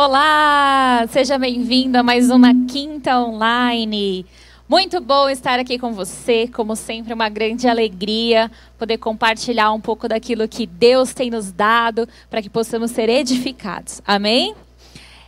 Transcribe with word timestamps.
Olá, 0.00 1.04
seja 1.10 1.36
bem-vindo 1.36 1.98
a 1.98 2.04
mais 2.04 2.30
uma 2.30 2.54
Quinta 2.68 3.18
Online. 3.18 4.24
Muito 4.68 5.00
bom 5.00 5.28
estar 5.28 5.58
aqui 5.58 5.76
com 5.76 5.92
você, 5.92 6.46
como 6.46 6.76
sempre, 6.76 7.12
uma 7.12 7.28
grande 7.28 7.66
alegria 7.66 8.48
poder 8.78 8.98
compartilhar 8.98 9.72
um 9.72 9.80
pouco 9.80 10.06
daquilo 10.06 10.46
que 10.46 10.68
Deus 10.68 11.12
tem 11.12 11.30
nos 11.30 11.50
dado 11.50 12.08
para 12.30 12.40
que 12.40 12.48
possamos 12.48 12.92
ser 12.92 13.08
edificados. 13.08 14.00
Amém? 14.06 14.54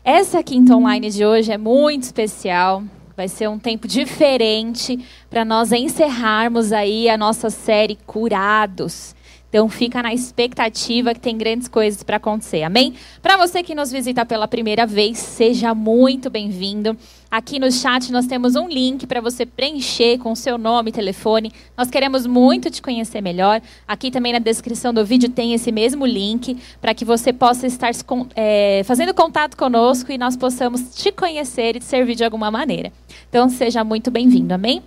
Essa 0.04 0.40
Quinta 0.40 0.76
Online 0.76 1.10
de 1.10 1.26
hoje 1.26 1.50
é 1.50 1.58
muito 1.58 2.04
especial. 2.04 2.84
Vai 3.16 3.26
ser 3.26 3.48
um 3.48 3.58
tempo 3.58 3.88
diferente 3.88 5.04
para 5.28 5.44
nós 5.44 5.72
encerrarmos 5.72 6.72
aí 6.72 7.08
a 7.08 7.18
nossa 7.18 7.50
série 7.50 7.98
Curados. 8.06 9.16
Então 9.50 9.68
fica 9.68 10.00
na 10.00 10.14
expectativa 10.14 11.12
que 11.12 11.18
tem 11.18 11.36
grandes 11.36 11.66
coisas 11.66 12.04
para 12.04 12.18
acontecer. 12.18 12.62
Amém? 12.62 12.94
Para 13.20 13.36
você 13.36 13.64
que 13.64 13.74
nos 13.74 13.90
visita 13.90 14.24
pela 14.24 14.46
primeira 14.46 14.86
vez, 14.86 15.18
seja 15.18 15.74
muito 15.74 16.30
bem-vindo. 16.30 16.96
Aqui 17.28 17.58
no 17.58 17.70
chat 17.70 18.12
nós 18.12 18.26
temos 18.26 18.54
um 18.54 18.68
link 18.68 19.08
para 19.08 19.20
você 19.20 19.44
preencher 19.44 20.18
com 20.18 20.34
seu 20.36 20.56
nome 20.56 20.90
e 20.90 20.92
telefone. 20.92 21.52
Nós 21.76 21.90
queremos 21.90 22.26
muito 22.26 22.70
te 22.70 22.80
conhecer 22.80 23.20
melhor. 23.20 23.60
Aqui 23.86 24.10
também 24.10 24.32
na 24.32 24.38
descrição 24.38 24.94
do 24.94 25.04
vídeo 25.04 25.28
tem 25.28 25.52
esse 25.52 25.72
mesmo 25.72 26.06
link 26.06 26.56
para 26.80 26.94
que 26.94 27.04
você 27.04 27.32
possa 27.32 27.66
estar 27.66 27.90
é, 28.36 28.82
fazendo 28.84 29.12
contato 29.12 29.56
conosco 29.56 30.12
e 30.12 30.18
nós 30.18 30.36
possamos 30.36 30.94
te 30.94 31.10
conhecer 31.10 31.74
e 31.74 31.80
te 31.80 31.84
servir 31.84 32.14
de 32.14 32.24
alguma 32.24 32.52
maneira. 32.52 32.92
Então 33.28 33.48
seja 33.48 33.82
muito 33.82 34.12
bem-vindo. 34.12 34.54
Amém? 34.54 34.80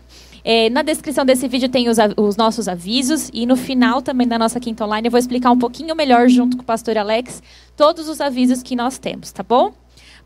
É, 0.46 0.70
na 0.70 0.82
descrição 0.82 1.26
desse 1.26 1.48
vídeo 1.48 1.70
tem 1.70 1.88
os, 1.88 1.98
os, 2.18 2.36
nossos 2.36 2.68
avisos 2.68 3.30
e 3.34 3.46
no 3.46 3.56
final 3.56 4.02
também 4.02 4.28
da 4.28 4.38
nossa 4.38 4.60
quinta 4.60 4.84
online 4.84 5.08
eu 5.08 5.12
vou 5.12 5.20
explicar 5.20 5.52
um 5.52 5.58
pouquinho 5.58 5.96
melhor 5.96 6.28
junto 6.28 6.58
com 6.58 6.64
o 6.64 6.66
pastor 6.66 6.98
Alex 6.98 7.42
todos 7.78 8.10
os 8.10 8.20
avisos 8.20 8.62
que 8.62 8.76
nós 8.76 8.98
temos, 8.98 9.32
tá 9.32 9.42
bom? 9.42 9.74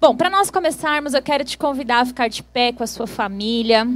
Bom, 0.02 0.16
para 0.16 0.30
nós 0.30 0.49
começarmos, 0.49 1.13
eu 1.13 1.22
quero 1.22 1.44
te 1.44 1.58
convidar 1.58 2.02
a 2.02 2.05
ficar 2.05 2.28
de 2.30 2.41
pé 2.41 2.72
com 2.72 2.83
a 2.83 2.88
sua 2.88 3.06
família 3.06 3.88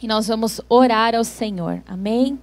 e 0.00 0.06
nós 0.06 0.28
vamos 0.28 0.60
orar 0.68 1.14
ao 1.14 1.24
Senhor. 1.24 1.82
Amém? 1.86 2.38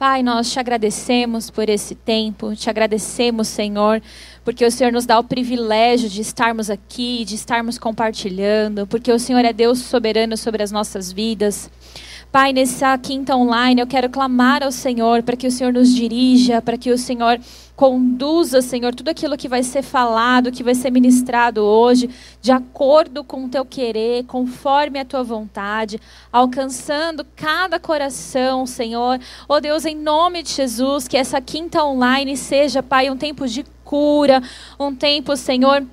Pai, 0.00 0.22
nós 0.22 0.50
te 0.50 0.58
agradecemos 0.58 1.50
por 1.50 1.68
esse 1.68 1.94
tempo, 1.94 2.56
te 2.56 2.70
agradecemos, 2.70 3.48
Senhor, 3.48 4.00
porque 4.42 4.64
o 4.64 4.70
Senhor 4.70 4.90
nos 4.90 5.04
dá 5.04 5.18
o 5.18 5.24
privilégio 5.24 6.08
de 6.08 6.22
estarmos 6.22 6.70
aqui, 6.70 7.22
de 7.24 7.34
estarmos 7.34 7.76
compartilhando, 7.76 8.86
porque 8.86 9.12
o 9.12 9.18
Senhor 9.18 9.44
é 9.44 9.52
Deus 9.52 9.78
soberano 9.80 10.38
sobre 10.38 10.62
as 10.62 10.72
nossas 10.72 11.12
vidas. 11.12 11.70
Pai, 12.32 12.52
nessa 12.52 12.96
quinta 12.96 13.34
online, 13.34 13.80
eu 13.80 13.88
quero 13.88 14.08
clamar 14.08 14.62
ao 14.62 14.70
Senhor 14.70 15.20
para 15.20 15.36
que 15.36 15.48
o 15.48 15.50
Senhor 15.50 15.72
nos 15.72 15.92
dirija, 15.92 16.62
para 16.62 16.78
que 16.78 16.92
o 16.92 16.96
Senhor 16.96 17.40
conduza, 17.74 18.62
Senhor, 18.62 18.94
tudo 18.94 19.08
aquilo 19.08 19.36
que 19.36 19.48
vai 19.48 19.64
ser 19.64 19.82
falado, 19.82 20.52
que 20.52 20.62
vai 20.62 20.76
ser 20.76 20.92
ministrado 20.92 21.60
hoje, 21.60 22.08
de 22.40 22.52
acordo 22.52 23.24
com 23.24 23.46
o 23.46 23.48
teu 23.48 23.64
querer, 23.64 24.26
conforme 24.26 25.00
a 25.00 25.04
tua 25.04 25.24
vontade, 25.24 26.00
alcançando 26.30 27.26
cada 27.34 27.80
coração, 27.80 28.64
Senhor. 28.64 29.18
Oh 29.48 29.58
Deus, 29.58 29.84
em 29.84 29.96
nome 29.96 30.44
de 30.44 30.50
Jesus, 30.50 31.08
que 31.08 31.16
essa 31.16 31.40
quinta 31.40 31.82
online 31.82 32.36
seja, 32.36 32.80
Pai, 32.80 33.10
um 33.10 33.16
tempo 33.16 33.48
de 33.48 33.64
cura, 33.82 34.40
um 34.78 34.94
tempo, 34.94 35.36
Senhor, 35.36 35.84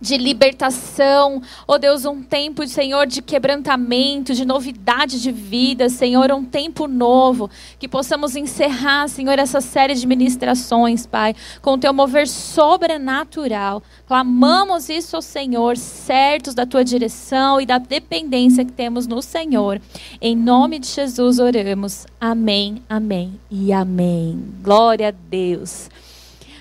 de 0.00 0.16
libertação, 0.18 1.40
oh 1.66 1.78
Deus, 1.78 2.04
um 2.04 2.22
tempo, 2.22 2.66
Senhor, 2.66 3.06
de 3.06 3.22
quebrantamento, 3.22 4.34
de 4.34 4.44
novidade 4.44 5.20
de 5.20 5.32
vida, 5.32 5.88
Senhor, 5.88 6.30
um 6.32 6.44
tempo 6.44 6.86
novo, 6.86 7.50
que 7.78 7.88
possamos 7.88 8.36
encerrar, 8.36 9.08
Senhor, 9.08 9.38
essa 9.38 9.60
série 9.60 9.94
de 9.94 10.06
ministrações, 10.06 11.06
Pai, 11.06 11.34
com 11.62 11.72
o 11.72 11.78
teu 11.78 11.94
mover 11.94 12.28
sobrenatural. 12.28 13.82
Clamamos 14.06 14.88
isso 14.88 15.16
ao 15.16 15.22
Senhor, 15.22 15.76
certos 15.76 16.54
da 16.54 16.66
tua 16.66 16.84
direção 16.84 17.60
e 17.60 17.66
da 17.66 17.78
dependência 17.78 18.64
que 18.64 18.72
temos 18.72 19.06
no 19.06 19.22
Senhor. 19.22 19.80
Em 20.20 20.36
nome 20.36 20.78
de 20.78 20.88
Jesus 20.88 21.38
oramos. 21.38 22.06
Amém, 22.20 22.82
amém 22.88 23.40
e 23.50 23.72
amém. 23.72 24.44
Glória 24.62 25.08
a 25.08 25.10
Deus. 25.10 25.88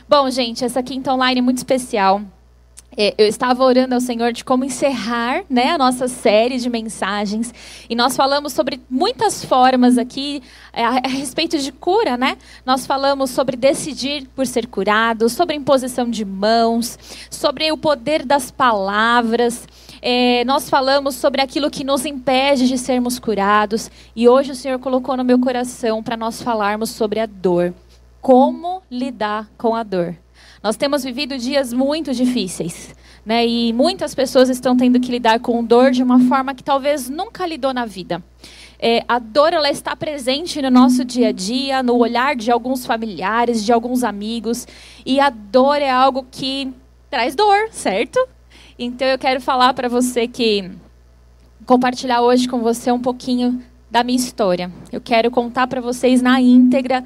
Bom, 0.07 0.29
gente, 0.29 0.63
essa 0.63 0.81
quinta 0.81 1.13
online 1.13 1.39
é 1.39 1.41
muito 1.41 1.57
especial 1.57 2.21
eu 2.97 3.27
estava 3.27 3.63
orando 3.63 3.93
ao 3.93 4.01
Senhor 4.01 4.31
de 4.31 4.43
como 4.43 4.63
encerrar 4.63 5.43
né, 5.49 5.71
a 5.71 5.77
nossa 5.77 6.07
série 6.07 6.57
de 6.57 6.69
mensagens. 6.69 7.53
E 7.89 7.95
nós 7.95 8.15
falamos 8.15 8.53
sobre 8.53 8.81
muitas 8.89 9.43
formas 9.43 9.97
aqui 9.97 10.41
é, 10.71 10.83
a, 10.83 10.89
a, 11.03 11.07
respeito 11.07 11.57
de 11.57 11.71
cura, 11.71 12.15
né? 12.17 12.37
Nós 12.65 12.85
falamos 12.85 13.31
sobre 13.31 13.57
decidir 13.57 14.27
por 14.35 14.47
ser 14.47 14.67
curado, 14.67 15.27
sobre 15.29 15.55
imposição 15.55 16.09
de 16.09 16.23
mãos, 16.23 16.97
sobre 17.29 17.71
o 17.71 17.77
poder 17.77 18.25
das 18.25 18.49
palavras. 18.51 19.67
É, 20.01 20.43
nós 20.45 20.69
falamos 20.69 21.15
sobre 21.15 21.41
aquilo 21.41 21.69
que 21.69 21.83
nos 21.83 22.05
impede 22.05 22.67
de 22.67 22.77
sermos 22.77 23.19
curados. 23.19 23.89
E 24.15 24.27
hoje 24.29 24.51
o 24.51 24.55
Senhor 24.55 24.79
colocou 24.79 25.17
no 25.17 25.23
meu 25.23 25.39
coração 25.39 26.01
para 26.01 26.15
nós 26.15 26.41
falarmos 26.41 26.91
sobre 26.91 27.19
a 27.19 27.25
dor. 27.25 27.73
Como 28.21 28.81
lidar 28.89 29.49
com 29.57 29.75
a 29.75 29.83
dor. 29.83 30.15
Nós 30.65 30.75
temos 30.75 31.03
vivido 31.03 31.37
dias 31.37 31.71
muito 31.71 32.11
difíceis, 32.11 32.95
né? 33.23 33.45
E 33.45 33.71
muitas 33.71 34.15
pessoas 34.15 34.49
estão 34.49 34.75
tendo 34.75 34.99
que 34.99 35.11
lidar 35.11 35.39
com 35.39 35.63
dor 35.63 35.91
de 35.91 36.01
uma 36.01 36.19
forma 36.21 36.55
que 36.55 36.63
talvez 36.63 37.07
nunca 37.07 37.45
lidou 37.45 37.71
na 37.71 37.85
vida. 37.85 38.23
É, 38.79 39.05
a 39.07 39.19
dor 39.19 39.53
ela 39.53 39.69
está 39.69 39.95
presente 39.95 40.59
no 40.63 40.71
nosso 40.71 41.05
dia 41.05 41.27
a 41.27 41.31
dia, 41.31 41.83
no 41.83 41.95
olhar 41.95 42.35
de 42.35 42.49
alguns 42.49 42.83
familiares, 42.83 43.63
de 43.63 43.71
alguns 43.71 44.03
amigos, 44.03 44.67
e 45.05 45.19
a 45.19 45.29
dor 45.29 45.75
é 45.75 45.91
algo 45.91 46.25
que 46.31 46.73
traz 47.11 47.35
dor, 47.35 47.67
certo? 47.69 48.17
Então 48.79 49.07
eu 49.07 49.19
quero 49.19 49.39
falar 49.39 49.71
para 49.75 49.87
você 49.87 50.27
que 50.27 50.71
compartilhar 51.63 52.21
hoje 52.21 52.47
com 52.47 52.61
você 52.61 52.91
um 52.91 52.99
pouquinho 52.99 53.61
da 53.91 54.03
minha 54.03 54.17
história. 54.17 54.71
Eu 54.91 54.99
quero 54.99 55.29
contar 55.29 55.67
para 55.67 55.79
vocês 55.79 56.23
na 56.23 56.41
íntegra 56.41 57.03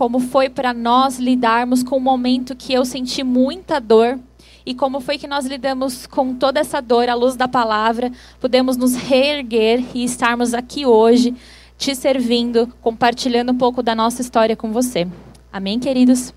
como 0.00 0.18
foi 0.18 0.48
para 0.48 0.72
nós 0.72 1.18
lidarmos 1.18 1.82
com 1.82 1.98
o 1.98 2.00
momento 2.00 2.56
que 2.56 2.72
eu 2.72 2.86
senti 2.86 3.22
muita 3.22 3.78
dor 3.78 4.18
e 4.64 4.74
como 4.74 4.98
foi 4.98 5.18
que 5.18 5.26
nós 5.26 5.44
lidamos 5.44 6.06
com 6.06 6.34
toda 6.34 6.58
essa 6.58 6.80
dor 6.80 7.10
à 7.10 7.14
luz 7.14 7.36
da 7.36 7.46
palavra, 7.46 8.10
pudemos 8.40 8.78
nos 8.78 8.94
reerguer 8.94 9.84
e 9.92 10.02
estarmos 10.02 10.54
aqui 10.54 10.86
hoje 10.86 11.34
te 11.76 11.94
servindo, 11.94 12.66
compartilhando 12.80 13.52
um 13.52 13.58
pouco 13.58 13.82
da 13.82 13.94
nossa 13.94 14.22
história 14.22 14.56
com 14.56 14.72
você. 14.72 15.06
Amém, 15.52 15.78
queridos? 15.78 16.32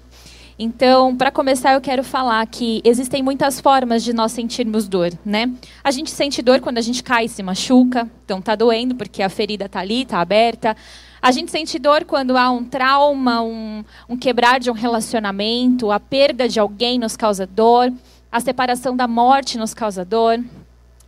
Então, 0.59 1.15
para 1.15 1.31
começar, 1.31 1.73
eu 1.73 1.79
quero 1.79 2.03
falar 2.03 2.45
que 2.47 2.81
existem 2.83 3.23
muitas 3.23 3.61
formas 3.61 4.03
de 4.03 4.11
nós 4.11 4.33
sentirmos 4.33 4.89
dor, 4.89 5.11
né? 5.23 5.49
A 5.81 5.89
gente 5.89 6.11
sente 6.11 6.41
dor 6.41 6.59
quando 6.59 6.79
a 6.79 6.81
gente 6.81 7.01
cai 7.01 7.25
e 7.25 7.29
se 7.29 7.41
machuca, 7.41 8.11
então 8.25 8.41
tá 8.41 8.57
doendo 8.57 8.93
porque 8.93 9.23
a 9.23 9.29
ferida 9.29 9.69
tá 9.69 9.79
ali, 9.79 10.05
tá 10.05 10.19
aberta. 10.19 10.75
A 11.23 11.31
gente 11.31 11.51
sente 11.51 11.79
dor 11.79 12.03
quando 12.03 12.35
há 12.35 12.51
um 12.51 12.65
trauma, 12.65 13.41
um, 13.41 13.81
um 14.09 14.17
quebrar 14.17 14.59
de 14.59 14.69
um 14.69 14.73
relacionamento, 14.73 15.89
a 15.89 15.97
perda 15.97 16.49
de 16.49 16.59
alguém 16.59 16.99
nos 16.99 17.15
causa 17.15 17.47
dor, 17.47 17.93
a 18.29 18.41
separação 18.41 18.93
da 18.93 19.07
morte 19.07 19.57
nos 19.57 19.73
causa 19.73 20.03
dor. 20.03 20.43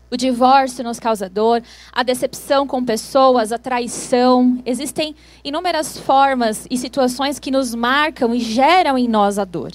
O 0.10 0.16
divórcio 0.16 0.86
nos 0.86 1.02
causa 1.02 1.28
dor, 1.28 1.62
a 1.92 2.02
decepção 2.02 2.66
com 2.66 2.82
pessoas, 2.86 3.52
a 3.52 3.58
traição. 3.58 4.58
Existem 4.66 5.14
inúmeras 5.44 5.98
formas 5.98 6.66
e 6.72 6.78
situações 6.78 7.38
que 7.38 7.52
nos 7.52 7.76
marcam 7.76 8.34
e 8.34 8.40
geram 8.40 8.98
em 8.98 9.10
nós 9.10 9.38
a 9.38 9.44
dor. 9.44 9.74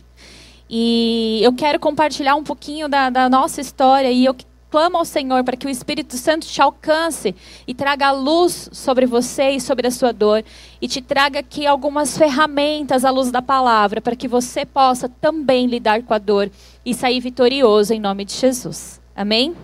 E 0.71 1.39
eu 1.43 1.53
quero 1.53 1.79
compartilhar 1.79 2.35
um 2.35 2.45
pouquinho 2.45 2.89
da, 2.89 3.11
da 3.11 3.29
nossa 3.29 3.61
história 3.61 4.11
e 4.11 4.25
eu 4.25 4.35
clamo 4.71 4.97
ao 4.97 5.05
Senhor 5.05 5.43
para 5.43 5.57
que 5.57 5.67
o 5.67 5.71
Espírito 5.71 6.17
Santo 6.17 6.47
te 6.47 6.63
alcance 6.63 7.35
e 7.67 7.75
traga 7.75 8.13
luz 8.13 8.71
sobre 8.73 9.05
você 9.05 9.51
e 9.51 9.61
sobre 9.61 9.89
a 9.89 9.91
sua 9.91 10.13
dor 10.13 10.45
e 10.81 10.87
te 10.87 11.03
traga 11.03 11.41
aqui 11.41 11.67
algumas 11.67 12.17
ferramentas 12.17 13.05
à 13.05 13.11
luz 13.11 13.31
da 13.31 13.43
palavra 13.43 14.01
para 14.01 14.15
que 14.15 14.29
você 14.29 14.65
possa 14.65 15.09
também 15.09 15.67
lidar 15.67 16.03
com 16.03 16.15
a 16.15 16.19
dor 16.19 16.51
e 16.87 16.95
sair 16.95 17.21
vitorioso 17.21 17.93
em 17.93 18.01
nome 18.01 18.25
de 18.25 18.33
Jesus. 18.33 19.01
Amém? 19.15 19.55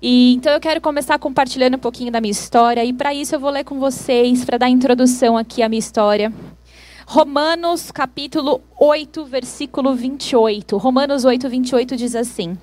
E, 0.00 0.34
então 0.34 0.52
eu 0.52 0.60
quero 0.60 0.80
começar 0.80 1.18
compartilhando 1.18 1.74
um 1.74 1.80
pouquinho 1.80 2.10
da 2.10 2.20
minha 2.20 2.32
história 2.32 2.84
e 2.84 2.92
para 2.92 3.12
isso 3.12 3.34
eu 3.34 3.40
vou 3.40 3.50
ler 3.50 3.64
com 3.64 3.78
vocês 3.78 4.44
para 4.44 4.58
dar 4.58 4.68
introdução 4.68 5.36
aqui 5.36 5.62
à 5.62 5.68
minha 5.68 5.78
história. 5.78 6.32
Romanos 7.06 7.90
capítulo 7.90 8.60
8, 8.78 9.24
versículo 9.24 9.94
28. 9.94 10.76
Romanos 10.76 11.24
8, 11.24 11.48
28 11.48 11.96
diz 11.96 12.14
assim: 12.14 12.56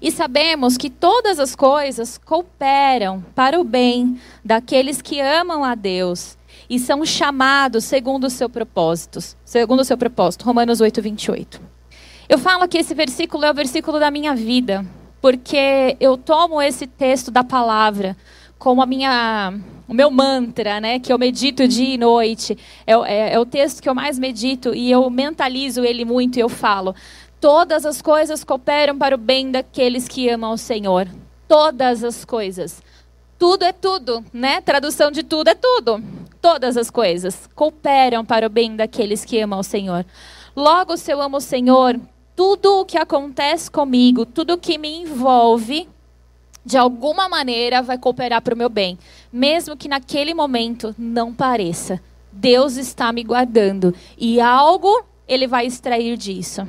e 0.00 0.10
sabemos 0.10 0.76
que 0.76 0.90
todas 0.90 1.38
as 1.38 1.56
coisas 1.56 2.18
cooperam 2.18 3.24
para 3.34 3.58
o 3.60 3.64
bem 3.64 4.20
daqueles 4.44 5.00
que 5.00 5.20
amam 5.20 5.64
a 5.64 5.74
Deus 5.74 6.36
e 6.68 6.78
são 6.78 7.04
chamados 7.04 7.84
segundo 7.84 8.24
o 8.24 8.30
seu 8.30 8.48
propósito. 8.48 9.20
Segundo 9.44 9.80
o 9.80 9.84
seu 9.84 9.96
propósito. 9.96 10.44
Romanos 10.44 10.80
8, 10.80 11.00
28. 11.00 11.60
Eu 12.28 12.38
falo 12.38 12.66
que 12.66 12.78
esse 12.78 12.94
versículo 12.94 13.44
é 13.44 13.50
o 13.50 13.54
versículo 13.54 14.00
da 14.00 14.10
minha 14.10 14.34
vida, 14.34 14.84
porque 15.20 15.96
eu 16.00 16.16
tomo 16.16 16.60
esse 16.60 16.86
texto 16.86 17.30
da 17.30 17.44
palavra 17.44 18.16
como 18.58 18.82
a 18.82 18.86
minha, 18.86 19.54
o 19.86 19.94
meu 19.94 20.10
mantra, 20.10 20.80
né, 20.80 20.98
que 20.98 21.12
eu 21.12 21.18
medito 21.18 21.68
dia 21.68 21.94
e 21.94 21.98
noite. 21.98 22.56
É, 22.86 22.94
é, 22.94 23.34
é 23.34 23.38
o 23.38 23.46
texto 23.46 23.82
que 23.82 23.88
eu 23.88 23.94
mais 23.94 24.18
medito 24.18 24.74
e 24.74 24.90
eu 24.90 25.08
mentalizo 25.10 25.84
ele 25.84 26.04
muito 26.04 26.36
e 26.36 26.40
eu 26.40 26.48
falo 26.48 26.94
Todas 27.40 27.84
as 27.84 28.00
coisas 28.00 28.42
cooperam 28.42 28.96
para 28.96 29.14
o 29.14 29.18
bem 29.18 29.50
daqueles 29.50 30.08
que 30.08 30.28
amam 30.28 30.52
o 30.52 30.58
Senhor. 30.58 31.06
Todas 31.46 32.02
as 32.02 32.24
coisas. 32.24 32.82
Tudo 33.38 33.64
é 33.64 33.72
tudo, 33.72 34.24
né? 34.32 34.60
Tradução 34.62 35.10
de 35.10 35.22
tudo 35.22 35.48
é 35.48 35.54
tudo. 35.54 36.02
Todas 36.40 36.76
as 36.76 36.90
coisas 36.90 37.48
cooperam 37.54 38.24
para 38.24 38.46
o 38.46 38.50
bem 38.50 38.74
daqueles 38.74 39.24
que 39.24 39.38
amam 39.40 39.60
o 39.60 39.64
Senhor. 39.64 40.06
Logo, 40.54 40.96
se 40.96 41.12
eu 41.12 41.20
amo 41.20 41.36
o 41.36 41.40
Senhor, 41.40 42.00
tudo 42.34 42.80
o 42.80 42.84
que 42.84 42.96
acontece 42.96 43.70
comigo, 43.70 44.24
tudo 44.24 44.54
o 44.54 44.58
que 44.58 44.78
me 44.78 45.02
envolve, 45.02 45.86
de 46.64 46.78
alguma 46.78 47.28
maneira 47.28 47.82
vai 47.82 47.98
cooperar 47.98 48.40
para 48.40 48.54
o 48.54 48.58
meu 48.58 48.70
bem. 48.70 48.98
Mesmo 49.30 49.76
que 49.76 49.88
naquele 49.88 50.32
momento 50.32 50.94
não 50.98 51.34
pareça. 51.34 52.00
Deus 52.32 52.76
está 52.76 53.12
me 53.12 53.22
guardando. 53.22 53.94
E 54.16 54.40
algo 54.40 55.04
ele 55.28 55.46
vai 55.46 55.66
extrair 55.66 56.16
disso. 56.16 56.66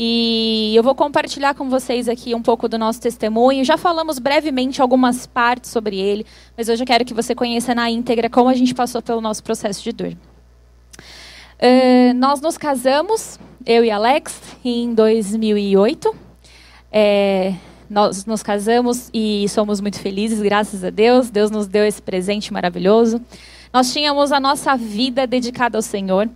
E 0.00 0.76
eu 0.76 0.82
vou 0.84 0.94
compartilhar 0.94 1.54
com 1.54 1.68
vocês 1.68 2.08
aqui 2.08 2.32
um 2.32 2.40
pouco 2.40 2.68
do 2.68 2.78
nosso 2.78 3.00
testemunho. 3.00 3.64
Já 3.64 3.76
falamos 3.76 4.20
brevemente 4.20 4.80
algumas 4.80 5.26
partes 5.26 5.72
sobre 5.72 5.98
ele, 5.98 6.24
mas 6.56 6.68
hoje 6.68 6.84
eu 6.84 6.86
quero 6.86 7.04
que 7.04 7.12
você 7.12 7.34
conheça 7.34 7.74
na 7.74 7.90
íntegra 7.90 8.30
como 8.30 8.48
a 8.48 8.54
gente 8.54 8.72
passou 8.72 9.02
pelo 9.02 9.20
nosso 9.20 9.42
processo 9.42 9.82
de 9.82 9.90
dor. 9.90 10.16
Uh, 11.58 12.14
nós 12.14 12.40
nos 12.40 12.56
casamos, 12.56 13.40
eu 13.66 13.84
e 13.84 13.90
Alex, 13.90 14.40
em 14.64 14.94
2008. 14.94 16.14
É, 16.92 17.54
nós 17.90 18.24
nos 18.24 18.40
casamos 18.40 19.10
e 19.12 19.48
somos 19.48 19.80
muito 19.80 19.98
felizes, 19.98 20.40
graças 20.40 20.84
a 20.84 20.90
Deus. 20.90 21.28
Deus 21.28 21.50
nos 21.50 21.66
deu 21.66 21.84
esse 21.84 22.00
presente 22.00 22.52
maravilhoso. 22.52 23.20
Nós 23.72 23.92
tínhamos 23.92 24.30
a 24.30 24.38
nossa 24.38 24.76
vida 24.76 25.26
dedicada 25.26 25.76
ao 25.76 25.82
Senhor. 25.82 26.30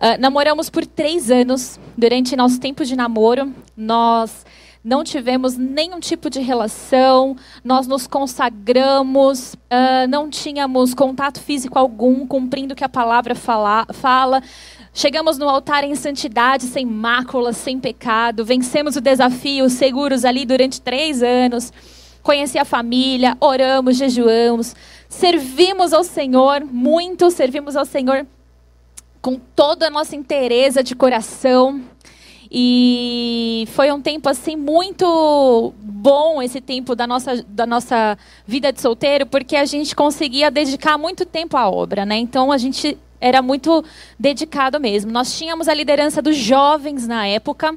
Uh, 0.00 0.18
namoramos 0.18 0.70
por 0.70 0.86
três 0.86 1.30
anos. 1.30 1.78
Durante 1.94 2.34
nosso 2.34 2.58
tempo 2.58 2.86
de 2.86 2.96
namoro, 2.96 3.52
nós 3.76 4.46
não 4.82 5.04
tivemos 5.04 5.58
nenhum 5.58 6.00
tipo 6.00 6.30
de 6.30 6.40
relação, 6.40 7.36
nós 7.62 7.86
nos 7.86 8.06
consagramos, 8.06 9.52
uh, 9.54 10.08
não 10.08 10.30
tínhamos 10.30 10.94
contato 10.94 11.38
físico 11.38 11.78
algum, 11.78 12.26
cumprindo 12.26 12.72
o 12.72 12.76
que 12.76 12.82
a 12.82 12.88
palavra 12.88 13.34
fala, 13.34 13.86
fala. 13.92 14.42
Chegamos 14.94 15.36
no 15.36 15.46
altar 15.46 15.84
em 15.84 15.94
santidade, 15.94 16.64
sem 16.64 16.86
mácula, 16.86 17.52
sem 17.52 17.78
pecado. 17.78 18.42
Vencemos 18.42 18.96
o 18.96 19.02
desafio 19.02 19.68
seguros 19.68 20.24
ali 20.24 20.46
durante 20.46 20.80
três 20.80 21.22
anos. 21.22 21.70
Conheci 22.22 22.58
a 22.58 22.64
família, 22.64 23.36
oramos, 23.38 23.98
jejuamos, 23.98 24.74
servimos 25.10 25.92
ao 25.92 26.04
Senhor 26.04 26.64
muito, 26.64 27.30
servimos 27.30 27.76
ao 27.76 27.84
Senhor 27.84 28.26
com 29.20 29.36
toda 29.36 29.86
a 29.86 29.90
nossa 29.90 30.16
inteireza 30.16 30.82
de 30.82 30.94
coração. 30.94 31.82
E 32.50 33.64
foi 33.72 33.92
um 33.92 34.00
tempo 34.00 34.28
assim 34.28 34.56
muito 34.56 35.72
bom 35.78 36.42
esse 36.42 36.60
tempo 36.60 36.96
da 36.96 37.06
nossa, 37.06 37.44
da 37.46 37.64
nossa 37.64 38.18
vida 38.44 38.72
de 38.72 38.80
solteiro, 38.80 39.24
porque 39.26 39.54
a 39.54 39.64
gente 39.64 39.94
conseguia 39.94 40.50
dedicar 40.50 40.98
muito 40.98 41.24
tempo 41.24 41.56
à 41.56 41.70
obra, 41.70 42.04
né? 42.04 42.16
Então 42.16 42.50
a 42.50 42.58
gente 42.58 42.98
era 43.20 43.40
muito 43.40 43.84
dedicado 44.18 44.80
mesmo. 44.80 45.12
Nós 45.12 45.36
tínhamos 45.38 45.68
a 45.68 45.74
liderança 45.74 46.20
dos 46.20 46.36
jovens 46.36 47.06
na 47.06 47.26
época. 47.26 47.76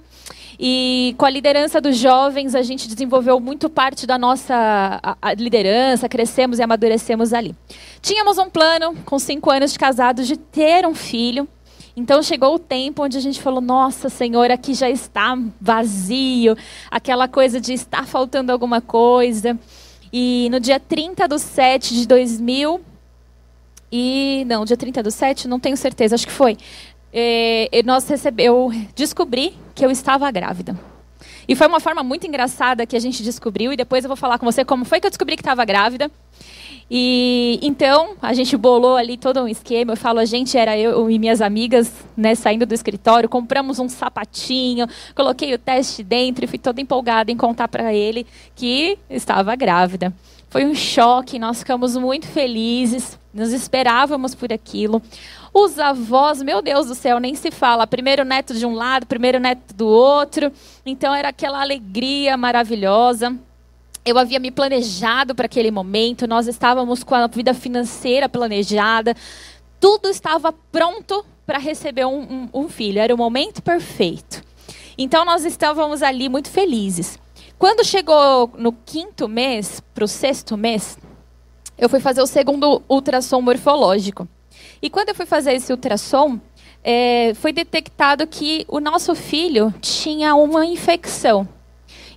E 0.59 1.15
com 1.17 1.25
a 1.25 1.29
liderança 1.29 1.81
dos 1.81 1.97
jovens, 1.97 2.55
a 2.55 2.61
gente 2.61 2.87
desenvolveu 2.87 3.39
muito 3.39 3.69
parte 3.69 4.05
da 4.05 4.17
nossa 4.17 4.99
a, 5.01 5.17
a 5.21 5.33
liderança, 5.33 6.07
crescemos 6.07 6.59
e 6.59 6.63
amadurecemos 6.63 7.33
ali. 7.33 7.55
Tínhamos 8.01 8.37
um 8.37 8.49
plano, 8.49 8.95
com 9.05 9.17
cinco 9.17 9.49
anos 9.49 9.73
de 9.73 9.79
casados, 9.79 10.27
de 10.27 10.37
ter 10.37 10.85
um 10.85 10.93
filho. 10.93 11.47
Então 11.95 12.23
chegou 12.23 12.55
o 12.55 12.59
tempo 12.59 13.03
onde 13.03 13.17
a 13.17 13.21
gente 13.21 13.41
falou: 13.41 13.61
Nossa, 13.61 14.09
Senhor, 14.09 14.49
aqui 14.51 14.73
já 14.73 14.89
está 14.89 15.37
vazio, 15.59 16.57
aquela 16.89 17.27
coisa 17.27 17.59
de 17.59 17.73
estar 17.73 18.05
faltando 18.05 18.51
alguma 18.51 18.81
coisa. 18.81 19.57
E 20.11 20.47
no 20.51 20.59
dia 20.59 20.79
30 20.79 21.27
de 21.27 21.39
7 21.39 21.95
de 21.95 22.07
2000, 22.07 22.81
e 23.91 24.43
não, 24.47 24.65
dia 24.65 24.77
30 24.77 25.03
do 25.03 25.11
7, 25.11 25.47
não 25.47 25.59
tenho 25.59 25.77
certeza, 25.77 26.15
acho 26.15 26.25
que 26.25 26.33
foi. 26.33 26.57
É, 27.11 27.69
nós 27.85 28.07
recebe, 28.07 28.43
eu 28.43 28.71
descobri 28.95 29.55
que 29.73 29.85
eu 29.85 29.91
estava 29.91 30.29
grávida. 30.31 30.77
E 31.47 31.55
foi 31.55 31.67
uma 31.67 31.79
forma 31.79 32.03
muito 32.03 32.25
engraçada 32.25 32.85
que 32.85 32.95
a 32.95 32.99
gente 32.99 33.23
descobriu, 33.23 33.73
e 33.73 33.77
depois 33.77 34.03
eu 34.03 34.07
vou 34.07 34.17
falar 34.17 34.37
com 34.37 34.45
você 34.45 34.63
como 34.63 34.85
foi 34.85 34.99
que 34.99 35.07
eu 35.07 35.11
descobri 35.11 35.35
que 35.35 35.41
estava 35.41 35.63
grávida. 35.65 36.09
E 36.89 37.59
então 37.61 38.15
a 38.21 38.33
gente 38.33 38.55
bolou 38.57 38.97
ali 38.97 39.17
todo 39.17 39.41
um 39.41 39.47
esquema. 39.47 39.93
Eu 39.93 39.97
falo, 39.97 40.19
a 40.19 40.25
gente 40.25 40.57
era 40.57 40.77
eu 40.77 41.09
e 41.09 41.17
minhas 41.17 41.41
amigas, 41.41 41.91
né, 42.15 42.35
saindo 42.35 42.65
do 42.65 42.73
escritório, 42.73 43.27
compramos 43.27 43.79
um 43.79 43.89
sapatinho, 43.89 44.87
coloquei 45.15 45.53
o 45.53 45.57
teste 45.57 46.03
dentro 46.03 46.45
e 46.45 46.47
fui 46.47 46.59
toda 46.59 46.81
empolgada 46.81 47.31
em 47.31 47.37
contar 47.37 47.67
para 47.67 47.93
ele 47.93 48.25
que 48.55 48.97
estava 49.09 49.55
grávida. 49.55 50.13
Foi 50.49 50.65
um 50.65 50.75
choque, 50.75 51.39
nós 51.39 51.59
ficamos 51.59 51.97
muito 51.97 52.27
felizes, 52.27 53.17
nos 53.33 53.51
esperávamos 53.51 54.35
por 54.35 54.53
aquilo. 54.53 55.01
Os 55.53 55.77
avós, 55.77 56.41
meu 56.41 56.63
Deus 56.63 56.87
do 56.87 56.95
céu, 56.95 57.19
nem 57.19 57.35
se 57.35 57.51
fala. 57.51 57.85
Primeiro 57.85 58.25
neto 58.25 58.55
de 58.55 58.65
um 58.65 58.73
lado, 58.73 59.05
primeiro 59.05 59.39
neto 59.39 59.73
do 59.75 59.87
outro. 59.87 60.51
Então 60.83 61.13
era 61.13 61.29
aquela 61.29 61.61
alegria 61.61 62.35
maravilhosa. 62.35 63.37
Eu 64.03 64.17
havia 64.17 64.39
me 64.39 64.49
planejado 64.49 65.35
para 65.35 65.45
aquele 65.45 65.71
momento, 65.71 66.27
nós 66.27 66.47
estávamos 66.47 67.03
com 67.03 67.15
a 67.15 67.27
vida 67.27 67.53
financeira 67.53 68.27
planejada, 68.27 69.15
tudo 69.79 70.09
estava 70.09 70.51
pronto 70.51 71.25
para 71.45 71.57
receber 71.57 72.03
um, 72.05 72.19
um, 72.19 72.49
um 72.53 72.69
filho, 72.69 72.99
era 72.99 73.15
o 73.15 73.17
momento 73.17 73.61
perfeito. 73.61 74.43
Então 74.97 75.23
nós 75.23 75.45
estávamos 75.45 76.03
ali 76.03 76.27
muito 76.27 76.49
felizes. 76.49 77.17
Quando 77.57 77.85
chegou 77.85 78.51
no 78.57 78.73
quinto 78.73 79.29
mês, 79.29 79.81
para 79.93 80.03
o 80.03 80.07
sexto 80.07 80.57
mês, 80.57 80.97
eu 81.77 81.87
fui 81.87 82.01
fazer 82.01 82.21
o 82.21 82.27
segundo 82.27 82.83
ultrassom 82.89 83.39
morfológico. 83.39 84.27
E 84.83 84.89
quando 84.89 85.07
eu 85.07 85.15
fui 85.15 85.25
fazer 85.25 85.53
esse 85.53 85.71
ultrassom, 85.71 86.37
é, 86.83 87.33
foi 87.35 87.53
detectado 87.53 88.27
que 88.27 88.65
o 88.67 88.81
nosso 88.81 89.15
filho 89.15 89.73
tinha 89.79 90.35
uma 90.35 90.65
infecção. 90.65 91.47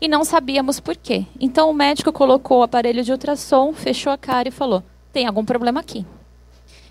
E 0.01 0.09
não 0.09 0.25
sabíamos 0.25 0.81
por 0.81 0.97
quê. 0.97 1.25
Então 1.39 1.71
o 1.71 1.73
médico 1.73 2.13
colocou 2.13 2.59
o 2.59 2.63
aparelho 2.65 3.05
de 3.05 3.13
ultrassom, 3.13 3.73
fechou 3.73 4.13
a 4.13 4.19
cara 4.19 4.49
e 4.49 4.51
falou: 4.51 4.83
tem 5.13 5.29
algum 5.29 5.45
problema 5.45 5.79
aqui. 5.79 6.05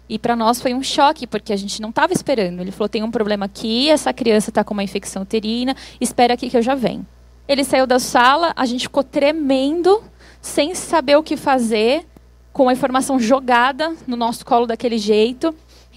E 0.07 0.17
para 0.17 0.33
nós 0.33 0.61
foi 0.61 0.73
um 0.73 0.81
choque, 0.81 1.27
porque 1.27 1.51
a 1.51 1.57
gente 1.57 1.81
não 1.81 1.89
estava 1.89 2.13
esperando. 2.13 2.61
Ele 2.61 2.71
falou: 2.71 2.87
tem 2.87 3.03
um 3.03 3.11
problema 3.11 3.43
aqui, 3.43 3.89
essa 3.89 4.13
criança 4.13 4.51
está 4.51 4.63
com 4.63 4.73
uma 4.73 4.83
infecção 4.83 5.23
uterina, 5.23 5.75
espera 5.99 6.35
aqui 6.35 6.49
que 6.49 6.55
eu 6.55 6.61
já 6.61 6.73
venho. 6.73 7.05
Ele 7.49 7.65
saiu 7.65 7.85
da 7.85 7.99
sala, 7.99 8.53
a 8.55 8.65
gente 8.65 8.83
ficou 8.83 9.03
tremendo, 9.03 10.01
sem 10.41 10.73
saber 10.73 11.17
o 11.17 11.21
que 11.21 11.35
fazer, 11.35 12.07
com 12.53 12.69
a 12.69 12.73
informação 12.73 13.19
jogada 13.19 13.93
no 14.07 14.15
nosso 14.15 14.45
colo 14.45 14.65
daquele 14.65 14.97
jeito. 14.97 15.53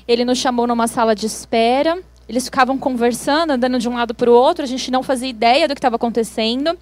Ele 0.08 0.24
nos 0.24 0.38
chamou 0.38 0.66
numa 0.66 0.88
sala 0.88 1.14
de 1.14 1.26
espera. 1.26 2.02
Eles 2.26 2.46
ficavam 2.46 2.78
conversando, 2.78 3.50
andando 3.52 3.78
de 3.78 3.88
um 3.88 3.94
lado 3.94 4.14
para 4.14 4.30
o 4.30 4.34
outro. 4.34 4.64
A 4.64 4.66
gente 4.66 4.90
não 4.90 5.02
fazia 5.02 5.28
ideia 5.28 5.68
do 5.68 5.74
que 5.74 5.78
estava 5.78 5.96
acontecendo. 5.96 6.76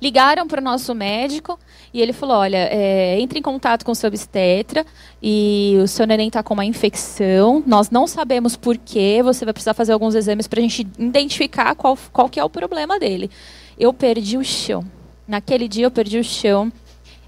Ligaram 0.00 0.46
para 0.46 0.60
o 0.60 0.64
nosso 0.64 0.94
médico 0.94 1.58
e 1.94 2.00
ele 2.02 2.12
falou: 2.12 2.36
Olha, 2.38 2.68
é, 2.70 3.18
entre 3.20 3.38
em 3.38 3.42
contato 3.42 3.84
com 3.84 3.92
o 3.92 3.94
seu 3.94 4.08
obstetra 4.08 4.84
e 5.22 5.78
o 5.82 5.86
seu 5.88 6.06
neném 6.06 6.28
está 6.28 6.42
com 6.42 6.54
uma 6.54 6.64
infecção. 6.64 7.62
Nós 7.66 7.90
não 7.90 8.06
sabemos 8.06 8.56
por 8.56 8.76
quê. 8.76 9.20
Você 9.22 9.44
vai 9.44 9.54
precisar 9.54 9.74
fazer 9.74 9.92
alguns 9.92 10.14
exames 10.14 10.46
para 10.46 10.60
a 10.60 10.62
gente 10.62 10.86
identificar 10.98 11.74
qual, 11.74 11.96
qual 12.12 12.28
que 12.28 12.38
é 12.38 12.44
o 12.44 12.50
problema 12.50 12.98
dele. 12.98 13.30
Eu 13.78 13.92
perdi 13.92 14.36
o 14.36 14.44
chão. 14.44 14.84
Naquele 15.26 15.66
dia 15.68 15.86
eu 15.86 15.90
perdi 15.90 16.18
o 16.18 16.24
chão. 16.24 16.72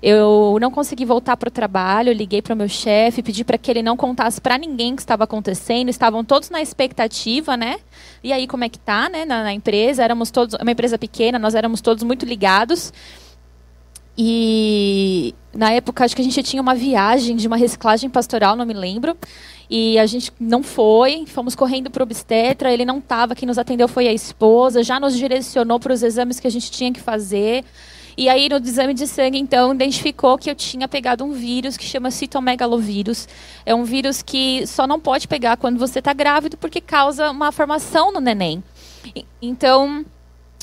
Eu 0.03 0.57
não 0.61 0.71
consegui 0.71 1.05
voltar 1.05 1.37
para 1.37 1.49
o 1.49 1.51
trabalho, 1.51 2.13
liguei 2.13 2.41
para 2.41 2.55
o 2.55 2.57
meu 2.57 2.69
chefe, 2.69 3.23
pedi 3.23 3.45
para 3.45 3.59
que 3.59 3.71
ele 3.71 3.83
não 3.83 3.97
contasse 3.97 4.41
para 4.41 4.57
ninguém 4.57 4.93
o 4.93 4.97
que 4.97 5.03
estava 5.03 5.25
acontecendo. 5.25 5.89
Estavam 5.89 6.25
todos 6.25 6.51
na 6.51 6.63
expectativa, 6.63 7.57
né? 7.57 7.79
E 8.23 8.33
aí 8.33 8.47
como 8.47 8.65
é 8.65 8.69
que 8.69 8.79
tá, 8.79 9.09
né? 9.09 9.25
Na, 9.25 9.43
na 9.43 9.53
empresa, 9.53 10.05
éramos 10.05 10.31
todos 10.31 10.55
uma 10.61 10.71
empresa 10.71 10.97
pequena, 10.97 11.39
nós 11.39 11.55
éramos 11.55 11.81
todos 11.81 12.05
muito 12.05 12.25
ligados. 12.25 12.93
E 14.17 15.33
na 15.55 15.71
época 15.73 16.05
acho 16.05 16.15
que 16.15 16.23
a 16.23 16.25
gente 16.25 16.43
tinha 16.43 16.61
uma 16.61 16.75
viagem 16.75 17.37
de 17.37 17.47
uma 17.47 17.57
reciclagem 17.57 18.11
pastoral, 18.11 18.57
não 18.57 18.67
me 18.67 18.75
lembro. 18.75 19.17
E 19.71 19.99
a 19.99 20.07
gente 20.07 20.33
não 20.41 20.63
foi, 20.63 21.25
fomos 21.27 21.55
correndo 21.55 21.91
para 21.91 22.03
o 22.03 22.05
obstetra, 22.05 22.73
ele 22.73 22.85
não 22.85 22.99
estava, 22.99 23.35
quem 23.35 23.47
nos 23.47 23.59
atendeu 23.59 23.87
foi 23.87 24.09
a 24.09 24.13
esposa, 24.13 24.83
já 24.83 24.99
nos 24.99 25.17
direcionou 25.17 25.79
para 25.79 25.93
os 25.93 26.03
exames 26.03 26.41
que 26.41 26.47
a 26.47 26.51
gente 26.51 26.71
tinha 26.71 26.93
que 26.93 27.01
fazer. 27.01 27.65
E 28.19 28.29
aí, 28.29 28.49
no 28.49 28.57
exame 28.57 28.95
de 28.95 29.07
sangue, 29.07 29.39
então, 29.39 29.73
identificou 29.73 30.37
que 30.37 30.51
eu 30.51 30.55
tinha 30.57 30.89
pegado 30.89 31.25
um 31.25 31.31
vírus 31.31 31.77
que 31.77 31.85
chama 31.85 32.11
citomegalovírus. 32.11 33.29
É 33.65 33.73
um 33.73 33.85
vírus 33.85 34.23
que 34.23 34.67
só 34.67 34.89
não 34.89 34.99
pode 34.99 35.29
pegar 35.29 35.57
quando 35.57 35.79
você 35.79 36.01
está 36.01 36.13
grávido, 36.13 36.57
porque 36.57 36.81
causa 36.81 37.31
uma 37.31 37.53
formação 37.53 38.11
no 38.11 38.19
neném. 38.19 38.61
Então, 39.41 40.05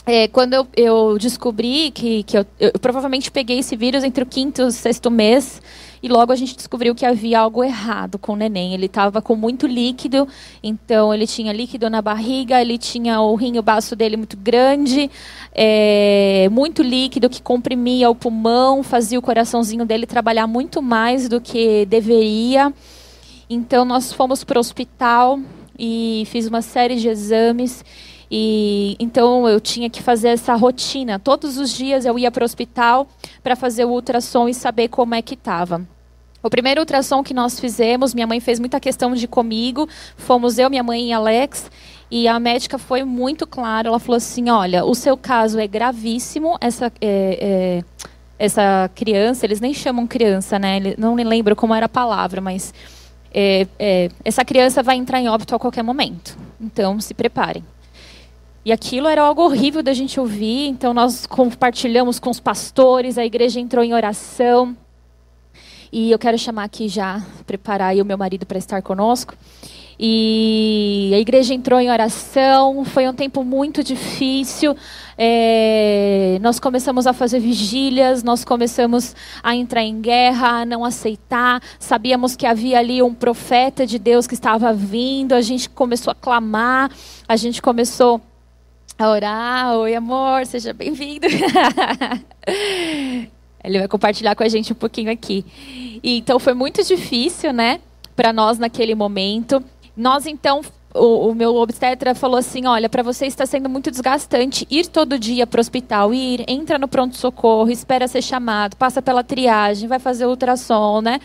é, 0.05 0.27
quando 0.27 0.53
eu, 0.53 0.67
eu, 0.75 1.17
descobri 1.17 1.91
que, 1.91 2.23
que 2.23 2.37
eu, 2.37 2.45
eu, 2.59 2.73
provavelmente 2.73 3.31
peguei 3.31 3.59
esse 3.59 3.77
vírus 3.77 4.03
entre 4.03 4.21
o 4.21 4.27
quinto 4.27 4.61
e 4.61 4.65
o 4.65 4.71
sexto 4.71 5.09
mês, 5.09 5.61
e 6.05 6.07
logo 6.07 6.31
a 6.31 6.35
gente 6.35 6.55
descobriu 6.55 6.93
que 6.93 7.03
havia 7.03 7.39
algo 7.39 7.63
errado 7.63 8.19
com 8.19 8.33
o 8.33 8.35
neném. 8.35 8.75
Ele 8.75 8.85
estava 8.85 9.23
com 9.23 9.35
muito 9.35 9.65
líquido, 9.65 10.27
então 10.61 11.11
ele 11.11 11.25
tinha 11.25 11.51
líquido 11.51 11.89
na 11.89 11.99
barriga, 11.99 12.61
ele 12.61 12.77
tinha 12.77 13.19
o 13.21 13.33
rinho 13.33 13.63
baço 13.63 13.95
dele 13.95 14.15
muito 14.15 14.37
grande, 14.37 15.09
é, 15.51 16.47
muito 16.51 16.83
líquido 16.83 17.27
que 17.27 17.41
comprimia 17.41 18.07
o 18.07 18.13
pulmão, 18.13 18.83
fazia 18.83 19.17
o 19.17 19.21
coraçãozinho 19.21 19.83
dele 19.83 20.05
trabalhar 20.05 20.45
muito 20.45 20.79
mais 20.79 21.27
do 21.27 21.41
que 21.41 21.87
deveria. 21.87 22.71
Então 23.49 23.83
nós 23.83 24.13
fomos 24.13 24.43
para 24.43 24.57
o 24.57 24.61
hospital 24.61 25.39
e 25.75 26.27
fiz 26.27 26.45
uma 26.45 26.61
série 26.61 26.97
de 26.97 27.09
exames 27.09 27.83
e 28.29 28.95
então 28.99 29.49
eu 29.49 29.59
tinha 29.59 29.89
que 29.89 30.03
fazer 30.03 30.27
essa 30.27 30.53
rotina. 30.53 31.17
Todos 31.17 31.57
os 31.57 31.73
dias 31.73 32.05
eu 32.05 32.19
ia 32.19 32.29
para 32.29 32.43
o 32.43 32.45
hospital 32.45 33.07
para 33.41 33.55
fazer 33.55 33.85
o 33.85 33.89
ultrassom 33.89 34.47
e 34.47 34.53
saber 34.53 34.89
como 34.89 35.15
é 35.15 35.21
que 35.23 35.33
estava. 35.33 35.94
O 36.45 36.49
primeiro 36.49 36.79
ultrassom 36.79 37.23
que 37.23 37.33
nós 37.33 37.59
fizemos, 37.59 38.13
minha 38.13 38.27
mãe 38.27 38.39
fez 38.39 38.59
muita 38.59 38.79
questão 38.79 39.15
de 39.15 39.25
ir 39.25 39.27
comigo. 39.27 39.89
Fomos 40.15 40.59
eu, 40.59 40.69
minha 40.69 40.83
mãe 40.83 41.09
e 41.09 41.11
Alex. 41.11 41.71
E 42.11 42.27
a 42.27 42.39
médica 42.39 42.77
foi 42.77 43.03
muito 43.03 43.47
clara. 43.47 43.87
Ela 43.87 43.97
falou 43.97 44.17
assim: 44.17 44.47
olha, 44.51 44.85
o 44.85 44.93
seu 44.93 45.17
caso 45.17 45.57
é 45.57 45.65
gravíssimo. 45.65 46.55
Essa, 46.61 46.93
é, 47.01 47.81
é, 47.81 47.83
essa 48.37 48.91
criança, 48.93 49.43
eles 49.43 49.59
nem 49.59 49.73
chamam 49.73 50.05
criança, 50.05 50.59
né? 50.59 50.93
Não 50.99 51.15
me 51.15 51.23
lembro 51.23 51.55
como 51.55 51.73
era 51.73 51.87
a 51.87 51.89
palavra, 51.89 52.39
mas 52.39 52.71
é, 53.33 53.65
é, 53.79 54.09
essa 54.23 54.45
criança 54.45 54.83
vai 54.83 54.97
entrar 54.97 55.19
em 55.19 55.27
óbito 55.27 55.55
a 55.55 55.57
qualquer 55.57 55.83
momento. 55.83 56.37
Então, 56.61 57.01
se 57.01 57.15
preparem. 57.15 57.63
E 58.63 58.71
aquilo 58.71 59.07
era 59.07 59.23
algo 59.23 59.41
horrível 59.41 59.81
da 59.81 59.93
gente 59.93 60.19
ouvir, 60.19 60.67
então 60.67 60.93
nós 60.93 61.25
compartilhamos 61.25 62.19
com 62.19 62.29
os 62.29 62.39
pastores, 62.39 63.17
a 63.17 63.25
igreja 63.25 63.59
entrou 63.59 63.83
em 63.83 63.95
oração. 63.95 64.77
E 65.97 66.11
eu 66.11 66.19
quero 66.19 66.37
chamar 66.37 66.65
aqui 66.65 66.89
já, 66.89 67.23
preparar 67.47 67.95
o 67.95 68.03
meu 68.03 68.17
marido 68.17 68.45
para 68.45 68.57
estar 68.57 68.81
conosco. 68.81 69.33
E 69.97 71.09
a 71.15 71.19
igreja 71.19 71.53
entrou 71.53 71.79
em 71.79 71.89
oração, 71.89 72.83
foi 72.83 73.07
um 73.07 73.13
tempo 73.13 73.45
muito 73.45 73.81
difícil. 73.81 74.75
É, 75.17 76.37
nós 76.41 76.59
começamos 76.59 77.07
a 77.07 77.13
fazer 77.13 77.39
vigílias, 77.39 78.23
nós 78.23 78.43
começamos 78.43 79.15
a 79.41 79.55
entrar 79.55 79.83
em 79.83 80.01
guerra, 80.01 80.63
a 80.63 80.65
não 80.65 80.83
aceitar. 80.83 81.63
Sabíamos 81.79 82.35
que 82.35 82.45
havia 82.45 82.77
ali 82.77 83.01
um 83.01 83.13
profeta 83.13 83.87
de 83.87 83.97
Deus 83.97 84.27
que 84.27 84.33
estava 84.33 84.73
vindo, 84.73 85.31
a 85.31 85.39
gente 85.39 85.69
começou 85.69 86.11
a 86.11 86.15
clamar, 86.15 86.91
a 87.25 87.37
gente 87.37 87.61
começou 87.61 88.19
a 88.99 89.09
orar. 89.09 89.77
Oi, 89.77 89.95
amor, 89.95 90.45
seja 90.45 90.73
bem-vindo. 90.73 91.27
Ele 93.65 93.79
vai 93.79 93.87
compartilhar 93.87 94.35
com 94.35 94.43
a 94.43 94.47
gente 94.47 94.71
um 94.71 94.75
pouquinho 94.75 95.11
aqui. 95.11 95.45
E, 96.03 96.17
então 96.17 96.39
foi 96.39 96.53
muito 96.53 96.83
difícil, 96.83 97.51
né, 97.51 97.79
para 98.15 98.31
nós 98.31 98.59
naquele 98.59 98.95
momento. 98.95 99.63
Nós 99.95 100.25
então 100.25 100.61
o, 100.95 101.29
o, 101.29 101.35
meu 101.35 101.55
obstetra 101.55 102.15
falou 102.15 102.37
assim: 102.37 102.65
olha, 102.65 102.89
para 102.89 103.03
você 103.03 103.25
está 103.25 103.45
sendo 103.45 103.69
muito 103.69 103.91
desgastante 103.91 104.65
ir 104.69 104.87
todo 104.87 105.19
dia 105.19 105.45
para 105.45 105.59
o 105.59 105.61
hospital, 105.61 106.13
ir, 106.13 106.43
entra 106.47 106.79
no 106.79 106.87
pronto-socorro, 106.87 107.69
espera 107.69 108.07
ser 108.07 108.21
chamado, 108.21 108.75
passa 108.77 109.01
pela 109.01 109.23
triagem, 109.23 109.89
vai 109.89 109.99
fazer 109.99 110.25
ultrassom, 110.25 111.01
né? 111.01 111.19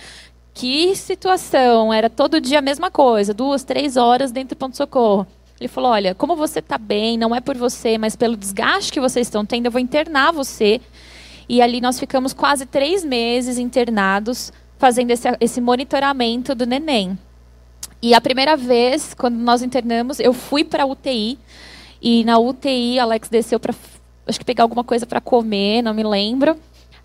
Que 0.52 0.94
situação! 0.96 1.92
Era 1.92 2.10
todo 2.10 2.40
dia 2.40 2.58
a 2.58 2.62
mesma 2.62 2.90
coisa, 2.90 3.32
duas, 3.32 3.62
três 3.62 3.96
horas 3.96 4.32
dentro 4.32 4.56
do 4.56 4.58
pronto-socorro. 4.58 5.26
Ele 5.60 5.68
falou: 5.68 5.92
Olha, 5.92 6.14
como 6.14 6.34
você 6.34 6.58
está 6.58 6.76
bem, 6.76 7.16
não 7.16 7.34
é 7.34 7.40
por 7.40 7.56
você, 7.56 7.96
mas 7.98 8.16
pelo 8.16 8.36
desgaste 8.36 8.92
que 8.92 9.00
vocês 9.00 9.26
estão 9.26 9.44
tendo, 9.46 9.66
eu 9.66 9.70
vou 9.70 9.80
internar 9.80 10.32
você. 10.32 10.80
E 11.50 11.60
ali 11.60 11.80
nós 11.80 11.98
ficamos 11.98 12.32
quase 12.32 12.64
três 12.64 13.04
meses 13.04 13.58
internados, 13.58 14.52
fazendo 14.78 15.10
esse, 15.10 15.26
esse 15.40 15.60
monitoramento 15.60 16.54
do 16.54 16.64
neném. 16.64 17.18
E 18.00 18.14
a 18.14 18.20
primeira 18.20 18.56
vez, 18.56 19.14
quando 19.14 19.34
nós 19.34 19.60
internamos, 19.60 20.20
eu 20.20 20.32
fui 20.32 20.62
para 20.62 20.84
a 20.84 20.86
UTI. 20.86 21.36
E 22.00 22.22
na 22.22 22.38
UTI, 22.38 23.00
Alex 23.00 23.28
desceu 23.28 23.58
para, 23.58 23.74
acho 24.28 24.38
que 24.38 24.44
pegar 24.44 24.62
alguma 24.62 24.84
coisa 24.84 25.04
para 25.06 25.20
comer, 25.20 25.82
não 25.82 25.92
me 25.92 26.04
lembro. 26.04 26.56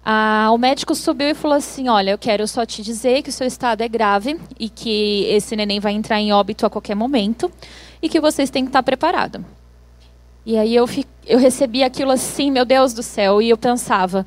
Ah, 0.05 0.51
o 0.53 0.59
médico 0.59 0.93
subiu 0.93 1.29
e 1.29 1.33
falou 1.33 1.57
assim: 1.57 1.89
Olha, 1.89 2.11
eu 2.11 2.17
quero 2.19 2.47
só 2.47 2.67
te 2.67 2.83
dizer 2.83 3.23
que 3.23 3.29
o 3.29 3.33
seu 3.33 3.47
estado 3.47 3.81
é 3.81 3.87
grave 3.87 4.39
e 4.59 4.69
que 4.69 5.23
esse 5.23 5.55
neném 5.55 5.79
vai 5.79 5.93
entrar 5.93 6.21
em 6.21 6.31
óbito 6.31 6.67
a 6.67 6.69
qualquer 6.69 6.93
momento 6.93 7.51
e 7.99 8.07
que 8.07 8.21
vocês 8.21 8.51
têm 8.51 8.63
que 8.63 8.69
estar 8.69 8.83
preparados. 8.83 9.41
E 10.45 10.57
aí 10.57 10.75
eu, 10.75 10.87
eu 11.25 11.39
recebi 11.39 11.83
aquilo 11.83 12.11
assim, 12.11 12.51
meu 12.51 12.65
Deus 12.65 12.93
do 12.93 13.01
céu, 13.01 13.41
e 13.41 13.49
eu 13.49 13.57
pensava, 13.57 14.25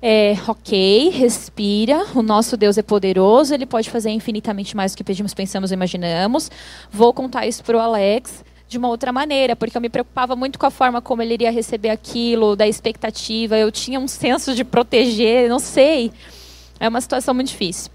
é, 0.00 0.36
ok, 0.48 1.10
respira, 1.10 2.06
o 2.14 2.22
nosso 2.22 2.56
Deus 2.56 2.78
é 2.78 2.82
poderoso, 2.82 3.52
ele 3.52 3.66
pode 3.66 3.90
fazer 3.90 4.10
infinitamente 4.10 4.76
mais 4.76 4.92
do 4.92 4.96
que 4.96 5.04
pedimos, 5.04 5.34
pensamos 5.34 5.70
e 5.70 5.74
imaginamos. 5.74 6.50
Vou 6.90 7.12
contar 7.12 7.46
isso 7.46 7.62
para 7.62 7.76
o 7.76 7.80
Alex 7.80 8.44
de 8.68 8.78
uma 8.78 8.88
outra 8.88 9.12
maneira, 9.12 9.54
porque 9.54 9.76
eu 9.76 9.80
me 9.80 9.88
preocupava 9.88 10.34
muito 10.34 10.58
com 10.58 10.66
a 10.66 10.70
forma 10.70 11.02
como 11.02 11.22
ele 11.22 11.34
iria 11.34 11.50
receber 11.50 11.90
aquilo, 11.90 12.56
da 12.56 12.66
expectativa, 12.66 13.56
eu 13.56 13.70
tinha 13.70 14.00
um 14.00 14.08
senso 14.08 14.54
de 14.54 14.64
proteger, 14.64 15.48
não 15.48 15.58
sei. 15.58 16.10
É 16.80 16.88
uma 16.88 17.00
situação 17.00 17.34
muito 17.34 17.48
difícil. 17.48 17.90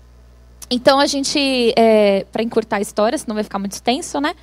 Então 0.69 0.99
a 0.99 1.07
gente, 1.07 1.73
é, 1.75 2.25
para 2.31 2.43
encurtar 2.43 2.77
a 2.77 2.81
história, 2.81 3.17
senão 3.17 3.33
vai 3.33 3.43
ficar 3.43 3.57
muito 3.57 3.71
extenso, 3.71 4.21
né? 4.21 4.35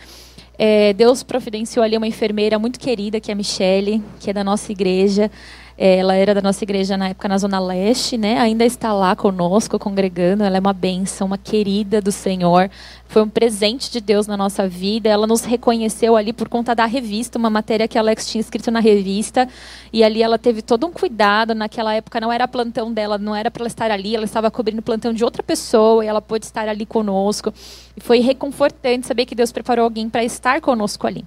É, 0.59 0.93
Deus 0.93 1.23
providenciou 1.23 1.85
ali 1.85 1.97
uma 1.97 2.07
enfermeira 2.07 2.59
muito 2.59 2.81
querida, 2.81 3.21
que 3.21 3.31
é 3.31 3.35
a 3.35 3.37
Michele, 3.37 4.03
que 4.21 4.31
é 4.31 4.33
da 4.33 4.43
nossa 4.43 4.73
igreja. 4.73 5.31
É, 5.79 5.99
ela 5.99 6.15
era 6.15 6.35
da 6.35 6.41
nossa 6.41 6.65
igreja 6.65 6.97
na 6.97 7.11
época 7.11 7.29
na 7.29 7.37
Zona 7.37 7.59
Leste, 7.61 8.17
né? 8.17 8.39
Ainda 8.39 8.65
está 8.65 8.95
lá 8.95 9.15
conosco, 9.15 9.79
congregando. 9.79 10.43
Ela 10.43 10.57
é 10.57 10.61
uma 10.61 10.73
bênção, 10.73 11.27
uma 11.27 11.37
querida 11.37 12.01
do 12.01 12.11
Senhor. 12.11 12.71
Foi 13.07 13.23
um 13.23 13.29
presente 13.29 13.91
de 13.91 14.01
Deus 14.01 14.27
na 14.27 14.39
nossa 14.39 14.67
vida. 14.67 15.11
Ela 15.11 15.27
nos 15.27 15.43
reconheceu 15.45 16.17
ali 16.17 16.33
por 16.33 16.49
conta 16.49 16.75
da 16.75 16.87
revista, 16.87 17.39
uma 17.39 17.51
matéria 17.51 17.87
que 17.87 17.99
a 17.99 18.01
Alex 18.01 18.27
tinha 18.27 18.41
escrito 18.41 18.71
na 18.71 18.81
revista. 18.81 19.47
E 19.93 20.03
ali 20.03 20.23
ela 20.23 20.39
teve 20.39 20.63
todo 20.63 20.87
um 20.87 20.93
cuidado. 20.93 21.55
Naquela 21.55 21.93
época 21.93 22.19
não 22.21 22.33
era 22.33 22.49
plantão 22.49 22.91
dela, 22.91 23.19
não 23.19 23.37
era 23.37 23.51
para 23.51 23.63
ela 23.63 23.69
estar 23.69 23.91
ali. 23.91 24.17
Ela 24.17 24.25
estava 24.25 24.51
cobrindo 24.51 24.81
plantão 24.81 25.13
de 25.13 25.23
outra 25.23 25.43
pessoa 25.43 26.03
e 26.03 26.09
ela 26.09 26.23
pôde 26.23 26.47
estar 26.47 26.67
ali 26.69 26.87
conosco. 26.87 27.53
E 27.95 28.01
foi 28.01 28.21
reconfortante 28.21 29.07
saber 29.07 29.27
que 29.27 29.35
Deus 29.35 29.53
preparou 29.53 29.85
alguém 29.85 30.09
para 30.09 30.25
estar 30.25 30.59
conosco 30.63 31.07
ali. 31.07 31.23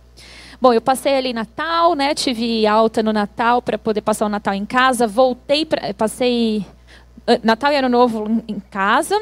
Bom, 0.62 0.74
eu 0.74 0.82
passei 0.82 1.16
ali 1.16 1.32
Natal, 1.32 1.96
né? 1.96 2.14
Tive 2.14 2.68
alta 2.68 3.02
no 3.02 3.14
Natal 3.14 3.62
para 3.62 3.78
poder 3.78 4.02
passar 4.02 4.26
o 4.26 4.30
Natal 4.30 4.54
em 4.54 4.66
casa. 4.66 5.08
Voltei 5.08 5.66
para 5.66 5.94
passei 5.94 6.66
eh, 7.26 7.40
Natal 7.42 7.72
e 7.72 7.78
Ano 7.78 7.88
Novo 7.88 8.44
em 8.46 8.60
casa. 8.60 9.22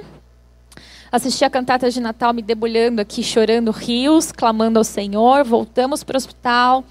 Assisti 1.12 1.46
a 1.46 1.50
cantata 1.50 1.91
de 1.91 2.01
Natal 2.01 2.34
me 2.34 2.41
debulhando 2.41 3.00
aqui, 3.01 3.22
chorando 3.22 3.70
rios, 3.70 4.32
clamando 4.32 4.79
ao 4.79 4.84
Senhor. 4.84 5.44
Voltamos 5.44 6.03
para 6.03 6.15
o 6.15 6.17
hospital. 6.17 6.84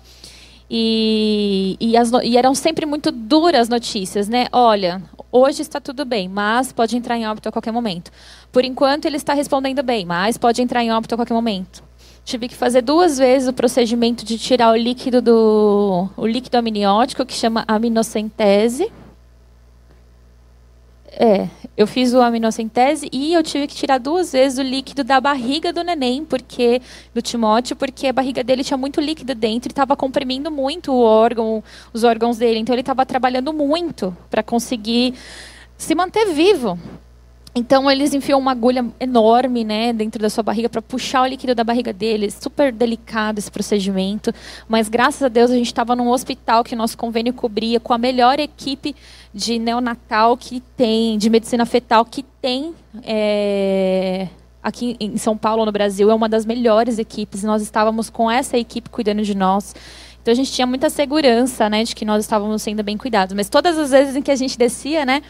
E, 0.71 1.77
e, 1.81 1.97
as, 1.97 2.13
e, 2.23 2.37
eram 2.37 2.55
sempre 2.55 2.87
muito 2.87 3.11
duras 3.11 3.69
notícias, 3.69 4.29
né? 4.29 4.47
Olha, 4.53 5.03
hoje 5.31 5.63
está 5.63 5.81
tudo 5.81 6.05
bem, 6.05 6.29
mas 6.29 6.73
pode 6.73 6.97
entrar 6.97 7.17
em 7.17 7.27
óbito 7.27 7.49
a 7.49 7.53
qualquer 7.53 7.73
momento. 7.73 8.13
Por 8.53 8.65
enquanto 8.65 9.07
ele 9.07 9.17
está 9.17 9.35
respondendo 9.35 9.83
bem, 9.83 10.05
mas 10.05 10.39
pode 10.39 10.63
entrar 10.63 10.85
em 10.85 10.93
óbito 10.93 11.15
a 11.15 11.19
qualquer 11.19 11.35
momento. 11.35 11.86
Tive 12.27 12.49
que 12.49 12.57
fazer 12.57 12.83
duas 12.83 13.19
vezes 13.19 13.49
o 13.49 13.53
procedimento 13.53 14.25
de 14.25 14.37
tirar 14.37 14.73
o 14.73 14.77
líquido 14.77 15.23
do 15.23 16.09
o 16.17 16.27
líquido 16.27 16.57
amniótico, 16.57 17.25
que 17.25 17.33
chama 17.33 17.65
aminocentese. 17.69 18.93
É, 21.07 21.49
eu 21.77 21.87
fiz 21.87 22.13
o 22.13 22.21
aminocentese 22.21 23.09
e 23.13 23.33
eu 23.33 23.45
tive 23.45 23.69
que 23.69 23.77
tirar 23.77 23.99
duas 23.99 24.33
vezes 24.33 24.59
o 24.59 24.63
líquido 24.63 25.05
da 25.05 25.21
barriga 25.21 25.73
do 25.73 25.85
neném, 25.85 26.25
porque 26.25 26.83
do 27.15 27.23
Timóteo, 27.23 27.77
porque 27.77 28.09
a 28.09 28.13
barriga 28.13 28.43
dele 28.43 28.65
tinha 28.65 28.77
muito 28.77 29.01
líquido 29.01 29.33
dentro 29.33 29.69
e 29.69 29.71
estava 29.71 29.95
comprimindo 29.97 30.51
muito 30.51 30.93
o 30.93 31.01
órgão, 31.01 31.63
os 31.93 32.03
órgãos 32.03 32.39
dele. 32.39 32.59
Então 32.59 32.75
ele 32.75 32.83
estava 32.83 33.07
trabalhando 33.07 33.53
muito 33.53 34.15
para 34.29 34.43
conseguir 34.43 35.15
se 35.79 35.95
manter 35.95 36.27
vivo. 36.35 36.77
Então 37.59 37.91
eles 37.91 38.13
enfiam 38.13 38.39
uma 38.39 38.51
agulha 38.51 38.85
enorme, 39.01 39.65
né, 39.65 39.91
dentro 39.91 40.21
da 40.21 40.29
sua 40.29 40.43
barriga 40.43 40.69
para 40.69 40.83
puxar 40.83 41.23
o 41.23 41.27
líquido 41.27 41.55
da 41.55 41.65
barriga 41.65 41.91
dele. 41.91 42.31
Super 42.31 42.71
delicado 42.71 43.39
esse 43.39 43.51
procedimento, 43.51 44.31
mas 44.69 44.91
graças 44.91 45.23
a 45.23 45.29
Deus 45.29 45.51
a 45.51 45.55
gente 45.55 45.69
estava 45.69 45.97
num 45.97 46.11
hospital 46.11 46.63
que 46.63 46.77
nosso 46.77 46.99
convênio 46.99 47.33
cobria 47.33 47.81
com 47.81 47.95
a 47.95 47.99
melhor 47.99 48.39
equipe 48.39 48.95
de 49.33 49.59
neonatal 49.59 50.37
que 50.37 50.63
tem, 50.77 51.17
de 51.17 51.31
medicina 51.31 51.65
fetal 51.65 52.05
que 52.05 52.23
tem 52.43 52.75
é, 53.03 54.29
aqui 54.63 54.95
em 55.01 55.17
São 55.17 55.35
Paulo, 55.35 55.65
no 55.65 55.73
Brasil, 55.73 56.11
é 56.11 56.15
uma 56.15 56.29
das 56.29 56.45
melhores 56.45 56.99
equipes. 56.99 57.43
Nós 57.43 57.63
estávamos 57.63 58.11
com 58.11 58.31
essa 58.31 58.59
equipe 58.59 58.91
cuidando 58.91 59.23
de 59.23 59.35
nós. 59.35 59.75
Então 60.21 60.31
a 60.31 60.35
gente 60.35 60.53
tinha 60.53 60.67
muita 60.67 60.91
segurança, 60.91 61.71
né, 61.71 61.85
de 61.85 61.95
que 61.95 62.05
nós 62.05 62.23
estávamos 62.23 62.61
sendo 62.61 62.83
bem 62.83 62.99
cuidados. 62.99 63.35
Mas 63.35 63.49
todas 63.49 63.79
as 63.79 63.93
vezes 63.93 64.15
em 64.15 64.21
que 64.21 64.31
a 64.31 64.37
gente 64.37 64.59
descia, 64.59 65.07
né, 65.07 65.23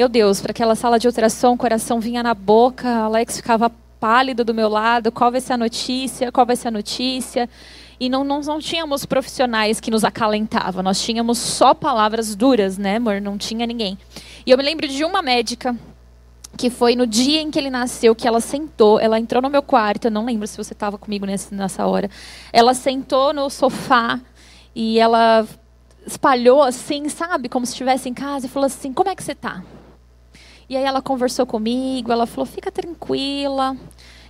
meu 0.00 0.08
Deus, 0.08 0.40
para 0.40 0.52
aquela 0.52 0.74
sala 0.74 0.98
de 0.98 1.06
ultrassom, 1.06 1.52
o 1.52 1.58
coração 1.58 2.00
vinha 2.00 2.22
na 2.22 2.32
boca, 2.32 2.88
Alex 2.88 3.36
ficava 3.36 3.70
pálido 4.00 4.42
do 4.42 4.54
meu 4.54 4.66
lado, 4.66 5.12
qual 5.12 5.30
vai 5.30 5.42
ser 5.42 5.52
a 5.52 5.56
notícia, 5.58 6.32
qual 6.32 6.46
vai 6.46 6.56
ser 6.56 6.68
a 6.68 6.70
notícia. 6.70 7.46
E 8.00 8.08
não, 8.08 8.24
não, 8.24 8.40
não 8.40 8.58
tínhamos 8.58 9.04
profissionais 9.04 9.78
que 9.78 9.90
nos 9.90 10.02
acalentavam, 10.02 10.82
nós 10.82 11.02
tínhamos 11.02 11.36
só 11.36 11.74
palavras 11.74 12.34
duras, 12.34 12.78
né, 12.78 12.96
amor? 12.96 13.20
Não 13.20 13.36
tinha 13.36 13.66
ninguém. 13.66 13.98
E 14.46 14.50
eu 14.50 14.56
me 14.56 14.64
lembro 14.64 14.88
de 14.88 15.04
uma 15.04 15.20
médica 15.20 15.76
que 16.56 16.70
foi 16.70 16.96
no 16.96 17.06
dia 17.06 17.42
em 17.42 17.50
que 17.50 17.58
ele 17.58 17.68
nasceu, 17.68 18.14
que 18.14 18.26
ela 18.26 18.40
sentou, 18.40 18.98
ela 18.98 19.20
entrou 19.20 19.42
no 19.42 19.50
meu 19.50 19.62
quarto, 19.62 20.06
eu 20.06 20.10
não 20.10 20.24
lembro 20.24 20.46
se 20.46 20.56
você 20.56 20.72
estava 20.72 20.96
comigo 20.96 21.26
nessa 21.26 21.86
hora. 21.86 22.08
Ela 22.54 22.72
sentou 22.72 23.34
no 23.34 23.50
sofá 23.50 24.18
e 24.74 24.98
ela 24.98 25.46
espalhou 26.06 26.62
assim, 26.62 27.06
sabe, 27.10 27.50
como 27.50 27.66
se 27.66 27.72
estivesse 27.72 28.08
em 28.08 28.14
casa 28.14 28.46
e 28.46 28.48
falou 28.48 28.66
assim: 28.66 28.94
"Como 28.94 29.10
é 29.10 29.14
que 29.14 29.22
você 29.22 29.32
está?" 29.32 29.62
E 30.70 30.76
aí 30.76 30.84
ela 30.84 31.02
conversou 31.02 31.44
comigo, 31.44 32.12
ela 32.12 32.26
falou: 32.26 32.46
"Fica 32.46 32.70
tranquila, 32.72 33.76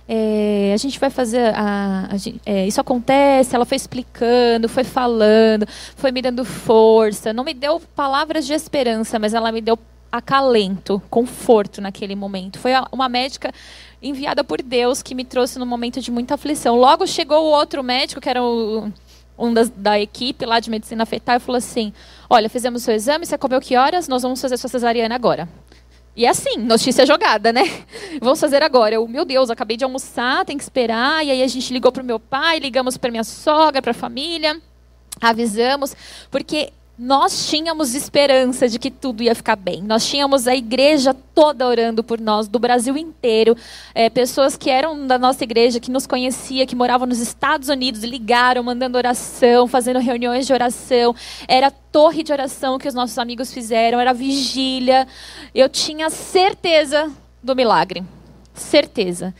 é, 0.07 0.71
a 0.73 0.77
gente 0.77 0.99
vai 0.99 1.09
fazer. 1.09 1.53
A, 1.55 2.09
a 2.11 2.15
é, 2.45 2.67
isso 2.67 2.81
acontece. 2.81 3.55
Ela 3.55 3.63
foi 3.63 3.77
explicando, 3.77 4.67
foi 4.67 4.83
falando, 4.83 5.65
foi 5.95 6.11
me 6.11 6.21
dando 6.21 6.43
força. 6.43 7.31
Não 7.31 7.43
me 7.43 7.53
deu 7.53 7.79
palavras 7.95 8.45
de 8.45 8.53
esperança, 8.53 9.17
mas 9.19 9.33
ela 9.33 9.51
me 9.51 9.61
deu 9.61 9.79
acalento, 10.11 11.01
conforto 11.09 11.79
naquele 11.79 12.15
momento. 12.15 12.59
Foi 12.59 12.71
uma 12.91 13.07
médica 13.07 13.53
enviada 14.01 14.43
por 14.43 14.61
Deus 14.61 15.01
que 15.01 15.15
me 15.15 15.23
trouxe 15.23 15.57
num 15.59 15.65
momento 15.65 16.01
de 16.01 16.11
muita 16.11 16.33
aflição. 16.33 16.75
Logo 16.75 17.07
chegou 17.07 17.43
o 17.43 17.51
outro 17.51 17.81
médico, 17.83 18.19
que 18.19 18.29
era 18.29 18.43
o, 18.43 18.91
um 19.37 19.53
das, 19.53 19.69
da 19.69 19.99
equipe 19.99 20.45
lá 20.45 20.59
de 20.59 20.69
medicina 20.69 21.05
fetal, 21.05 21.37
e 21.37 21.39
falou 21.39 21.57
assim: 21.57 21.93
Olha, 22.29 22.49
fizemos 22.49 22.81
o 22.81 22.85
seu 22.85 22.95
exame, 22.95 23.25
você 23.25 23.37
comeu 23.37 23.61
que 23.61 23.77
horas? 23.77 24.07
Nós 24.07 24.23
vamos 24.23 24.41
fazer 24.41 24.57
sua 24.57 24.69
cesariana 24.69 25.15
agora. 25.15 25.47
E 26.15 26.25
é 26.25 26.29
assim, 26.29 26.57
notícia 26.57 27.05
jogada, 27.05 27.53
né? 27.53 27.63
Vamos 28.21 28.39
fazer 28.39 28.61
agora. 28.61 28.95
Eu, 28.95 29.07
meu 29.07 29.23
Deus, 29.23 29.49
acabei 29.49 29.77
de 29.77 29.83
almoçar, 29.83 30.43
tem 30.45 30.57
que 30.57 30.63
esperar. 30.63 31.25
E 31.25 31.31
aí 31.31 31.41
a 31.41 31.47
gente 31.47 31.71
ligou 31.71 31.91
para 31.91 32.03
o 32.03 32.05
meu 32.05 32.19
pai, 32.19 32.59
ligamos 32.59 32.97
para 32.97 33.09
minha 33.09 33.23
sogra, 33.23 33.81
para 33.81 33.91
a 33.91 33.93
família, 33.93 34.61
avisamos, 35.21 35.95
porque 36.29 36.73
nós 37.03 37.49
tínhamos 37.49 37.95
esperança 37.95 38.69
de 38.69 38.77
que 38.77 38.91
tudo 38.91 39.23
ia 39.23 39.33
ficar 39.33 39.55
bem. 39.55 39.81
Nós 39.81 40.05
tínhamos 40.05 40.47
a 40.47 40.55
igreja 40.55 41.15
toda 41.33 41.67
orando 41.67 42.03
por 42.03 42.21
nós, 42.21 42.47
do 42.47 42.59
Brasil 42.59 42.95
inteiro. 42.95 43.57
É, 43.95 44.07
pessoas 44.07 44.55
que 44.55 44.69
eram 44.69 45.07
da 45.07 45.17
nossa 45.17 45.43
igreja, 45.43 45.79
que 45.79 45.89
nos 45.89 46.05
conhecia, 46.05 46.63
que 46.67 46.75
moravam 46.75 47.07
nos 47.07 47.17
Estados 47.17 47.69
Unidos, 47.69 48.03
ligaram, 48.03 48.61
mandando 48.61 48.99
oração, 48.99 49.67
fazendo 49.67 49.97
reuniões 49.97 50.45
de 50.45 50.53
oração. 50.53 51.15
Era 51.47 51.71
torre 51.71 52.21
de 52.21 52.31
oração 52.31 52.77
que 52.77 52.87
os 52.87 52.93
nossos 52.93 53.17
amigos 53.17 53.51
fizeram, 53.51 53.99
era 53.99 54.13
vigília. 54.13 55.07
Eu 55.55 55.67
tinha 55.69 56.07
certeza 56.11 57.11
do 57.41 57.55
milagre. 57.55 58.03
Certeza. 58.53 59.33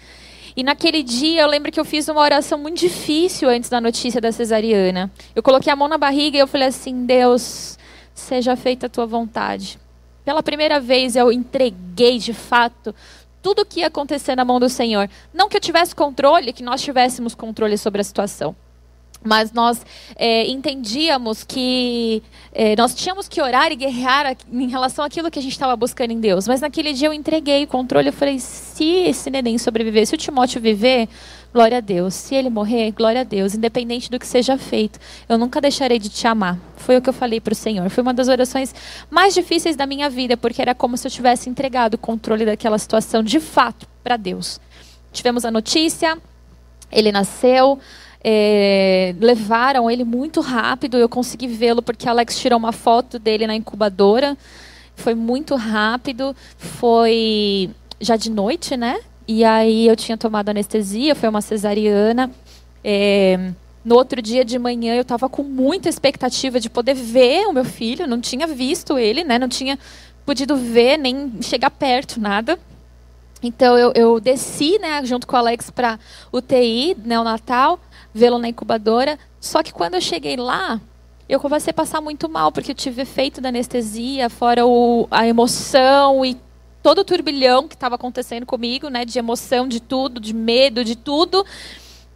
E 0.55 0.63
naquele 0.63 1.03
dia 1.03 1.41
eu 1.41 1.47
lembro 1.47 1.71
que 1.71 1.79
eu 1.79 1.85
fiz 1.85 2.07
uma 2.07 2.21
oração 2.21 2.57
muito 2.57 2.79
difícil 2.79 3.49
antes 3.49 3.69
da 3.69 3.79
notícia 3.79 4.19
da 4.19 4.31
cesariana. 4.31 5.11
Eu 5.35 5.41
coloquei 5.41 5.71
a 5.71 5.75
mão 5.75 5.87
na 5.87 5.97
barriga 5.97 6.37
e 6.37 6.39
eu 6.39 6.47
falei 6.47 6.67
assim: 6.67 7.05
Deus, 7.05 7.77
seja 8.13 8.55
feita 8.55 8.85
a 8.85 8.89
tua 8.89 9.05
vontade. 9.05 9.79
Pela 10.23 10.43
primeira 10.43 10.79
vez 10.79 11.15
eu 11.15 11.31
entreguei 11.31 12.17
de 12.17 12.33
fato 12.33 12.93
tudo 13.41 13.63
o 13.63 13.65
que 13.65 13.79
ia 13.79 13.87
acontecer 13.87 14.35
na 14.35 14.45
mão 14.45 14.59
do 14.59 14.69
Senhor. 14.69 15.09
Não 15.33 15.49
que 15.49 15.57
eu 15.57 15.61
tivesse 15.61 15.95
controle, 15.95 16.53
que 16.53 16.61
nós 16.61 16.81
tivéssemos 16.81 17.33
controle 17.33 17.77
sobre 17.77 18.01
a 18.01 18.03
situação 18.03 18.55
mas 19.23 19.51
nós 19.51 19.85
é, 20.15 20.47
entendíamos 20.47 21.43
que 21.43 22.23
é, 22.51 22.75
nós 22.75 22.95
tínhamos 22.95 23.27
que 23.27 23.41
orar 23.41 23.71
e 23.71 23.75
guerrear 23.75 24.35
em 24.51 24.67
relação 24.67 25.05
àquilo 25.05 25.29
que 25.29 25.37
a 25.37 25.41
gente 25.41 25.51
estava 25.51 25.75
buscando 25.75 26.11
em 26.11 26.19
Deus. 26.19 26.47
Mas 26.47 26.61
naquele 26.61 26.91
dia 26.91 27.07
eu 27.07 27.13
entreguei 27.13 27.63
o 27.63 27.67
controle. 27.67 28.09
Eu 28.09 28.13
falei: 28.13 28.39
se 28.39 28.83
esse 28.83 29.29
neném 29.29 29.57
sobreviver, 29.57 30.05
se 30.07 30.15
o 30.15 30.17
Timóteo 30.17 30.59
viver, 30.59 31.07
glória 31.53 31.77
a 31.77 31.81
Deus. 31.81 32.13
Se 32.13 32.33
ele 32.33 32.49
morrer, 32.49 32.91
glória 32.91 33.21
a 33.21 33.23
Deus. 33.23 33.53
Independente 33.53 34.09
do 34.09 34.17
que 34.17 34.25
seja 34.27 34.57
feito, 34.57 34.99
eu 35.29 35.37
nunca 35.37 35.61
deixarei 35.61 35.99
de 35.99 36.09
te 36.09 36.25
amar. 36.27 36.57
Foi 36.77 36.97
o 36.97 37.01
que 37.01 37.09
eu 37.09 37.13
falei 37.13 37.39
para 37.39 37.53
o 37.53 37.55
Senhor. 37.55 37.89
Foi 37.89 38.01
uma 38.01 38.13
das 38.13 38.27
orações 38.27 38.73
mais 39.09 39.33
difíceis 39.33 39.75
da 39.75 39.85
minha 39.85 40.09
vida, 40.09 40.35
porque 40.35 40.61
era 40.61 40.73
como 40.73 40.97
se 40.97 41.07
eu 41.07 41.11
tivesse 41.11 41.49
entregado 41.49 41.93
o 41.93 41.97
controle 41.97 42.45
daquela 42.45 42.77
situação 42.77 43.21
de 43.21 43.39
fato 43.39 43.87
para 44.03 44.17
Deus. 44.17 44.59
Tivemos 45.13 45.45
a 45.45 45.51
notícia, 45.51 46.17
ele 46.91 47.11
nasceu. 47.11 47.79
É, 48.23 49.15
levaram 49.19 49.89
ele 49.89 50.03
muito 50.03 50.41
rápido. 50.41 50.97
Eu 50.97 51.09
consegui 51.09 51.47
vê-lo 51.47 51.81
porque 51.81 52.07
Alex 52.07 52.39
tirou 52.39 52.59
uma 52.59 52.71
foto 52.71 53.17
dele 53.17 53.47
na 53.47 53.55
incubadora. 53.55 54.37
Foi 54.95 55.15
muito 55.15 55.55
rápido. 55.55 56.35
Foi 56.57 57.69
já 57.99 58.15
de 58.15 58.29
noite, 58.29 58.77
né? 58.77 58.99
E 59.27 59.43
aí 59.43 59.87
eu 59.87 59.95
tinha 59.95 60.17
tomado 60.17 60.49
anestesia, 60.49 61.15
foi 61.15 61.29
uma 61.29 61.41
cesariana. 61.41 62.29
É, 62.83 63.51
no 63.83 63.95
outro 63.95 64.21
dia 64.21 64.43
de 64.43 64.59
manhã 64.59 64.95
eu 64.95 65.01
estava 65.01 65.29
com 65.29 65.43
muita 65.43 65.89
expectativa 65.89 66.59
de 66.59 66.69
poder 66.69 66.93
ver 66.93 67.47
o 67.47 67.53
meu 67.53 67.65
filho. 67.65 68.07
Não 68.07 68.19
tinha 68.19 68.45
visto 68.45 68.97
ele, 68.97 69.23
né? 69.23 69.39
Não 69.39 69.49
tinha 69.49 69.79
podido 70.25 70.55
ver 70.55 70.97
nem 70.97 71.41
chegar 71.41 71.71
perto, 71.71 72.19
nada. 72.19 72.59
Então 73.43 73.77
eu, 73.77 73.91
eu 73.95 74.19
desci, 74.19 74.77
né, 74.79 75.03
junto 75.03 75.25
com 75.25 75.35
o 75.35 75.39
Alex 75.39 75.71
para 75.71 75.99
UTI, 76.31 76.95
neonatal. 77.03 77.73
Né, 77.73 77.90
vê-lo 78.13 78.37
na 78.37 78.49
incubadora. 78.49 79.17
Só 79.39 79.63
que 79.63 79.73
quando 79.73 79.95
eu 79.95 80.01
cheguei 80.01 80.35
lá, 80.35 80.79
eu 81.27 81.39
comecei 81.39 81.71
a 81.71 81.73
passar 81.73 82.01
muito 82.01 82.27
mal, 82.27 82.51
porque 82.51 82.71
eu 82.71 82.75
tive 82.75 83.01
efeito 83.01 83.39
da 83.39 83.49
anestesia, 83.49 84.29
fora 84.29 84.65
o, 84.65 85.07
a 85.09 85.25
emoção 85.25 86.25
e 86.25 86.37
todo 86.83 86.99
o 86.99 87.03
turbilhão 87.05 87.67
que 87.67 87.75
estava 87.75 87.95
acontecendo 87.95 88.45
comigo, 88.45 88.89
né, 88.89 89.05
de 89.05 89.17
emoção, 89.17 89.67
de 89.67 89.79
tudo, 89.79 90.19
de 90.19 90.33
medo, 90.33 90.83
de 90.83 90.95
tudo. 90.95 91.45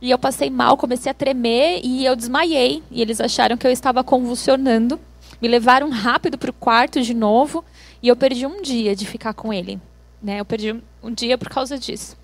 E 0.01 0.12
eu 0.12 0.19
passei 0.19 0.49
mal, 0.49 0.77
comecei 0.77 1.10
a 1.10 1.15
tremer 1.15 1.79
e 1.84 2.05
eu 2.05 2.15
desmaiei. 2.15 2.84
E 2.91 3.01
eles 3.01 3.21
acharam 3.21 3.58
que 3.58 3.65
eu 3.65 3.71
estava 3.71 4.03
convulsionando. 4.03 4.99
Me 5.41 5.47
levaram 5.47 5.89
rápido 5.89 6.38
para 6.38 6.49
o 6.49 6.53
quarto 6.53 7.01
de 7.01 7.13
novo 7.13 7.63
e 8.01 8.08
eu 8.08 8.15
perdi 8.15 8.45
um 8.45 8.62
dia 8.62 8.95
de 8.95 9.05
ficar 9.05 9.34
com 9.34 9.53
ele. 9.53 9.79
Né? 10.21 10.39
Eu 10.39 10.45
perdi 10.45 10.75
um 11.01 11.12
dia 11.12 11.38
por 11.38 11.49
causa 11.49 11.77
disso. 11.77 12.17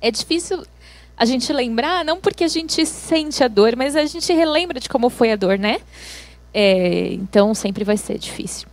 É 0.00 0.10
difícil 0.10 0.64
a 1.16 1.24
gente 1.24 1.52
lembrar, 1.52 2.04
não 2.04 2.18
porque 2.18 2.44
a 2.44 2.48
gente 2.48 2.86
sente 2.86 3.44
a 3.44 3.48
dor, 3.48 3.76
mas 3.76 3.94
a 3.94 4.04
gente 4.06 4.32
relembra 4.32 4.80
de 4.80 4.88
como 4.88 5.10
foi 5.10 5.30
a 5.32 5.36
dor, 5.36 5.58
né? 5.58 5.78
É, 6.52 7.12
então 7.12 7.54
sempre 7.54 7.84
vai 7.84 7.96
ser 7.96 8.18
difícil. 8.18 8.68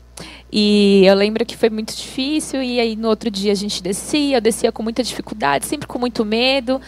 E 0.52 1.04
eu 1.06 1.13
lembro 1.13 1.46
que 1.46 1.58
foi 1.58 1.70
muito 1.70 1.94
difícil, 1.94 2.63
e 2.63 2.80
aí 2.80 2.96
no 2.96 3.10
outro 3.10 3.30
dia 3.30 3.52
a 3.52 3.56
gente 3.56 3.84
descia, 3.84 4.38
eu 4.38 4.42
descia 4.42 4.72
com 4.72 4.82
muita 4.82 5.04
dificuldade, 5.04 5.66
sempre 5.66 5.88
com 5.88 6.00
muito 6.00 6.24
medo. 6.24 6.80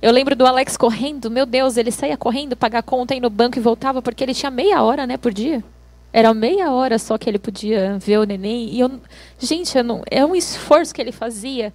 Eu 0.00 0.12
lembro 0.12 0.36
do 0.36 0.46
Alex 0.46 0.76
correndo, 0.76 1.28
meu 1.28 1.44
Deus, 1.44 1.76
ele 1.76 1.90
saía 1.90 2.16
correndo, 2.16 2.56
pagar 2.56 2.82
conta, 2.82 3.14
ir 3.14 3.20
no 3.20 3.28
banco 3.28 3.58
e 3.58 3.60
voltava, 3.60 4.00
porque 4.00 4.22
ele 4.22 4.34
tinha 4.34 4.50
meia 4.50 4.82
hora, 4.82 5.06
né, 5.06 5.16
por 5.16 5.32
dia. 5.32 5.64
Era 6.12 6.32
meia 6.32 6.70
hora 6.70 6.98
só 6.98 7.18
que 7.18 7.28
ele 7.28 7.38
podia 7.38 7.98
ver 7.98 8.18
o 8.18 8.24
neném. 8.24 8.70
E 8.72 8.80
eu, 8.80 9.00
gente, 9.38 9.76
eu 9.76 9.84
não, 9.84 10.02
é 10.08 10.24
um 10.24 10.34
esforço 10.34 10.94
que 10.94 11.00
ele 11.02 11.12
fazia 11.12 11.72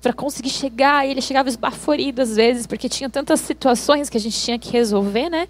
para 0.00 0.12
conseguir 0.12 0.50
chegar. 0.50 1.06
E 1.06 1.10
ele 1.10 1.20
chegava 1.20 1.48
esbaforido 1.48 2.22
às 2.22 2.36
vezes, 2.36 2.66
porque 2.66 2.88
tinha 2.88 3.08
tantas 3.08 3.40
situações 3.40 4.08
que 4.08 4.16
a 4.16 4.20
gente 4.20 4.38
tinha 4.38 4.58
que 4.58 4.70
resolver, 4.70 5.28
né? 5.28 5.48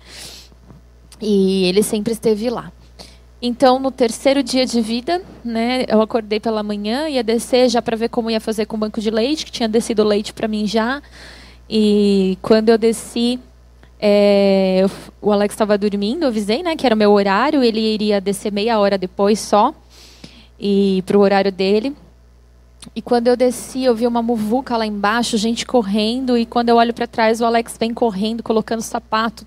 E 1.20 1.64
ele 1.64 1.82
sempre 1.82 2.12
esteve 2.12 2.48
lá. 2.50 2.72
Então, 3.42 3.78
no 3.78 3.90
terceiro 3.90 4.42
dia 4.42 4.66
de 4.66 4.82
vida, 4.82 5.22
né, 5.42 5.86
eu 5.88 6.02
acordei 6.02 6.38
pela 6.38 6.62
manhã, 6.62 7.08
ia 7.08 7.22
descer 7.22 7.70
já 7.70 7.80
para 7.80 7.96
ver 7.96 8.10
como 8.10 8.30
ia 8.30 8.40
fazer 8.40 8.66
com 8.66 8.76
o 8.76 8.78
banco 8.78 9.00
de 9.00 9.10
leite, 9.10 9.46
que 9.46 9.52
tinha 9.52 9.68
descido 9.68 10.04
leite 10.04 10.34
para 10.34 10.46
mim 10.46 10.66
já. 10.66 11.00
E 11.68 12.36
quando 12.42 12.68
eu 12.68 12.76
desci, 12.76 13.40
é, 13.98 14.84
o 15.22 15.32
Alex 15.32 15.54
estava 15.54 15.78
dormindo, 15.78 16.24
eu 16.24 16.28
avisei, 16.28 16.62
né, 16.62 16.76
que 16.76 16.84
era 16.84 16.94
o 16.94 16.98
meu 16.98 17.12
horário, 17.12 17.62
ele 17.62 17.80
iria 17.80 18.20
descer 18.20 18.52
meia 18.52 18.78
hora 18.78 18.98
depois 18.98 19.38
só, 19.38 19.74
e 20.58 21.02
para 21.06 21.16
o 21.16 21.20
horário 21.20 21.50
dele. 21.50 21.96
E 22.94 23.02
quando 23.02 23.28
eu 23.28 23.36
desci, 23.36 23.84
eu 23.84 23.94
vi 23.94 24.06
uma 24.06 24.22
muvuca 24.22 24.76
lá 24.76 24.86
embaixo, 24.86 25.36
gente 25.36 25.66
correndo. 25.66 26.36
E 26.36 26.46
quando 26.46 26.70
eu 26.70 26.76
olho 26.76 26.94
para 26.94 27.06
trás, 27.06 27.40
o 27.40 27.44
Alex 27.44 27.76
vem 27.78 27.92
correndo, 27.92 28.42
colocando 28.42 28.80
sapato. 28.80 29.46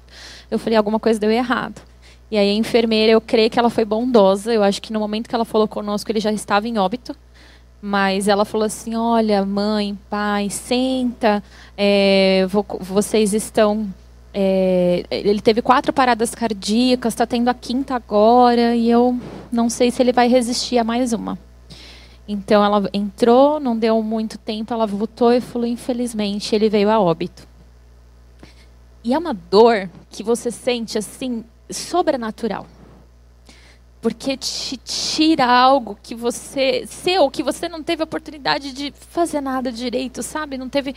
Eu 0.52 0.60
falei, 0.60 0.78
alguma 0.78 1.00
coisa 1.00 1.20
deu 1.20 1.32
errado. 1.32 1.82
E 2.30 2.38
aí 2.38 2.50
a 2.50 2.54
enfermeira, 2.54 3.12
eu 3.12 3.22
creio 3.22 3.50
que 3.50 3.60
ela 3.60 3.70
foi 3.70 3.86
bondosa. 3.86 4.54
Eu 4.54 4.64
acho 4.64 4.82
que 4.82 4.94
no 4.94 5.00
momento 5.00 5.28
que 5.28 5.36
ela 5.36 5.46
falou 5.46 5.68
conosco, 5.68 6.12
ele 6.12 6.20
já 6.20 6.32
estava 6.32 6.68
em 6.68 6.78
óbito. 6.78 7.16
Mas 7.82 8.28
ela 8.28 8.46
falou 8.46 8.66
assim: 8.66 8.96
olha, 8.96 9.46
mãe, 9.46 9.98
pai, 10.10 10.50
senta. 10.50 11.44
É, 11.78 12.46
vou, 12.50 12.66
vocês 12.80 13.34
estão. 13.34 13.88
É, 14.34 15.06
ele 15.12 15.42
teve 15.42 15.62
quatro 15.62 15.92
paradas 15.94 16.34
cardíacas, 16.34 17.14
está 17.14 17.26
tendo 17.28 17.50
a 17.50 17.54
quinta 17.54 17.94
agora. 17.94 18.76
E 18.76 18.90
eu 18.90 19.20
não 19.52 19.70
sei 19.70 19.92
se 19.92 20.02
ele 20.02 20.14
vai 20.14 20.28
resistir 20.28 20.78
a 20.78 20.84
mais 20.84 21.14
uma. 21.14 21.38
Então 22.28 22.64
ela 22.64 22.90
entrou, 22.94 23.60
não 23.60 23.78
deu 23.78 24.02
muito 24.02 24.38
tempo, 24.38 24.74
ela 24.74 24.86
voltou 24.86 25.34
e 25.34 25.42
falou: 25.42 25.68
infelizmente, 25.68 26.56
ele 26.56 26.70
veio 26.70 26.90
a 26.90 27.00
óbito. 27.00 27.48
E 29.04 29.14
é 29.14 29.18
uma 29.18 29.34
dor 29.34 29.90
que 30.10 30.24
você 30.24 30.50
sente 30.50 30.98
assim, 30.98 31.44
sobrenatural. 31.70 32.66
Porque 34.02 34.36
te 34.38 34.78
tira 34.78 35.46
algo 35.46 35.98
que 36.02 36.14
você, 36.16 36.86
seu, 36.88 37.30
que 37.30 37.44
você 37.44 37.70
não 37.70 37.84
teve 37.84 38.04
oportunidade 38.04 38.74
de 38.74 38.94
fazer 39.10 39.42
nada 39.42 39.72
direito, 39.72 40.22
sabe? 40.24 40.58
Não 40.58 40.70
teve, 40.70 40.96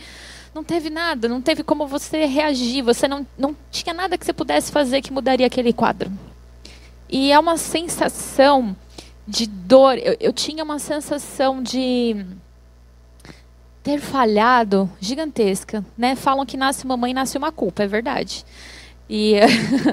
não 0.53 0.63
teve 0.63 0.89
nada, 0.89 1.27
não 1.27 1.41
teve 1.41 1.63
como 1.63 1.87
você 1.87 2.25
reagir, 2.25 2.81
você 2.81 3.07
não, 3.07 3.25
não 3.37 3.55
tinha 3.71 3.93
nada 3.93 4.17
que 4.17 4.25
você 4.25 4.33
pudesse 4.33 4.71
fazer 4.71 5.01
que 5.01 5.11
mudaria 5.11 5.47
aquele 5.47 5.71
quadro. 5.71 6.11
E 7.09 7.31
é 7.31 7.39
uma 7.39 7.57
sensação 7.57 8.75
de 9.27 9.45
dor. 9.45 9.97
Eu, 9.97 10.15
eu 10.19 10.33
tinha 10.33 10.63
uma 10.63 10.79
sensação 10.79 11.61
de 11.61 12.25
ter 13.83 13.99
falhado 13.99 14.89
gigantesca, 14.99 15.85
né? 15.97 16.15
Falam 16.15 16.45
que 16.45 16.57
nasce 16.57 16.85
uma 16.85 16.97
mãe, 16.97 17.13
nasce 17.13 17.37
uma 17.37 17.51
culpa, 17.51 17.83
é 17.83 17.87
verdade. 17.87 18.45
E, 19.09 19.35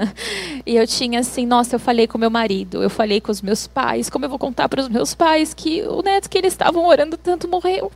e 0.66 0.76
eu 0.76 0.86
tinha 0.86 1.20
assim, 1.20 1.46
nossa, 1.46 1.76
eu 1.76 1.80
falei 1.80 2.06
com 2.06 2.18
meu 2.18 2.30
marido, 2.30 2.82
eu 2.82 2.90
falei 2.90 3.20
com 3.20 3.30
os 3.30 3.40
meus 3.40 3.66
pais, 3.66 4.10
como 4.10 4.24
eu 4.24 4.28
vou 4.28 4.38
contar 4.38 4.68
para 4.68 4.80
os 4.80 4.88
meus 4.88 5.14
pais 5.14 5.54
que 5.54 5.82
o 5.82 6.02
neto 6.02 6.28
que 6.28 6.36
eles 6.36 6.52
estavam 6.52 6.86
orando 6.86 7.16
tanto 7.16 7.46
morreu? 7.48 7.92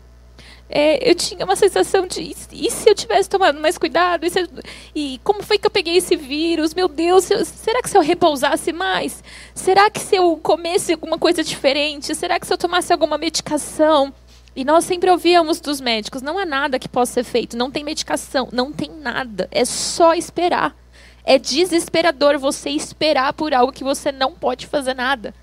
É, 0.70 1.10
eu 1.10 1.14
tinha 1.14 1.44
uma 1.44 1.56
sensação 1.56 2.06
de 2.06 2.20
e 2.52 2.70
se 2.70 2.90
eu 2.90 2.94
tivesse 2.94 3.28
tomado 3.28 3.58
mais 3.58 3.78
cuidado? 3.78 4.26
E, 4.26 5.14
e, 5.14 5.20
como 5.24 5.42
foi 5.42 5.58
que 5.58 5.66
eu 5.66 5.70
peguei 5.70 5.96
esse 5.96 6.14
vírus? 6.14 6.74
Meu 6.74 6.88
Deus, 6.88 7.30
eu, 7.30 7.44
será 7.44 7.80
que 7.82 7.88
se 7.88 7.96
eu 7.96 8.02
repousasse 8.02 8.72
mais? 8.72 9.24
Será 9.54 9.88
que 9.88 10.00
se 10.00 10.16
eu 10.16 10.36
comesse 10.36 10.92
alguma 10.92 11.18
coisa 11.18 11.42
diferente? 11.42 12.14
Será 12.14 12.38
que 12.38 12.46
se 12.46 12.52
eu 12.52 12.58
tomasse 12.58 12.92
alguma 12.92 13.16
medicação? 13.16 14.12
E 14.54 14.64
nós 14.64 14.84
sempre 14.84 15.10
ouvíamos 15.10 15.60
dos 15.60 15.80
médicos: 15.80 16.20
não 16.20 16.38
há 16.38 16.44
nada 16.44 16.78
que 16.78 16.88
possa 16.88 17.14
ser 17.14 17.24
feito, 17.24 17.56
não 17.56 17.70
tem 17.70 17.84
medicação, 17.84 18.48
não 18.52 18.72
tem 18.72 18.90
nada, 18.90 19.48
é 19.50 19.64
só 19.64 20.14
esperar. 20.14 20.76
É 21.24 21.38
desesperador 21.38 22.38
você 22.38 22.70
esperar 22.70 23.32
por 23.34 23.52
algo 23.52 23.72
que 23.72 23.84
você 23.84 24.10
não 24.10 24.32
pode 24.32 24.66
fazer 24.66 24.94
nada. 24.94 25.34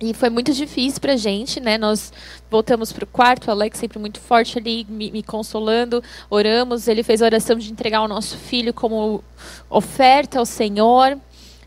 E 0.00 0.12
foi 0.12 0.28
muito 0.28 0.52
difícil 0.52 1.00
pra 1.00 1.16
gente, 1.16 1.60
né? 1.60 1.78
Nós 1.78 2.12
voltamos 2.50 2.92
pro 2.92 3.06
quarto, 3.06 3.46
o 3.46 3.50
Alex 3.50 3.78
sempre 3.78 3.98
muito 3.98 4.20
forte 4.20 4.58
ali, 4.58 4.84
me, 4.88 5.10
me, 5.10 5.22
consolando, 5.22 6.02
oramos. 6.28 6.88
Ele 6.88 7.02
fez 7.02 7.22
a 7.22 7.26
oração 7.26 7.56
de 7.56 7.70
entregar 7.70 8.02
o 8.02 8.08
nosso 8.08 8.36
filho 8.36 8.74
como 8.74 9.22
oferta 9.70 10.38
ao 10.38 10.46
Senhor. 10.46 11.18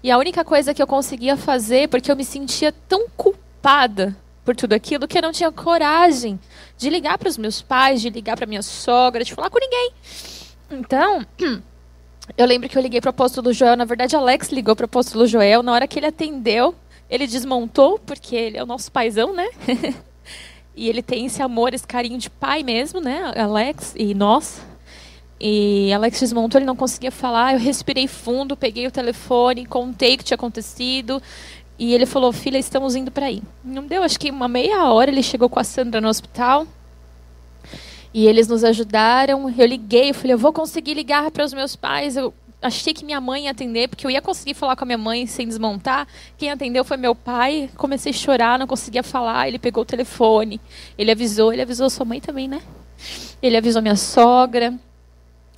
E 0.04 0.12
a 0.12 0.18
única 0.18 0.44
coisa 0.44 0.74
que 0.74 0.82
eu 0.82 0.88
conseguia 0.88 1.38
fazer, 1.38 1.88
porque 1.88 2.12
eu 2.12 2.16
me 2.16 2.26
sentia 2.26 2.72
tão 2.72 3.08
culpada 3.16 4.16
por 4.44 4.56
tudo 4.56 4.74
aquilo, 4.74 5.08
que 5.08 5.18
eu 5.18 5.22
não 5.22 5.32
tinha 5.32 5.52
coragem 5.52 6.40
de 6.78 6.90
ligar 6.90 7.18
para 7.18 7.30
os 7.30 7.38
meus 7.38 7.62
pais, 7.62 8.02
de 8.02 8.10
ligar 8.10 8.38
para 8.38 8.46
minha 8.46 8.62
sogra, 8.62 9.24
de 9.24 9.34
falar 9.34 9.50
com 9.50 9.60
ninguém. 9.60 9.92
Então, 10.70 11.26
Eu 12.36 12.46
lembro 12.46 12.68
que 12.68 12.78
eu 12.78 12.82
liguei 12.82 13.00
para 13.00 13.08
o 13.08 13.12
apóstolo 13.12 13.54
Joel, 13.54 13.78
na 13.78 13.86
verdade 13.86 14.16
Alex 14.16 14.50
ligou 14.50 14.76
para 14.76 14.84
o 14.84 14.86
apóstolo 14.86 15.26
Joel, 15.26 15.64
na 15.64 15.72
hora 15.72 15.88
que 15.88 15.98
ele 15.98 16.08
atendeu, 16.08 16.76
ele 17.10 17.28
desmontou, 17.28 18.00
porque 18.00 18.36
ele 18.36 18.58
é 18.58 18.64
o 18.64 18.66
nosso 18.66 18.92
paizão, 18.92 19.34
né? 19.34 19.48
e 20.76 20.90
ele 20.90 21.02
tem 21.02 21.26
esse 21.26 21.42
amor, 21.42 21.74
esse 21.74 21.88
carinho 21.88 22.18
de 22.18 22.30
pai 22.30 22.64
mesmo, 22.64 23.00
né, 23.00 23.34
Alex 23.36 23.94
e 23.96 24.14
nós. 24.14 24.62
E 25.40 25.92
Alex 25.94 26.20
desmontou, 26.20 26.60
ele 26.60 26.66
não 26.66 26.76
conseguia 26.76 27.12
falar, 27.12 27.54
eu 27.54 27.60
respirei 27.60 28.08
fundo, 28.08 28.58
peguei 28.58 28.88
o 28.88 28.92
telefone, 28.92 29.66
contei 29.66 30.16
o 30.16 30.18
que 30.18 30.24
tinha 30.24 30.36
acontecido, 30.36 31.22
e 31.78 31.94
ele 31.94 32.08
falou, 32.08 32.34
filha, 32.34 32.58
estamos 32.58 32.96
indo 32.96 33.12
para 33.12 33.28
aí. 33.28 33.44
Não 33.64 33.86
deu, 33.86 34.02
acho 34.02 34.20
que 34.20 34.32
uma 34.32 34.48
meia 34.48 34.92
hora, 34.92 35.12
ele 35.12 35.22
chegou 35.22 35.48
com 35.48 35.60
a 35.60 35.64
Sandra 35.64 36.02
no 36.02 36.08
hospital, 36.08 36.66
e 38.14 38.26
eles 38.26 38.48
nos 38.48 38.64
ajudaram. 38.64 39.48
Eu 39.56 39.66
liguei, 39.68 40.10
eu 40.10 40.14
falei, 40.14 40.34
eu 40.34 40.40
vou 40.40 40.52
conseguir 40.52 40.96
ligar 40.96 41.30
para 41.30 41.46
os 41.46 41.54
meus 41.54 41.76
pais. 41.76 42.18
Eu 42.18 42.34
achei 42.62 42.94
que 42.94 43.06
minha 43.06 43.22
mãe 43.22 43.46
ia 43.46 43.52
atender, 43.52 43.88
porque 43.88 44.06
eu 44.06 44.12
ia 44.12 44.22
conseguir 44.22 44.54
falar 44.54 44.76
com 44.76 44.84
a 44.84 44.88
minha 44.88 44.98
mãe 44.98 45.26
sem 45.28 45.48
desmontar. 45.48 46.08
Quem 46.38 46.52
atendeu 46.52 46.84
foi 46.84 46.98
meu 46.98 47.14
pai. 47.14 47.70
Comecei 47.76 48.12
a 48.12 48.16
chorar, 48.16 48.60
não 48.60 48.68
conseguia 48.68 49.04
falar. 49.04 49.48
Ele 49.48 49.60
pegou 49.60 49.84
o 49.84 49.86
telefone, 49.86 50.60
ele 50.98 51.12
avisou, 51.12 51.54
ele 51.54 51.62
avisou 51.62 51.90
sua 51.90 52.06
mãe 52.06 52.20
também, 52.20 52.48
né? 52.48 52.62
Ele 53.42 53.56
avisou 53.58 53.82
minha 53.82 53.96
sogra. 53.96 54.74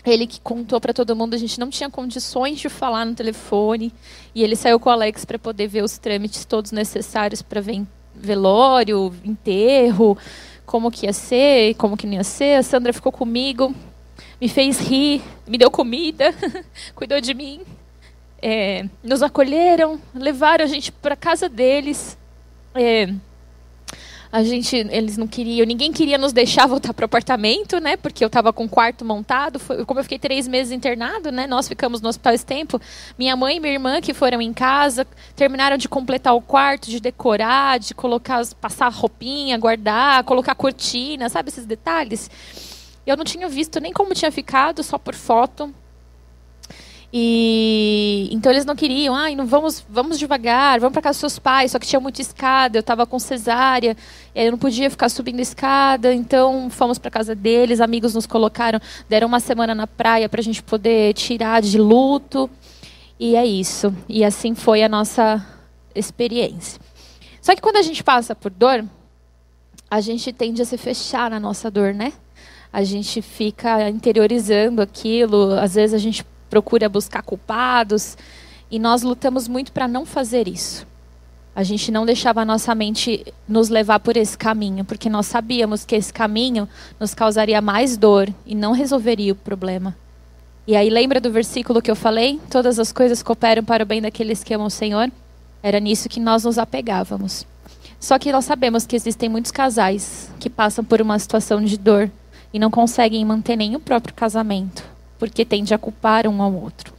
Ele 0.06 0.26
que 0.26 0.40
contou 0.40 0.80
para 0.80 0.94
todo 0.94 1.16
mundo, 1.16 1.34
a 1.34 1.38
gente 1.38 1.60
não 1.60 1.70
tinha 1.70 1.90
condições 1.90 2.60
de 2.60 2.70
falar 2.70 3.06
no 3.06 3.14
telefone. 3.14 3.94
E 4.34 4.44
ele 4.44 4.56
saiu 4.56 4.80
com 4.80 4.90
o 4.90 4.94
Alex 4.94 5.26
para 5.26 5.38
poder 5.38 5.68
ver 5.68 5.84
os 5.84 5.98
trâmites 5.98 6.46
todos 6.46 6.72
necessários 6.72 7.42
para 7.42 7.62
ver 7.62 7.86
velório, 8.16 9.14
enterro, 9.24 10.18
como 10.66 10.92
que 10.92 11.06
ia 11.06 11.14
ser, 11.14 11.76
como 11.76 11.98
que 11.98 12.06
não 12.06 12.14
ia 12.14 12.24
ser. 12.24 12.58
A 12.58 12.64
Sandra 12.64 12.94
ficou 12.94 13.12
comigo, 13.12 13.74
me 14.40 14.48
fez 14.48 14.80
rir, 14.80 15.22
me 15.48 15.58
deu 15.58 15.70
comida, 15.70 16.34
cuidou 16.96 17.20
de 17.20 17.34
mim. 17.34 17.62
É, 18.42 18.86
nos 19.04 19.22
acolheram, 19.22 20.00
levaram 20.14 20.64
a 20.64 20.68
gente 20.68 20.92
para 20.92 21.16
casa 21.16 21.50
deles. 21.50 22.18
É, 22.74 23.14
a 24.32 24.44
gente, 24.44 24.76
eles 24.76 25.18
não 25.18 25.28
queriam, 25.28 25.66
ninguém 25.66 25.92
queria 25.92 26.18
nos 26.18 26.32
deixar 26.32 26.68
voltar 26.68 26.94
para 26.94 27.04
o 27.04 27.06
apartamento, 27.08 27.80
né? 27.80 27.98
Porque 27.98 28.24
eu 28.24 28.28
estava 28.28 28.54
com 28.54 28.66
o 28.66 28.70
quarto 28.70 29.04
montado. 29.04 29.58
Foi, 29.58 29.84
como 29.84 30.00
eu 30.00 30.04
fiquei 30.04 30.20
três 30.20 30.48
meses 30.48 30.72
internado, 30.72 31.32
né? 31.32 31.48
Nós 31.48 31.68
ficamos 31.68 32.00
no 32.00 32.10
hospital 32.10 32.34
esse 32.34 32.46
tempo. 32.46 32.80
Minha 33.18 33.36
mãe 33.36 33.58
e 33.58 33.60
minha 33.60 33.74
irmã 33.74 34.00
que 34.00 34.14
foram 34.14 34.40
em 34.40 34.54
casa, 34.54 35.06
terminaram 35.36 35.78
de 35.78 35.90
completar 35.90 36.36
o 36.36 36.42
quarto, 36.42 36.92
de 36.92 37.00
decorar, 37.00 37.80
de 37.80 37.96
colocar, 37.96 38.46
passar 38.62 38.90
roupinha, 38.90 39.58
guardar, 39.58 40.24
colocar 40.24 40.54
cortina, 40.54 41.28
sabe 41.28 41.50
esses 41.50 41.66
detalhes? 41.66 42.30
Eu 43.06 43.18
não 43.18 43.24
tinha 43.24 43.48
visto 43.50 43.80
nem 43.80 43.92
como 43.92 44.14
tinha 44.14 44.32
ficado, 44.32 44.84
só 44.84 44.98
por 44.98 45.16
foto. 45.16 45.74
E 47.12 48.30
então 48.32 48.52
eles 48.52 48.66
não 48.66 48.76
queriam, 48.76 49.16
ai, 49.16 49.36
não 49.36 49.48
vamos, 49.48 49.84
vamos 49.90 50.20
devagar, 50.20 50.80
vamos 50.80 50.94
para 50.94 51.02
casa 51.02 51.16
dos 51.16 51.20
seus 51.22 51.40
pais, 51.40 51.72
só 51.72 51.80
que 51.80 51.88
tinha 51.88 52.00
muita 52.00 52.22
escada, 52.22 52.78
eu 52.78 52.82
estava 52.82 53.04
com 53.08 53.18
cesárea, 53.18 53.98
eu 54.36 54.52
não 54.52 54.60
podia 54.60 54.92
ficar 54.92 55.10
subindo 55.10 55.40
escada, 55.40 56.14
então 56.14 56.70
fomos 56.70 57.00
para 57.00 57.10
casa 57.10 57.34
deles, 57.34 57.82
amigos 57.82 58.14
nos 58.14 58.28
colocaram, 58.28 58.80
deram 59.08 59.28
uma 59.28 59.40
semana 59.40 59.74
na 59.74 59.88
praia 59.88 60.30
para 60.30 60.40
a 60.40 60.44
gente 60.44 60.62
poder 60.62 61.14
tirar 61.16 61.64
de 61.64 61.80
luto. 61.80 62.48
E 63.20 63.36
é 63.36 63.46
isso. 63.46 63.94
E 64.08 64.24
assim 64.24 64.56
foi 64.56 64.82
a 64.82 64.88
nossa 64.88 65.46
experiência. 65.94 66.80
Só 67.42 67.56
que 67.56 67.62
quando 67.62 67.78
a 67.78 67.82
gente 67.82 68.04
passa 68.04 68.34
por 68.34 68.52
dor, 68.52 68.86
a 69.90 70.00
gente 70.00 70.32
tende 70.32 70.62
a 70.62 70.66
se 70.66 70.78
fechar 70.78 71.30
na 71.30 71.40
nossa 71.40 71.70
dor, 71.72 71.94
né? 71.94 72.14
A 72.72 72.84
gente 72.84 73.22
fica 73.22 73.90
interiorizando 73.90 74.82
aquilo, 74.82 75.54
às 75.54 75.74
vezes 75.74 75.94
a 75.94 75.98
gente 75.98 76.24
procura 76.50 76.90
buscar 76.90 77.22
culpados. 77.22 78.18
E 78.70 78.78
nós 78.78 79.02
lutamos 79.02 79.48
muito 79.48 79.72
para 79.72 79.88
não 79.88 80.06
fazer 80.06 80.48
isso. 80.48 80.88
A 81.56 81.64
gente 81.64 81.92
não 81.92 82.06
deixava 82.06 82.42
a 82.42 82.46
nossa 82.46 82.74
mente 82.76 83.26
nos 83.48 83.70
levar 83.70 84.00
por 84.00 84.16
esse 84.16 84.38
caminho, 84.38 84.86
porque 84.86 85.10
nós 85.10 85.26
sabíamos 85.26 85.84
que 85.84 85.96
esse 85.96 86.14
caminho 86.14 86.70
nos 87.00 87.14
causaria 87.14 87.62
mais 87.62 87.98
dor 87.98 88.30
e 88.46 88.54
não 88.54 88.72
resolveria 88.72 89.34
o 89.34 89.36
problema. 89.36 89.96
E 90.68 90.76
aí, 90.76 90.90
lembra 90.90 91.20
do 91.20 91.32
versículo 91.32 91.82
que 91.82 91.90
eu 91.90 91.96
falei? 91.96 92.40
Todas 92.50 92.78
as 92.78 92.92
coisas 92.92 93.24
cooperam 93.24 93.64
para 93.64 93.84
o 93.84 93.88
bem 93.88 94.02
daqueles 94.02 94.44
que 94.44 94.54
amam 94.54 94.68
o 94.68 94.72
Senhor? 94.72 95.12
Era 95.64 95.80
nisso 95.80 96.08
que 96.08 96.20
nós 96.20 96.44
nos 96.44 96.60
apegávamos. 96.60 97.46
Só 98.00 98.20
que 98.20 98.32
nós 98.32 98.46
sabemos 98.46 98.86
que 98.86 98.96
existem 98.96 99.28
muitos 99.28 99.52
casais 99.52 100.30
que 100.40 100.50
passam 100.50 100.86
por 100.86 101.02
uma 101.02 101.18
situação 101.18 101.62
de 101.62 101.76
dor 101.76 102.10
e 102.54 102.60
não 102.60 102.72
conseguem 102.72 103.24
manter 103.26 103.56
nem 103.56 103.76
o 103.76 103.80
próprio 103.80 104.14
casamento 104.14 104.84
porque 105.20 105.44
tende 105.44 105.74
a 105.74 105.78
culpar 105.78 106.26
um 106.26 106.42
ao 106.42 106.54
outro. 106.54 106.94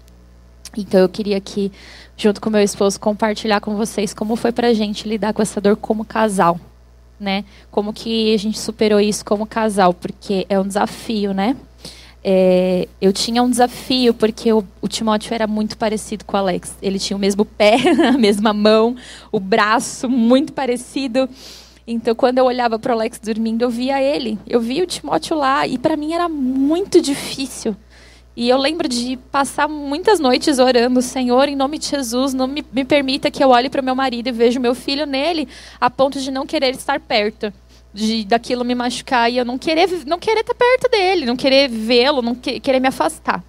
Então 0.76 1.00
eu 1.00 1.08
queria 1.08 1.38
aqui, 1.38 1.72
junto 2.16 2.40
com 2.40 2.50
meu 2.50 2.60
esposo, 2.60 3.00
compartilhar 3.00 3.60
com 3.60 3.74
vocês 3.74 4.14
como 4.14 4.36
foi 4.36 4.52
para 4.52 4.68
a 4.68 4.74
gente 4.74 5.08
lidar 5.08 5.32
com 5.32 5.42
essa 5.42 5.60
dor 5.60 5.74
como 5.76 6.04
casal, 6.04 6.60
né? 7.18 7.44
Como 7.70 7.92
que 7.92 8.32
a 8.32 8.36
gente 8.36 8.60
superou 8.60 9.00
isso 9.00 9.24
como 9.24 9.46
casal, 9.46 9.94
porque 9.94 10.46
é 10.48 10.60
um 10.60 10.68
desafio, 10.68 11.32
né? 11.32 11.56
É, 12.22 12.86
eu 13.00 13.14
tinha 13.14 13.42
um 13.42 13.48
desafio 13.48 14.12
porque 14.12 14.52
o, 14.52 14.62
o, 14.82 14.86
Timóteo 14.86 15.32
era 15.32 15.46
muito 15.46 15.78
parecido 15.78 16.22
com 16.26 16.36
o 16.36 16.38
Alex. 16.38 16.76
Ele 16.82 16.98
tinha 16.98 17.16
o 17.16 17.20
mesmo 17.20 17.46
pé, 17.46 17.76
a 18.06 18.18
mesma 18.18 18.52
mão, 18.52 18.94
o 19.32 19.40
braço 19.40 20.08
muito 20.08 20.52
parecido. 20.52 21.26
Então, 21.92 22.14
quando 22.14 22.38
eu 22.38 22.44
olhava 22.44 22.78
para 22.78 22.92
o 22.92 22.94
Alex 22.94 23.18
dormindo, 23.18 23.62
eu 23.62 23.70
via 23.70 24.00
ele. 24.00 24.38
Eu 24.46 24.60
via 24.60 24.84
o 24.84 24.86
Timóteo 24.86 25.36
lá 25.36 25.66
e 25.66 25.76
para 25.76 25.96
mim 25.96 26.12
era 26.12 26.28
muito 26.28 27.00
difícil 27.00 27.76
e 28.36 28.48
eu 28.48 28.56
lembro 28.56 28.88
de 28.88 29.16
passar 29.30 29.68
muitas 29.68 30.20
noites 30.20 30.58
orando, 30.58 31.02
Senhor, 31.02 31.48
em 31.48 31.56
nome 31.56 31.78
de 31.78 31.88
Jesus, 31.88 32.32
não 32.32 32.46
me, 32.46 32.64
me 32.72 32.84
permita 32.84 33.30
que 33.30 33.42
eu 33.42 33.50
olhe 33.50 33.68
para 33.68 33.82
o 33.82 33.84
meu 33.84 33.94
marido 33.94 34.28
e 34.28 34.32
veja 34.32 34.58
o 34.58 34.62
meu 34.62 34.74
filho 34.74 35.04
nele, 35.04 35.48
a 35.80 35.90
ponto 35.90 36.20
de 36.20 36.30
não 36.30 36.46
querer 36.46 36.70
estar 36.70 37.00
perto, 37.00 37.52
de 37.92 38.24
daquilo 38.24 38.64
me 38.64 38.74
machucar 38.74 39.30
e 39.30 39.36
eu 39.36 39.44
não 39.44 39.58
querer 39.58 39.88
não 40.06 40.18
querer 40.18 40.40
estar 40.40 40.54
perto 40.54 40.88
dele, 40.88 41.26
não 41.26 41.36
querer 41.36 41.68
vê-lo, 41.68 42.22
não 42.22 42.34
que, 42.34 42.60
querer 42.60 42.80
me 42.80 42.88
afastar. 42.88 43.44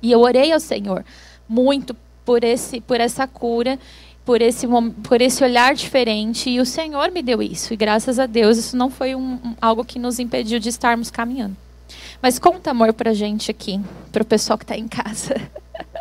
E 0.00 0.12
eu 0.12 0.20
orei 0.20 0.52
ao 0.52 0.60
Senhor 0.60 1.04
muito 1.48 1.94
por 2.24 2.42
esse 2.42 2.80
por 2.80 3.00
essa 3.00 3.26
cura, 3.26 3.78
por 4.26 4.42
esse 4.42 4.66
por 5.04 5.22
esse 5.22 5.44
olhar 5.44 5.72
diferente 5.72 6.50
e 6.50 6.60
o 6.60 6.66
Senhor 6.66 7.12
me 7.12 7.22
deu 7.22 7.40
isso. 7.40 7.72
E 7.72 7.76
graças 7.76 8.18
a 8.18 8.26
Deus 8.26 8.58
isso 8.58 8.76
não 8.76 8.90
foi 8.90 9.14
um, 9.14 9.38
algo 9.62 9.84
que 9.84 10.00
nos 10.00 10.18
impediu 10.18 10.58
de 10.58 10.68
estarmos 10.68 11.12
caminhando. 11.12 11.56
Mas 12.20 12.36
conta 12.38 12.72
amor 12.72 12.92
pra 12.92 13.14
gente 13.14 13.52
aqui, 13.52 13.80
pro 14.10 14.24
pessoal 14.24 14.58
que 14.58 14.64
está 14.64 14.76
em 14.76 14.88
casa. 14.88 15.40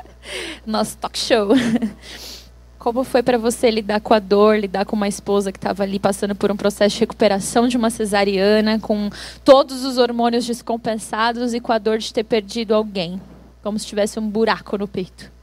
Nosso 0.66 0.98
talk 0.98 1.18
show. 1.18 1.50
Como 2.80 3.04
foi 3.04 3.22
para 3.22 3.38
você 3.38 3.70
lidar 3.70 4.00
com 4.00 4.14
a 4.14 4.20
dor, 4.20 4.60
lidar 4.60 4.86
com 4.86 4.96
uma 4.96 5.08
esposa 5.08 5.52
que 5.52 5.58
estava 5.58 5.84
ali 5.84 6.00
passando 6.00 6.36
por 6.36 6.52
um 6.52 6.56
processo 6.56 6.96
de 6.96 7.00
recuperação 7.02 7.68
de 7.68 7.78
uma 7.78 7.90
cesariana, 7.90 8.80
com 8.80 9.10
todos 9.44 9.84
os 9.84 9.98
hormônios 9.98 10.46
descompensados 10.46 11.54
e 11.54 11.60
com 11.60 11.72
a 11.72 11.80
dor 11.80 11.98
de 11.98 12.14
ter 12.14 12.24
perdido 12.24 12.76
alguém, 12.76 13.20
como 13.64 13.78
se 13.80 13.88
tivesse 13.88 14.20
um 14.20 14.28
buraco 14.28 14.78
no 14.78 14.88
peito? 14.88 15.35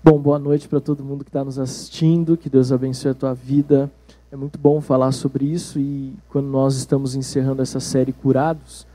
Bom, 0.00 0.16
boa 0.16 0.38
noite 0.38 0.68
para 0.68 0.78
todo 0.78 1.02
mundo 1.02 1.24
que 1.24 1.28
está 1.28 1.44
nos 1.44 1.58
assistindo. 1.58 2.36
Que 2.36 2.48
Deus 2.48 2.70
abençoe 2.70 3.10
a 3.10 3.14
tua 3.14 3.34
vida. 3.34 3.90
É 4.30 4.36
muito 4.36 4.56
bom 4.56 4.80
falar 4.80 5.10
sobre 5.10 5.44
isso 5.44 5.80
e 5.80 6.14
quando 6.28 6.46
nós 6.46 6.76
estamos 6.76 7.16
encerrando 7.16 7.62
essa 7.62 7.80
série 7.80 8.12
Curados, 8.12 8.86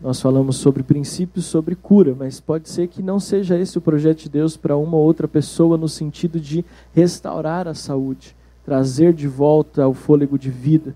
nós 0.00 0.20
falamos 0.20 0.56
sobre 0.56 0.82
princípios 0.82 1.44
sobre 1.44 1.76
cura, 1.76 2.12
mas 2.18 2.40
pode 2.40 2.68
ser 2.68 2.88
que 2.88 3.00
não 3.00 3.20
seja 3.20 3.56
esse 3.56 3.78
o 3.78 3.80
projeto 3.80 4.22
de 4.22 4.28
Deus 4.28 4.56
para 4.56 4.76
uma 4.76 4.96
ou 4.96 5.04
outra 5.04 5.28
pessoa 5.28 5.78
no 5.78 5.88
sentido 5.88 6.40
de 6.40 6.64
restaurar 6.92 7.68
a 7.68 7.74
saúde, 7.74 8.34
trazer 8.64 9.12
de 9.12 9.28
volta 9.28 9.86
o 9.86 9.94
fôlego 9.94 10.36
de 10.36 10.50
vida. 10.50 10.92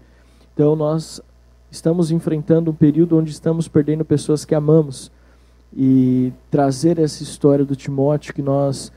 Então 0.52 0.74
nós 0.74 1.20
estamos 1.70 2.10
enfrentando 2.10 2.72
um 2.72 2.74
período 2.74 3.16
onde 3.16 3.30
estamos 3.30 3.68
perdendo 3.68 4.04
pessoas 4.04 4.44
que 4.44 4.56
amamos 4.56 5.08
e 5.72 6.32
trazer 6.50 6.98
essa 6.98 7.22
história 7.22 7.64
do 7.64 7.76
Timóteo 7.76 8.34
que 8.34 8.42
nós 8.42 8.92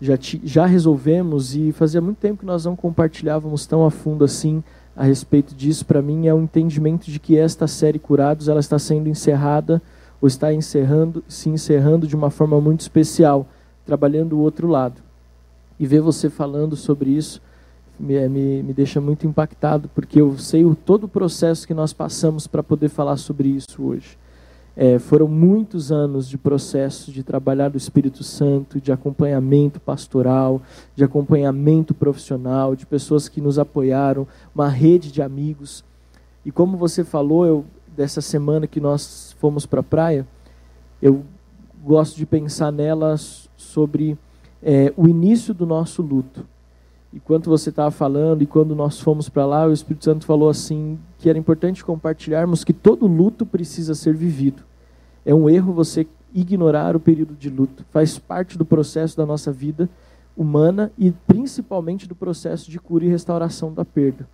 já, 0.00 0.18
já 0.20 0.66
resolvemos 0.66 1.54
e 1.54 1.72
fazia 1.72 2.00
muito 2.00 2.18
tempo 2.18 2.40
que 2.40 2.46
nós 2.46 2.64
não 2.64 2.76
compartilhávamos 2.76 3.66
tão 3.66 3.84
a 3.84 3.90
fundo 3.90 4.24
assim 4.24 4.62
a 4.96 5.02
respeito 5.02 5.54
disso, 5.54 5.84
para 5.84 6.00
mim, 6.00 6.28
é 6.28 6.34
o 6.34 6.36
um 6.36 6.44
entendimento 6.44 7.10
de 7.10 7.18
que 7.18 7.36
esta 7.36 7.66
série 7.66 7.98
Curados 7.98 8.48
ela 8.48 8.60
está 8.60 8.78
sendo 8.78 9.08
encerrada, 9.08 9.82
ou 10.20 10.28
está 10.28 10.54
encerrando, 10.54 11.22
se 11.26 11.48
encerrando 11.50 12.06
de 12.06 12.14
uma 12.14 12.30
forma 12.30 12.60
muito 12.60 12.80
especial, 12.80 13.46
trabalhando 13.84 14.34
o 14.34 14.40
outro 14.40 14.68
lado. 14.68 15.02
E 15.78 15.86
ver 15.86 16.00
você 16.00 16.30
falando 16.30 16.76
sobre 16.76 17.10
isso 17.10 17.42
me, 17.98 18.28
me, 18.28 18.62
me 18.62 18.72
deixa 18.72 19.00
muito 19.00 19.26
impactado, 19.26 19.90
porque 19.94 20.20
eu 20.20 20.38
sei 20.38 20.64
o, 20.64 20.74
todo 20.74 21.04
o 21.04 21.08
processo 21.08 21.66
que 21.66 21.74
nós 21.74 21.92
passamos 21.92 22.46
para 22.46 22.62
poder 22.62 22.88
falar 22.88 23.16
sobre 23.16 23.48
isso 23.48 23.82
hoje. 23.82 24.16
É, 24.76 24.98
foram 24.98 25.28
muitos 25.28 25.92
anos 25.92 26.28
de 26.28 26.36
processo 26.36 27.12
de 27.12 27.22
trabalhar 27.22 27.68
do 27.68 27.78
Espírito 27.78 28.24
Santo, 28.24 28.80
de 28.80 28.90
acompanhamento 28.90 29.78
pastoral, 29.78 30.60
de 30.96 31.04
acompanhamento 31.04 31.94
profissional, 31.94 32.74
de 32.74 32.84
pessoas 32.84 33.28
que 33.28 33.40
nos 33.40 33.58
apoiaram, 33.58 34.26
uma 34.52 34.68
rede 34.68 35.12
de 35.12 35.22
amigos. 35.22 35.84
E 36.44 36.50
como 36.50 36.76
você 36.76 37.04
falou, 37.04 37.46
eu, 37.46 37.64
dessa 37.96 38.20
semana 38.20 38.66
que 38.66 38.80
nós 38.80 39.34
fomos 39.38 39.64
para 39.64 39.80
a 39.80 39.84
praia, 39.84 40.26
eu 41.00 41.22
gosto 41.84 42.16
de 42.16 42.26
pensar 42.26 42.72
nela 42.72 43.16
sobre 43.56 44.18
é, 44.60 44.92
o 44.96 45.06
início 45.06 45.54
do 45.54 45.66
nosso 45.66 46.02
luto. 46.02 46.44
E 47.14 47.20
quando 47.20 47.48
você 47.48 47.70
estava 47.70 47.92
falando, 47.92 48.42
e 48.42 48.46
quando 48.46 48.74
nós 48.74 48.98
fomos 48.98 49.28
para 49.28 49.46
lá, 49.46 49.64
o 49.68 49.72
Espírito 49.72 50.04
Santo 50.04 50.26
falou 50.26 50.48
assim 50.48 50.98
que 51.16 51.30
era 51.30 51.38
importante 51.38 51.84
compartilharmos 51.84 52.64
que 52.64 52.72
todo 52.72 53.06
luto 53.06 53.46
precisa 53.46 53.94
ser 53.94 54.16
vivido. 54.16 54.64
É 55.24 55.32
um 55.32 55.48
erro 55.48 55.72
você 55.72 56.08
ignorar 56.34 56.96
o 56.96 57.00
período 57.00 57.34
de 57.34 57.48
luto. 57.48 57.84
Faz 57.92 58.18
parte 58.18 58.58
do 58.58 58.64
processo 58.64 59.16
da 59.16 59.24
nossa 59.24 59.52
vida 59.52 59.88
humana 60.36 60.90
e 60.98 61.12
principalmente 61.12 62.08
do 62.08 62.16
processo 62.16 62.68
de 62.68 62.80
cura 62.80 63.04
e 63.04 63.08
restauração 63.08 63.72
da 63.72 63.84
perda. 63.84 64.28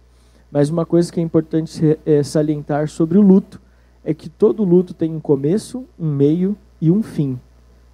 Mas 0.50 0.70
uma 0.70 0.86
coisa 0.86 1.12
que 1.12 1.20
é 1.20 1.22
importante 1.22 1.98
é 2.06 2.22
salientar 2.22 2.88
sobre 2.88 3.18
o 3.18 3.22
luto 3.22 3.60
é 4.02 4.14
que 4.14 4.30
todo 4.30 4.64
luto 4.64 4.94
tem 4.94 5.14
um 5.14 5.20
começo, 5.20 5.84
um 5.98 6.10
meio 6.10 6.56
e 6.80 6.90
um 6.90 7.02
fim. 7.02 7.38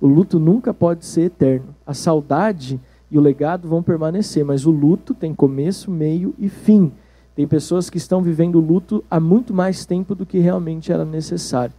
O 0.00 0.06
luto 0.06 0.38
nunca 0.38 0.72
pode 0.72 1.04
ser 1.04 1.22
eterno. 1.22 1.74
A 1.84 1.92
saudade 1.92 2.80
e 3.10 3.18
o 3.18 3.20
legado 3.20 3.68
vão 3.68 3.82
permanecer, 3.82 4.44
mas 4.44 4.66
o 4.66 4.70
luto 4.70 5.14
tem 5.14 5.34
começo, 5.34 5.90
meio 5.90 6.34
e 6.38 6.48
fim. 6.48 6.92
Tem 7.34 7.46
pessoas 7.46 7.90
que 7.90 7.98
estão 7.98 8.22
vivendo 8.22 8.58
luto 8.58 9.04
há 9.10 9.20
muito 9.20 9.52
mais 9.52 9.84
tempo 9.84 10.14
do 10.14 10.26
que 10.26 10.38
realmente 10.38 10.90
era 10.90 11.04
necessário. 11.04 11.74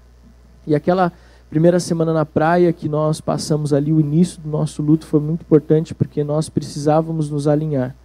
E 0.66 0.76
aquela 0.76 1.12
primeira 1.50 1.80
semana 1.80 2.14
na 2.14 2.26
praia 2.26 2.72
que 2.72 2.88
nós 2.88 3.20
passamos 3.20 3.74
ali, 3.74 3.92
o 3.92 4.00
início 4.00 4.42
do 4.42 4.50
nosso 4.50 4.82
luto 4.82 5.06
foi 5.06 5.20
muito 5.20 5.42
importante 5.42 5.96
porque 5.96 6.24
nós 6.24 6.50
precisávamos 6.50 7.30
nos 7.30 7.48
alinhar 7.48 7.96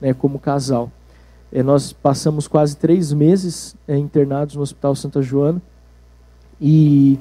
né, 0.00 0.12
como 0.12 0.38
casal. 0.38 0.90
É, 1.52 1.62
nós 1.62 1.92
passamos 1.92 2.48
quase 2.48 2.76
três 2.76 3.12
meses 3.12 3.76
é, 3.86 3.96
internados 3.96 4.56
no 4.56 4.62
Hospital 4.62 4.94
Santa 4.94 5.22
Joana 5.22 5.62
e 6.60 7.18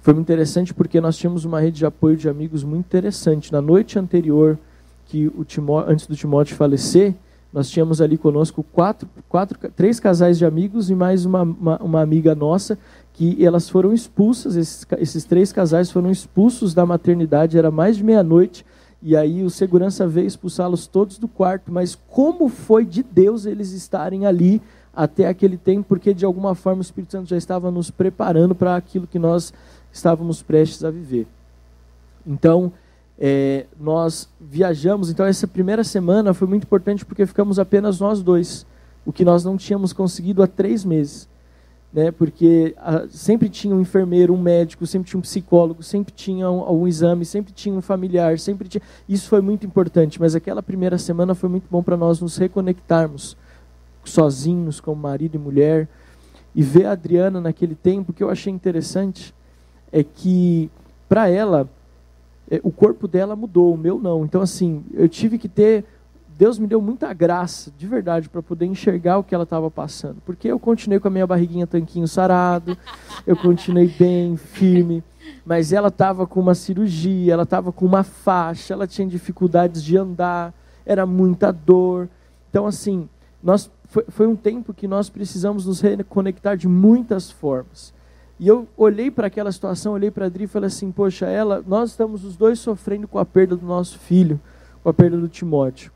foi 0.00 0.14
muito 0.14 0.26
interessante 0.26 0.72
porque 0.72 1.00
nós 1.00 1.16
tínhamos 1.16 1.44
uma 1.44 1.60
rede 1.60 1.78
de 1.78 1.86
apoio 1.86 2.16
de 2.16 2.28
amigos 2.28 2.62
muito 2.64 2.86
interessante. 2.86 3.52
Na 3.52 3.60
noite 3.60 3.98
anterior 3.98 4.58
que 5.06 5.30
Timó, 5.46 5.84
antes 5.86 6.06
do 6.06 6.16
Timóteo 6.16 6.56
falecer, 6.56 7.14
nós 7.52 7.70
tínhamos 7.70 8.00
ali 8.00 8.18
conosco 8.18 8.62
quatro, 8.62 9.08
quatro, 9.28 9.58
três 9.74 9.98
casais 9.98 10.36
de 10.36 10.44
amigos 10.44 10.90
e 10.90 10.94
mais 10.94 11.24
uma, 11.24 11.42
uma, 11.42 11.78
uma 11.78 12.00
amiga 12.02 12.34
nossa 12.34 12.78
que 13.14 13.42
elas 13.42 13.68
foram 13.70 13.94
expulsas, 13.94 14.56
esses, 14.56 14.86
esses 14.98 15.24
três 15.24 15.50
casais 15.50 15.90
foram 15.90 16.10
expulsos 16.10 16.74
da 16.74 16.84
maternidade, 16.84 17.56
era 17.56 17.70
mais 17.70 17.96
de 17.96 18.04
meia-noite, 18.04 18.66
e 19.00 19.16
aí 19.16 19.42
o 19.42 19.48
segurança 19.48 20.06
veio 20.06 20.26
expulsá-los 20.26 20.86
todos 20.86 21.16
do 21.16 21.26
quarto, 21.26 21.72
mas 21.72 21.94
como 22.10 22.48
foi 22.48 22.84
de 22.84 23.02
Deus 23.02 23.46
eles 23.46 23.72
estarem 23.72 24.26
ali 24.26 24.60
até 24.94 25.28
aquele 25.28 25.56
tempo, 25.56 25.86
porque 25.88 26.12
de 26.12 26.26
alguma 26.26 26.54
forma 26.54 26.80
o 26.80 26.82
Espírito 26.82 27.12
Santo 27.12 27.28
já 27.28 27.38
estava 27.38 27.70
nos 27.70 27.90
preparando 27.90 28.54
para 28.54 28.76
aquilo 28.76 29.06
que 29.06 29.18
nós 29.18 29.52
estávamos 29.90 30.42
prestes 30.42 30.84
a 30.84 30.90
viver. 30.90 31.26
Então, 32.26 32.72
é, 33.18 33.66
nós 33.80 34.28
viajamos. 34.40 35.10
Então, 35.10 35.24
essa 35.24 35.46
primeira 35.46 35.82
semana 35.82 36.34
foi 36.34 36.46
muito 36.46 36.64
importante 36.64 37.04
porque 37.04 37.26
ficamos 37.26 37.58
apenas 37.58 37.98
nós 37.98 38.22
dois, 38.22 38.66
o 39.04 39.12
que 39.12 39.24
nós 39.24 39.44
não 39.44 39.56
tínhamos 39.56 39.92
conseguido 39.92 40.42
há 40.42 40.46
três 40.46 40.84
meses. 40.84 41.28
Né, 41.92 42.10
porque 42.10 42.74
a, 42.76 42.96
ah, 42.96 43.06
sempre 43.08 43.48
tinha 43.48 43.74
um 43.74 43.80
enfermeiro, 43.80 44.34
um 44.34 44.42
médico, 44.42 44.86
sempre 44.86 45.08
tinha 45.08 45.18
um 45.18 45.22
psicólogo, 45.22 45.82
sempre 45.82 46.12
tinha 46.12 46.50
um, 46.50 46.82
um, 46.82 46.86
exame, 46.86 47.24
sempre 47.24 47.54
tinha 47.54 47.74
um 47.74 47.80
familiar, 47.80 48.38
sempre 48.38 48.68
tinha. 48.68 48.82
Isso 49.08 49.28
foi 49.28 49.40
muito 49.40 49.64
importante, 49.64 50.20
mas 50.20 50.34
aquela 50.34 50.62
primeira 50.62 50.98
semana 50.98 51.34
foi 51.34 51.48
muito 51.48 51.64
bom 51.70 51.82
para 51.82 51.96
nós 51.96 52.20
nos 52.20 52.36
reconectarmos 52.36 53.34
sozinhos, 54.04 54.78
como 54.78 55.00
marido 55.00 55.36
e 55.36 55.38
mulher, 55.38 55.88
e 56.54 56.62
ver 56.62 56.84
a 56.84 56.92
Adriana 56.92 57.40
naquele 57.40 57.74
tempo. 57.74 58.10
O 58.10 58.14
que 58.14 58.22
eu 58.22 58.28
achei 58.28 58.52
interessante 58.52 59.34
é 59.90 60.02
que, 60.02 60.68
para 61.08 61.30
ela, 61.30 61.66
o 62.62 62.70
corpo 62.70 63.08
dela 63.08 63.34
mudou, 63.34 63.74
o 63.74 63.78
meu 63.78 63.98
não. 63.98 64.24
Então, 64.24 64.40
assim, 64.40 64.84
eu 64.92 65.08
tive 65.08 65.38
que 65.38 65.48
ter. 65.48 65.84
Deus 66.38 66.58
me 66.58 66.66
deu 66.66 66.82
muita 66.82 67.12
graça, 67.14 67.72
de 67.78 67.86
verdade, 67.86 68.28
para 68.28 68.42
poder 68.42 68.66
enxergar 68.66 69.18
o 69.18 69.24
que 69.24 69.34
ela 69.34 69.44
estava 69.44 69.70
passando. 69.70 70.18
Porque 70.24 70.46
eu 70.46 70.58
continuei 70.58 71.00
com 71.00 71.08
a 71.08 71.10
minha 71.10 71.26
barriguinha 71.26 71.66
tanquinho 71.66 72.06
sarado, 72.06 72.76
eu 73.26 73.36
continuei 73.36 73.88
bem, 73.88 74.36
firme. 74.36 75.02
Mas 75.44 75.72
ela 75.72 75.88
estava 75.88 76.26
com 76.26 76.38
uma 76.38 76.54
cirurgia, 76.54 77.32
ela 77.32 77.44
estava 77.44 77.72
com 77.72 77.86
uma 77.86 78.04
faixa, 78.04 78.74
ela 78.74 78.86
tinha 78.86 79.08
dificuldades 79.08 79.82
de 79.82 79.96
andar, 79.96 80.52
era 80.84 81.06
muita 81.06 81.50
dor. 81.50 82.08
Então, 82.50 82.66
assim, 82.66 83.08
nós, 83.42 83.70
foi, 83.84 84.04
foi 84.08 84.26
um 84.26 84.36
tempo 84.36 84.74
que 84.74 84.86
nós 84.86 85.08
precisamos 85.08 85.66
nos 85.66 85.80
reconectar 85.80 86.56
de 86.56 86.68
muitas 86.68 87.30
formas. 87.30 87.95
E 88.38 88.46
eu 88.46 88.68
olhei 88.76 89.10
para 89.10 89.28
aquela 89.28 89.50
situação, 89.50 89.94
olhei 89.94 90.10
para 90.10 90.24
a 90.24 90.26
Adri 90.26 90.44
e 90.44 90.46
falei 90.46 90.66
assim: 90.66 90.92
Poxa, 90.92 91.26
ela, 91.26 91.64
nós 91.66 91.90
estamos 91.90 92.24
os 92.24 92.36
dois 92.36 92.58
sofrendo 92.58 93.08
com 93.08 93.18
a 93.18 93.24
perda 93.24 93.56
do 93.56 93.66
nosso 93.66 93.98
filho, 93.98 94.38
com 94.82 94.88
a 94.88 94.94
perda 94.94 95.16
do 95.16 95.28
Timóteo. 95.28 95.90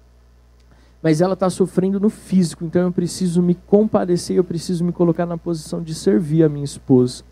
Mas 1.03 1.21
ela 1.21 1.35
está 1.35 1.49
sofrendo 1.49 1.99
no 1.99 2.11
físico, 2.11 2.65
então 2.65 2.83
eu 2.83 2.93
preciso 2.93 3.43
me 3.43 3.55
compadecer, 3.55 4.37
eu 4.37 4.45
preciso 4.45 4.85
me 4.85 4.93
colocar 4.93 5.25
na 5.25 5.39
posição 5.39 5.83
de 5.83 5.95
servir 5.95 6.43
a 6.43 6.49
minha 6.49 6.65
esposa. 6.65 7.25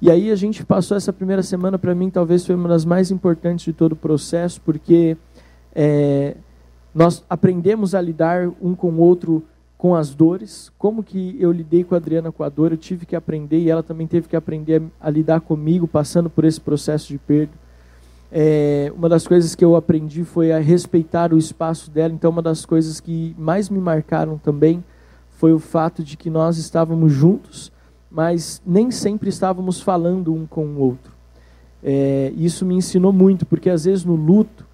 E 0.00 0.10
aí 0.10 0.30
a 0.30 0.36
gente 0.36 0.64
passou 0.64 0.96
essa 0.96 1.12
primeira 1.12 1.42
semana, 1.42 1.78
para 1.78 1.94
mim, 1.94 2.08
talvez 2.08 2.46
foi 2.46 2.54
uma 2.54 2.68
das 2.68 2.84
mais 2.84 3.10
importantes 3.10 3.64
de 3.64 3.72
todo 3.72 3.92
o 3.92 3.96
processo, 3.96 4.60
porque 4.60 5.16
é, 5.74 6.36
nós 6.94 7.24
aprendemos 7.28 7.94
a 7.94 8.00
lidar 8.00 8.48
um 8.60 8.74
com 8.74 8.90
o 8.90 9.00
outro 9.00 9.44
com 9.78 9.94
as 9.94 10.12
dores, 10.12 10.72
como 10.76 11.04
que 11.04 11.36
eu 11.38 11.52
lidei 11.52 11.84
com 11.84 11.94
a 11.94 11.98
Adriana 11.98 12.32
com 12.32 12.42
a 12.42 12.48
dor, 12.48 12.72
eu 12.72 12.76
tive 12.76 13.06
que 13.06 13.14
aprender 13.14 13.60
e 13.60 13.70
ela 13.70 13.82
também 13.82 14.08
teve 14.08 14.28
que 14.28 14.34
aprender 14.34 14.82
a, 15.00 15.06
a 15.06 15.10
lidar 15.10 15.40
comigo, 15.40 15.86
passando 15.86 16.28
por 16.28 16.44
esse 16.44 16.60
processo 16.60 17.06
de 17.06 17.16
perda. 17.16 17.52
É, 18.30 18.92
uma 18.94 19.08
das 19.08 19.26
coisas 19.26 19.54
que 19.54 19.64
eu 19.64 19.76
aprendi 19.76 20.24
foi 20.24 20.50
a 20.52 20.58
respeitar 20.58 21.32
o 21.32 21.38
espaço 21.38 21.90
dela, 21.92 22.12
então 22.12 22.30
uma 22.30 22.42
das 22.42 22.66
coisas 22.66 22.98
que 22.98 23.34
mais 23.38 23.70
me 23.70 23.78
marcaram 23.78 24.36
também 24.36 24.84
foi 25.30 25.52
o 25.52 25.60
fato 25.60 26.02
de 26.02 26.16
que 26.16 26.28
nós 26.28 26.58
estávamos 26.58 27.12
juntos, 27.12 27.70
mas 28.10 28.60
nem 28.66 28.90
sempre 28.90 29.28
estávamos 29.28 29.80
falando 29.80 30.34
um 30.34 30.44
com 30.44 30.66
o 30.66 30.80
outro. 30.80 31.12
É, 31.80 32.32
isso 32.36 32.66
me 32.66 32.74
ensinou 32.74 33.12
muito, 33.12 33.46
porque 33.46 33.70
às 33.70 33.84
vezes 33.84 34.04
no 34.04 34.16
luto, 34.16 34.66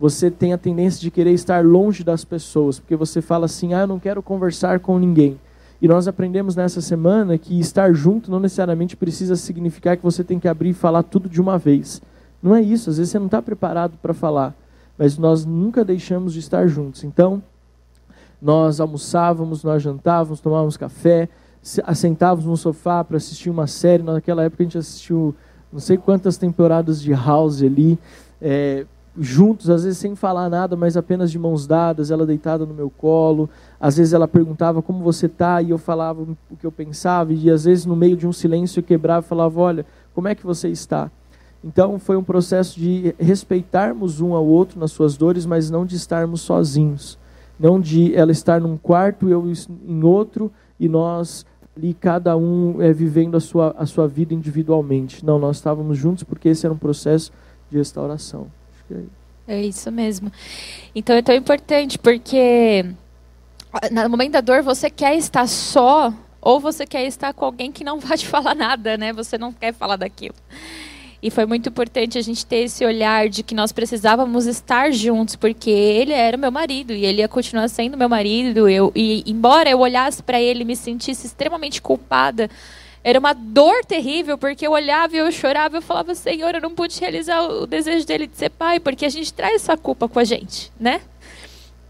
você 0.00 0.30
tem 0.30 0.54
a 0.54 0.58
tendência 0.58 0.98
de 0.98 1.10
querer 1.10 1.32
estar 1.32 1.62
longe 1.62 2.02
das 2.02 2.24
pessoas, 2.24 2.80
porque 2.80 2.96
você 2.96 3.20
fala 3.20 3.44
assim: 3.44 3.74
ah, 3.74 3.80
eu 3.80 3.86
não 3.86 3.98
quero 3.98 4.22
conversar 4.22 4.80
com 4.80 4.98
ninguém. 4.98 5.38
E 5.82 5.86
nós 5.86 6.08
aprendemos 6.08 6.56
nessa 6.56 6.80
semana 6.80 7.36
que 7.36 7.60
estar 7.60 7.92
junto 7.92 8.30
não 8.30 8.40
necessariamente 8.40 8.96
precisa 8.96 9.36
significar 9.36 9.98
que 9.98 10.02
você 10.02 10.24
tem 10.24 10.38
que 10.38 10.48
abrir 10.48 10.70
e 10.70 10.74
falar 10.74 11.02
tudo 11.02 11.28
de 11.28 11.38
uma 11.40 11.58
vez. 11.58 12.00
Não 12.42 12.56
é 12.56 12.62
isso, 12.62 12.88
às 12.88 12.96
vezes 12.96 13.12
você 13.12 13.18
não 13.18 13.26
está 13.26 13.42
preparado 13.42 13.98
para 14.00 14.14
falar, 14.14 14.54
mas 14.96 15.18
nós 15.18 15.44
nunca 15.44 15.84
deixamos 15.84 16.32
de 16.32 16.38
estar 16.38 16.66
juntos. 16.66 17.04
Então, 17.04 17.42
nós 18.40 18.80
almoçávamos, 18.80 19.62
nós 19.62 19.82
jantávamos, 19.82 20.40
tomávamos 20.40 20.78
café, 20.78 21.28
assentávamos 21.84 22.46
no 22.46 22.56
sofá 22.56 23.04
para 23.04 23.18
assistir 23.18 23.50
uma 23.50 23.66
série. 23.66 24.02
Naquela 24.02 24.44
época 24.44 24.62
a 24.62 24.64
gente 24.64 24.78
assistiu 24.78 25.34
não 25.70 25.78
sei 25.78 25.98
quantas 25.98 26.38
temporadas 26.38 27.02
de 27.02 27.12
House 27.12 27.62
ali. 27.62 27.98
É, 28.40 28.86
juntos, 29.18 29.68
às 29.68 29.84
vezes 29.84 29.98
sem 29.98 30.14
falar 30.14 30.48
nada, 30.48 30.76
mas 30.76 30.96
apenas 30.96 31.30
de 31.30 31.38
mãos 31.38 31.66
dadas, 31.66 32.10
ela 32.10 32.24
deitada 32.24 32.64
no 32.64 32.74
meu 32.74 32.90
colo. 32.90 33.48
Às 33.80 33.96
vezes 33.96 34.12
ela 34.12 34.28
perguntava 34.28 34.82
como 34.82 35.02
você 35.02 35.28
tá 35.28 35.60
e 35.60 35.70
eu 35.70 35.78
falava 35.78 36.22
o 36.22 36.56
que 36.56 36.66
eu 36.66 36.72
pensava 36.72 37.32
e 37.32 37.50
às 37.50 37.64
vezes 37.64 37.84
no 37.86 37.96
meio 37.96 38.16
de 38.16 38.26
um 38.26 38.32
silêncio 38.32 38.80
eu 38.80 38.84
quebrava 38.84 39.24
e 39.24 39.28
falava, 39.28 39.60
olha, 39.60 39.86
como 40.14 40.28
é 40.28 40.34
que 40.34 40.46
você 40.46 40.68
está? 40.68 41.10
Então 41.62 41.98
foi 41.98 42.16
um 42.16 42.24
processo 42.24 42.78
de 42.78 43.14
respeitarmos 43.18 44.20
um 44.20 44.34
ao 44.34 44.46
outro 44.46 44.80
nas 44.80 44.92
suas 44.92 45.16
dores, 45.16 45.44
mas 45.44 45.70
não 45.70 45.84
de 45.84 45.96
estarmos 45.96 46.40
sozinhos. 46.40 47.18
Não 47.58 47.78
de 47.78 48.14
ela 48.14 48.32
estar 48.32 48.60
num 48.60 48.78
quarto, 48.78 49.28
eu 49.28 49.44
em 49.86 50.02
outro, 50.02 50.50
e 50.78 50.88
nós 50.88 51.44
ali 51.76 51.92
cada 51.92 52.36
um 52.36 52.80
é, 52.80 52.92
vivendo 52.92 53.36
a 53.36 53.40
sua, 53.40 53.74
a 53.76 53.84
sua 53.84 54.08
vida 54.08 54.32
individualmente. 54.32 55.24
Não, 55.24 55.38
nós 55.38 55.56
estávamos 55.56 55.98
juntos 55.98 56.24
porque 56.24 56.48
esse 56.48 56.64
era 56.64 56.72
um 56.72 56.78
processo 56.78 57.30
de 57.70 57.76
restauração. 57.76 58.46
É, 59.46 59.60
isso 59.62 59.90
mesmo. 59.90 60.30
Então 60.94 61.16
é 61.16 61.22
tão 61.22 61.34
importante 61.34 61.98
porque 61.98 62.84
no 63.90 64.10
momento 64.10 64.32
da 64.32 64.40
dor 64.40 64.62
você 64.62 64.88
quer 64.88 65.16
estar 65.16 65.46
só 65.46 66.12
ou 66.40 66.58
você 66.58 66.86
quer 66.86 67.04
estar 67.04 67.32
com 67.34 67.44
alguém 67.44 67.70
que 67.70 67.84
não 67.84 67.98
vai 68.00 68.16
te 68.16 68.26
falar 68.26 68.54
nada, 68.54 68.96
né? 68.96 69.12
Você 69.12 69.36
não 69.36 69.52
quer 69.52 69.72
falar 69.74 69.96
daquilo. 69.96 70.36
E 71.22 71.30
foi 71.30 71.44
muito 71.44 71.68
importante 71.68 72.16
a 72.16 72.22
gente 72.22 72.46
ter 72.46 72.64
esse 72.64 72.82
olhar 72.84 73.28
de 73.28 73.42
que 73.42 73.54
nós 73.54 73.72
precisávamos 73.72 74.46
estar 74.46 74.90
juntos, 74.90 75.36
porque 75.36 75.68
ele 75.68 76.14
era 76.14 76.36
meu 76.38 76.50
marido 76.50 76.94
e 76.94 77.04
ele 77.04 77.20
ia 77.20 77.28
continuar 77.28 77.68
sendo 77.68 77.96
meu 77.96 78.08
marido. 78.08 78.66
Eu, 78.66 78.90
e 78.94 79.22
embora 79.26 79.68
eu 79.68 79.80
olhasse 79.80 80.22
para 80.22 80.40
ele 80.40 80.62
e 80.62 80.64
me 80.64 80.74
sentisse 80.74 81.26
extremamente 81.26 81.82
culpada, 81.82 82.48
era 83.02 83.18
uma 83.18 83.32
dor 83.32 83.84
terrível, 83.84 84.36
porque 84.36 84.66
eu 84.66 84.72
olhava 84.72 85.14
e 85.14 85.18
eu 85.18 85.32
chorava, 85.32 85.78
eu 85.78 85.82
falava, 85.82 86.14
Senhor, 86.14 86.54
eu 86.54 86.60
não 86.60 86.74
pude 86.74 87.00
realizar 87.00 87.42
o 87.42 87.66
desejo 87.66 88.06
dele 88.06 88.26
de 88.26 88.36
ser 88.36 88.50
pai, 88.50 88.78
porque 88.78 89.06
a 89.06 89.08
gente 89.08 89.32
traz 89.32 89.54
essa 89.54 89.76
culpa 89.76 90.08
com 90.08 90.18
a 90.18 90.24
gente, 90.24 90.70
né? 90.78 91.00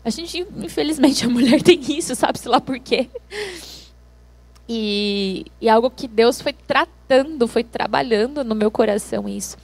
A 0.04 0.10
gente, 0.10 0.46
infelizmente, 0.56 1.24
a 1.26 1.28
mulher 1.28 1.62
tem 1.62 1.80
isso, 1.88 2.14
sabe-se 2.14 2.48
lá 2.48 2.60
por 2.60 2.78
quê. 2.78 3.08
E, 4.68 5.46
e 5.60 5.68
algo 5.68 5.90
que 5.90 6.06
Deus 6.06 6.40
foi 6.40 6.52
tratando, 6.52 7.48
foi 7.48 7.64
trabalhando 7.64 8.44
no 8.44 8.54
meu 8.54 8.70
coração 8.70 9.28
isso. 9.28 9.56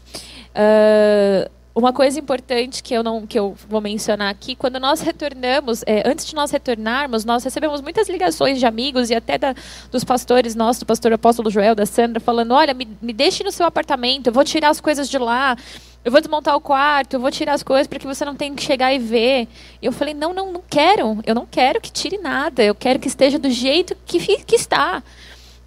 Uh, 0.51 1.49
uma 1.77 1.93
coisa 1.93 2.19
importante 2.19 2.83
que 2.83 2.95
eu 2.95 3.03
não 3.03 3.27
que 3.27 3.39
eu 3.39 3.55
vou 3.69 3.83
mencionar 3.83 4.31
aqui, 4.31 4.57
quando 4.57 4.81
nós 4.81 5.03
retornamos, 5.03 5.83
é, 5.87 6.09
antes 6.09 6.25
de 6.25 6.35
nós 6.35 6.51
retornarmos, 6.51 7.23
nós 7.23 7.45
recebemos 7.45 7.83
muitas 7.83 8.09
ligações 8.09 8.59
de 8.59 8.65
amigos 8.65 9.11
e 9.11 9.15
até 9.15 9.37
da, 9.37 9.55
dos 9.93 10.03
pastores 10.03 10.55
nossos, 10.55 10.81
do 10.81 10.87
pastor 10.87 11.13
apóstolo 11.13 11.51
Joel, 11.51 11.75
da 11.75 11.85
Sandra, 11.85 12.19
falando: 12.19 12.55
olha, 12.55 12.73
me, 12.73 12.89
me 13.03 13.13
deixe 13.13 13.45
no 13.45 13.53
seu 13.53 13.67
apartamento, 13.67 14.29
eu 14.29 14.33
vou 14.33 14.43
tirar 14.43 14.71
as 14.71 14.81
coisas 14.81 15.07
de 15.07 15.19
lá, 15.19 15.55
eu 16.03 16.11
vou 16.11 16.19
desmontar 16.19 16.57
o 16.57 16.63
quarto, 16.63 17.13
eu 17.13 17.21
vou 17.21 17.31
tirar 17.31 17.53
as 17.53 17.63
coisas 17.63 17.87
para 17.87 17.99
que 17.99 18.07
você 18.07 18.25
não 18.25 18.35
tenha 18.35 18.55
que 18.55 18.63
chegar 18.63 18.95
e 18.95 18.99
ver. 18.99 19.47
E 19.83 19.85
eu 19.85 19.93
falei: 19.93 20.15
não, 20.15 20.33
não, 20.33 20.53
não 20.53 20.63
quero, 20.67 21.19
eu 21.27 21.35
não 21.35 21.45
quero 21.45 21.79
que 21.79 21.93
tire 21.93 22.17
nada, 22.17 22.65
eu 22.65 22.75
quero 22.75 22.99
que 22.99 23.07
esteja 23.07 23.39
do 23.39 23.51
jeito 23.51 23.95
que, 24.07 24.19
que 24.19 24.57
está 24.57 25.03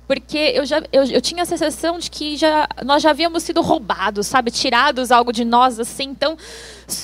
porque 0.09 0.53
eu 0.55 0.65
já 0.65 0.81
eu, 0.91 1.03
eu 1.03 1.21
tinha 1.21 1.43
a 1.43 1.45
sensação 1.45 1.99
de 1.99 2.09
que 2.09 2.35
já 2.35 2.67
nós 2.83 3.03
já 3.03 3.11
havíamos 3.11 3.43
sido 3.43 3.61
roubados, 3.61 4.25
sabe, 4.25 4.49
tirados 4.49 5.11
algo 5.11 5.31
de 5.31 5.45
nós 5.45 5.79
assim, 5.79 6.05
então 6.05 6.35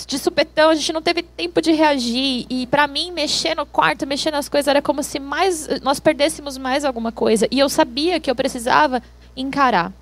de 0.08 0.18
supetão 0.18 0.72
a 0.72 0.76
gente 0.76 0.92
não 0.92 1.04
teve 1.04 1.22
tempo 1.22 1.62
de 1.62 1.72
reagir 1.72 2.48
e 2.50 2.66
para 2.66 2.88
mim 2.88 3.12
mexer 3.12 3.54
no 3.54 3.64
quarto, 3.64 4.08
mexer 4.08 4.32
nas 4.32 4.50
coisas 4.50 4.68
era 4.68 4.82
como 4.82 5.04
se 5.04 5.20
mais 5.20 5.68
nós 5.84 6.00
perdêssemos 6.00 6.58
mais 6.58 6.84
alguma 6.84 7.12
coisa 7.12 7.48
e 7.52 7.60
eu 7.60 7.70
sabia 7.70 8.20
que 8.20 8.32
eu 8.32 8.36
precisava 8.36 9.04
encarar. 9.38 9.94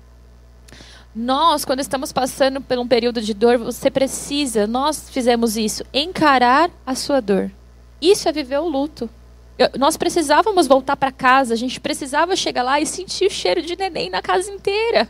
Nós, 1.14 1.62
quando 1.62 1.80
estamos 1.80 2.10
passando 2.10 2.58
por 2.62 2.78
um 2.78 2.88
período 2.88 3.20
de 3.20 3.34
dor, 3.34 3.58
você 3.58 3.90
precisa, 3.90 4.66
nós 4.66 5.10
fizemos 5.10 5.58
isso, 5.58 5.84
encarar 5.92 6.70
a 6.86 6.94
sua 6.94 7.20
dor. 7.20 7.50
Isso 8.00 8.28
é 8.30 8.32
viver 8.32 8.58
o 8.58 8.68
luto. 8.68 9.10
Nós 9.78 9.96
precisávamos 9.96 10.66
voltar 10.66 10.96
para 10.96 11.12
casa, 11.12 11.54
a 11.54 11.56
gente 11.56 11.78
precisava 11.78 12.34
chegar 12.34 12.62
lá 12.62 12.80
e 12.80 12.86
sentir 12.86 13.26
o 13.26 13.30
cheiro 13.30 13.62
de 13.62 13.76
neném 13.76 14.10
na 14.10 14.20
casa 14.20 14.50
inteira. 14.50 15.08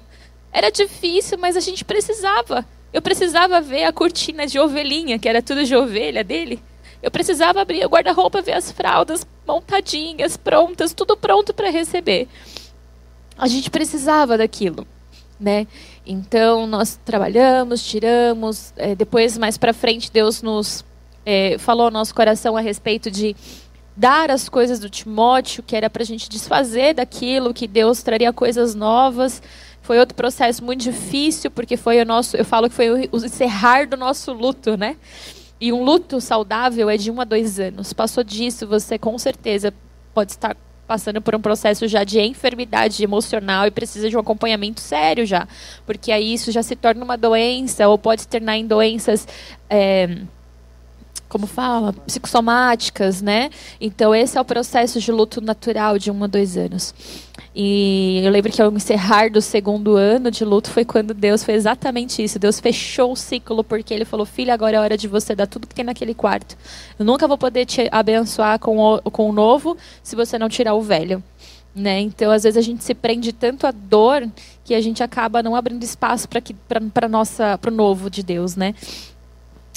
Era 0.52 0.70
difícil, 0.70 1.38
mas 1.38 1.56
a 1.56 1.60
gente 1.60 1.84
precisava. 1.84 2.64
Eu 2.92 3.00
precisava 3.00 3.60
ver 3.60 3.84
a 3.84 3.92
cortina 3.92 4.46
de 4.46 4.58
ovelhinha, 4.58 5.18
que 5.18 5.28
era 5.28 5.42
tudo 5.42 5.64
de 5.64 5.74
ovelha 5.74 6.22
dele. 6.22 6.62
Eu 7.02 7.10
precisava 7.10 7.60
abrir 7.60 7.84
o 7.84 7.88
guarda-roupa, 7.88 8.40
ver 8.40 8.52
as 8.52 8.70
fraldas 8.70 9.26
montadinhas, 9.46 10.36
prontas, 10.36 10.94
tudo 10.94 11.16
pronto 11.16 11.52
para 11.52 11.70
receber. 11.70 12.28
A 13.36 13.48
gente 13.48 13.70
precisava 13.70 14.38
daquilo, 14.38 14.86
né? 15.40 15.66
Então 16.06 16.66
nós 16.66 16.98
trabalhamos, 17.04 17.82
tiramos. 17.82 18.72
É, 18.76 18.94
depois 18.94 19.36
mais 19.36 19.58
para 19.58 19.72
frente 19.72 20.10
Deus 20.12 20.40
nos 20.40 20.84
é, 21.26 21.56
falou 21.58 21.86
ao 21.86 21.90
nosso 21.90 22.14
coração 22.14 22.56
a 22.56 22.60
respeito 22.60 23.10
de 23.10 23.34
dar 23.96 24.30
as 24.30 24.48
coisas 24.48 24.78
do 24.78 24.90
Timóteo, 24.90 25.62
que 25.62 25.76
era 25.76 25.88
para 25.88 26.02
a 26.02 26.06
gente 26.06 26.28
desfazer 26.28 26.94
daquilo, 26.94 27.54
que 27.54 27.66
Deus 27.66 28.02
traria 28.02 28.32
coisas 28.32 28.74
novas. 28.74 29.42
Foi 29.82 29.98
outro 29.98 30.14
processo 30.14 30.64
muito 30.64 30.82
difícil, 30.82 31.50
porque 31.50 31.76
foi 31.76 32.00
o 32.00 32.04
nosso, 32.04 32.36
eu 32.36 32.44
falo 32.44 32.68
que 32.68 32.74
foi 32.74 32.90
o 32.90 33.16
encerrar 33.16 33.86
do 33.86 33.96
nosso 33.96 34.32
luto, 34.32 34.76
né? 34.76 34.96
E 35.60 35.72
um 35.72 35.84
luto 35.84 36.20
saudável 36.20 36.90
é 36.90 36.96
de 36.96 37.10
um 37.10 37.20
a 37.20 37.24
dois 37.24 37.60
anos. 37.60 37.92
Passou 37.92 38.24
disso, 38.24 38.66
você 38.66 38.98
com 38.98 39.16
certeza 39.18 39.72
pode 40.12 40.32
estar 40.32 40.56
passando 40.86 41.20
por 41.20 41.34
um 41.34 41.40
processo 41.40 41.88
já 41.88 42.04
de 42.04 42.20
enfermidade 42.20 43.02
emocional 43.02 43.66
e 43.66 43.70
precisa 43.70 44.08
de 44.08 44.16
um 44.16 44.20
acompanhamento 44.20 44.80
sério 44.80 45.24
já, 45.24 45.48
porque 45.86 46.12
aí 46.12 46.34
isso 46.34 46.52
já 46.52 46.62
se 46.62 46.76
torna 46.76 47.02
uma 47.02 47.16
doença 47.16 47.88
ou 47.88 47.96
pode 47.96 48.22
se 48.22 48.28
tornar 48.28 48.58
em 48.58 48.66
doenças 48.66 49.26
é, 49.68 50.18
como 51.28 51.46
fala, 51.46 51.92
psicossomáticas, 51.92 53.20
né? 53.20 53.50
Então 53.80 54.14
esse 54.14 54.38
é 54.38 54.40
o 54.40 54.44
processo 54.44 55.00
de 55.00 55.10
luto 55.10 55.40
natural 55.40 55.98
de 55.98 56.10
um 56.10 56.24
a 56.24 56.26
dois 56.26 56.56
anos. 56.56 56.94
E 57.54 58.20
eu 58.24 58.30
lembro 58.32 58.50
que 58.50 58.60
ao 58.60 58.72
encerrar 58.72 59.30
do 59.30 59.40
segundo 59.40 59.96
ano 59.96 60.30
de 60.30 60.44
luto 60.44 60.70
foi 60.70 60.84
quando 60.84 61.14
Deus 61.14 61.44
fez 61.44 61.58
exatamente 61.58 62.22
isso. 62.22 62.38
Deus 62.38 62.58
fechou 62.58 63.12
o 63.12 63.16
ciclo 63.16 63.62
porque 63.62 63.94
Ele 63.94 64.04
falou: 64.04 64.26
Filha, 64.26 64.52
agora 64.52 64.76
é 64.76 64.80
hora 64.80 64.96
de 64.96 65.06
você 65.06 65.34
dar 65.34 65.46
tudo 65.46 65.66
que 65.66 65.74
tem 65.74 65.84
naquele 65.84 66.14
quarto. 66.14 66.56
Eu 66.98 67.04
nunca 67.04 67.28
vou 67.28 67.38
poder 67.38 67.64
te 67.64 67.88
abençoar 67.92 68.58
com 68.58 68.78
o, 68.78 69.00
com 69.02 69.30
o 69.30 69.32
novo 69.32 69.76
se 70.02 70.16
você 70.16 70.38
não 70.38 70.48
tirar 70.48 70.74
o 70.74 70.82
velho. 70.82 71.22
Né? 71.74 72.00
Então, 72.00 72.30
às 72.30 72.44
vezes 72.44 72.56
a 72.56 72.60
gente 72.60 72.84
se 72.84 72.94
prende 72.94 73.32
tanto 73.32 73.66
à 73.66 73.72
dor 73.72 74.28
que 74.64 74.74
a 74.74 74.80
gente 74.80 75.02
acaba 75.02 75.42
não 75.42 75.56
abrindo 75.56 75.82
espaço 75.82 76.28
para 76.28 77.08
nossa 77.08 77.58
para 77.58 77.70
o 77.70 77.74
novo 77.74 78.08
de 78.08 78.22
Deus, 78.22 78.54
né? 78.54 78.74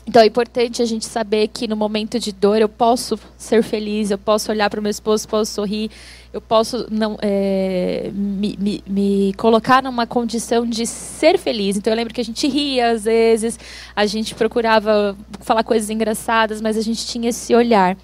Então 0.08 0.22
é 0.22 0.26
importante 0.26 0.82
a 0.82 0.86
gente 0.86 1.06
saber 1.06 1.50
que 1.50 1.68
no 1.68 1.76
momento 1.76 2.18
de 2.18 2.32
dor 2.32 2.62
eu 2.62 2.70
posso 2.70 3.20
ser 3.38 3.62
feliz, 3.62 4.10
eu 4.10 4.18
posso 4.18 4.50
olhar 4.50 4.70
para 4.70 4.80
o 4.80 4.84
meu 4.84 4.90
esposo, 4.90 5.28
posso 5.28 5.52
sorrir, 5.52 5.92
eu 6.32 6.40
posso 6.40 6.88
não 6.90 7.18
é, 7.22 8.10
me, 8.14 8.56
me, 8.58 8.84
me, 8.88 9.34
colocar 9.36 9.84
numa 9.84 10.08
condição 10.08 10.66
de 10.66 10.86
ser 10.86 11.38
feliz. 11.38 11.76
Então 11.76 11.92
eu 11.92 11.98
lembro 11.98 12.14
que 12.14 12.22
a 12.22 12.24
gente 12.24 12.48
ria 12.48 12.92
às 12.92 13.04
vezes, 13.04 13.60
a 13.94 14.06
gente 14.06 14.34
procurava 14.34 15.18
falar 15.42 15.66
coisas 15.66 15.90
engraçadas, 15.90 16.62
mas 16.62 16.78
a 16.78 16.82
gente 16.82 17.06
tinha 17.06 17.28
esse 17.28 17.54
olhar. 17.54 17.98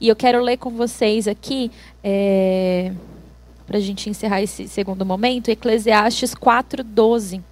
E 0.00 0.08
eu 0.08 0.16
quero 0.16 0.42
ler 0.42 0.56
com 0.56 0.70
vocês 0.70 1.28
aqui, 1.28 1.70
é, 2.02 2.90
para 3.66 3.76
a 3.76 3.80
gente 3.80 4.08
encerrar 4.08 4.40
esse 4.40 4.66
segundo 4.66 5.04
momento, 5.04 5.50
Eclesiastes 5.50 6.34
4,12. 6.34 7.42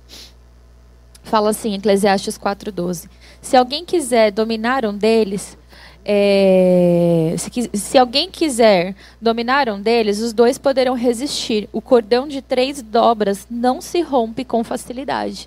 Fala 1.28 1.50
assim, 1.50 1.74
Eclesiastes 1.74 2.38
4,12. 2.38 3.06
Se 3.42 3.54
alguém 3.54 3.84
quiser 3.84 4.32
dominar 4.32 4.86
um 4.86 4.96
deles, 4.96 5.58
é, 6.02 7.34
se, 7.36 7.70
se, 7.74 7.98
alguém 7.98 8.30
quiser 8.30 8.94
dominar 9.20 9.68
um 9.68 9.78
deles, 9.78 10.20
os 10.20 10.32
dois 10.32 10.56
poderão 10.56 10.94
resistir. 10.94 11.68
O 11.70 11.82
cordão 11.82 12.26
de 12.26 12.40
três 12.40 12.80
dobras 12.80 13.46
não 13.50 13.82
se 13.82 14.00
rompe 14.00 14.42
com 14.42 14.64
facilidade. 14.64 15.46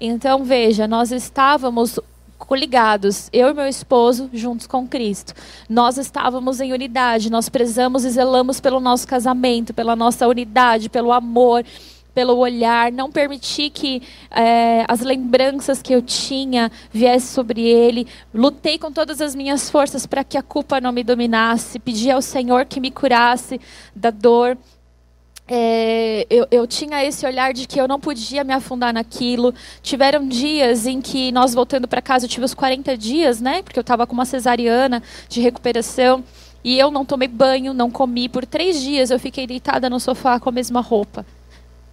Então, 0.00 0.44
veja, 0.44 0.88
nós 0.88 1.12
estávamos 1.12 2.00
coligados, 2.38 3.28
eu 3.30 3.50
e 3.50 3.54
meu 3.54 3.66
esposo, 3.66 4.30
juntos 4.32 4.66
com 4.66 4.88
Cristo. 4.88 5.34
Nós 5.68 5.98
estávamos 5.98 6.58
em 6.58 6.72
unidade, 6.72 7.30
nós 7.30 7.50
prezamos 7.50 8.06
e 8.06 8.10
zelamos 8.10 8.60
pelo 8.60 8.80
nosso 8.80 9.06
casamento, 9.06 9.74
pela 9.74 9.94
nossa 9.94 10.26
unidade, 10.26 10.88
pelo 10.88 11.12
amor 11.12 11.64
pelo 12.18 12.36
olhar, 12.36 12.90
não 12.90 13.12
permiti 13.12 13.70
que 13.70 14.02
é, 14.32 14.84
as 14.88 15.02
lembranças 15.02 15.80
que 15.80 15.94
eu 15.94 16.02
tinha 16.02 16.68
viessem 16.90 17.32
sobre 17.32 17.62
ele. 17.62 18.08
Lutei 18.34 18.76
com 18.76 18.90
todas 18.90 19.20
as 19.20 19.36
minhas 19.36 19.70
forças 19.70 20.04
para 20.04 20.24
que 20.24 20.36
a 20.36 20.42
culpa 20.42 20.80
não 20.80 20.90
me 20.90 21.04
dominasse. 21.04 21.78
Pedi 21.78 22.10
ao 22.10 22.20
Senhor 22.20 22.66
que 22.66 22.80
me 22.80 22.90
curasse 22.90 23.60
da 23.94 24.10
dor. 24.10 24.58
É, 25.46 26.26
eu, 26.28 26.48
eu, 26.50 26.66
tinha 26.66 27.04
esse 27.04 27.24
olhar 27.24 27.54
de 27.54 27.68
que 27.68 27.80
eu 27.80 27.86
não 27.86 28.00
podia 28.00 28.42
me 28.42 28.52
afundar 28.52 28.92
naquilo. 28.92 29.54
Tiveram 29.80 30.26
dias 30.26 30.88
em 30.88 31.00
que 31.00 31.30
nós 31.30 31.54
voltando 31.54 31.86
para 31.86 32.02
casa, 32.02 32.24
eu 32.24 32.28
tive 32.28 32.46
os 32.46 32.52
40 32.52 32.96
dias, 32.96 33.40
né? 33.40 33.62
Porque 33.62 33.78
eu 33.78 33.82
estava 33.82 34.08
com 34.08 34.12
uma 34.12 34.24
cesariana 34.24 35.00
de 35.28 35.40
recuperação. 35.40 36.24
E 36.64 36.76
eu 36.76 36.90
não 36.90 37.04
tomei 37.04 37.28
banho, 37.28 37.72
não 37.72 37.92
comi. 37.92 38.28
Por 38.28 38.44
três 38.44 38.80
dias 38.82 39.12
eu 39.12 39.20
fiquei 39.20 39.46
deitada 39.46 39.88
no 39.88 40.00
sofá 40.00 40.40
com 40.40 40.48
a 40.48 40.52
mesma 40.52 40.80
roupa 40.80 41.24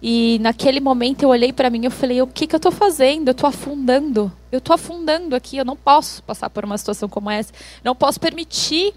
E 0.00 0.38
naquele 0.40 0.78
momento 0.78 1.22
eu 1.22 1.30
olhei 1.30 1.52
para 1.52 1.70
mim 1.70 1.86
e 1.86 1.90
falei: 1.90 2.20
o 2.20 2.26
que, 2.26 2.46
que 2.46 2.54
eu 2.54 2.58
estou 2.58 2.72
fazendo? 2.72 3.28
Eu 3.28 3.32
estou 3.32 3.48
afundando. 3.48 4.30
Eu 4.52 4.58
estou 4.58 4.74
afundando 4.74 5.34
aqui. 5.34 5.56
Eu 5.56 5.64
não 5.64 5.76
posso 5.76 6.22
passar 6.22 6.50
por 6.50 6.64
uma 6.64 6.76
situação 6.76 7.08
como 7.08 7.30
essa. 7.30 7.52
Não 7.82 7.94
posso 7.94 8.20
permitir 8.20 8.94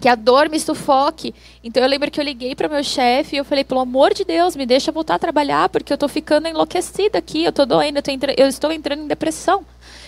que 0.00 0.08
a 0.08 0.14
dor 0.14 0.48
me 0.48 0.58
sufoque. 0.58 1.34
Então 1.62 1.82
eu 1.82 1.88
lembro 1.88 2.10
que 2.10 2.20
eu 2.20 2.24
liguei 2.24 2.54
para 2.54 2.68
meu 2.68 2.82
chefe 2.82 3.36
e 3.36 3.38
eu 3.38 3.44
falei: 3.44 3.64
pelo 3.64 3.80
amor 3.80 4.14
de 4.14 4.24
Deus, 4.24 4.56
me 4.56 4.64
deixa 4.64 4.90
voltar 4.90 5.16
a 5.16 5.18
trabalhar 5.18 5.68
porque 5.68 5.92
eu 5.92 5.96
estou 5.96 6.08
ficando 6.08 6.48
enlouquecida 6.48 7.18
aqui. 7.18 7.44
Eu 7.44 7.50
estou 7.50 7.66
doendo. 7.66 7.98
Eu, 7.98 8.14
entra... 8.14 8.34
eu 8.36 8.48
estou 8.48 8.72
entrando 8.72 9.02
em 9.02 9.06
depressão. 9.06 9.64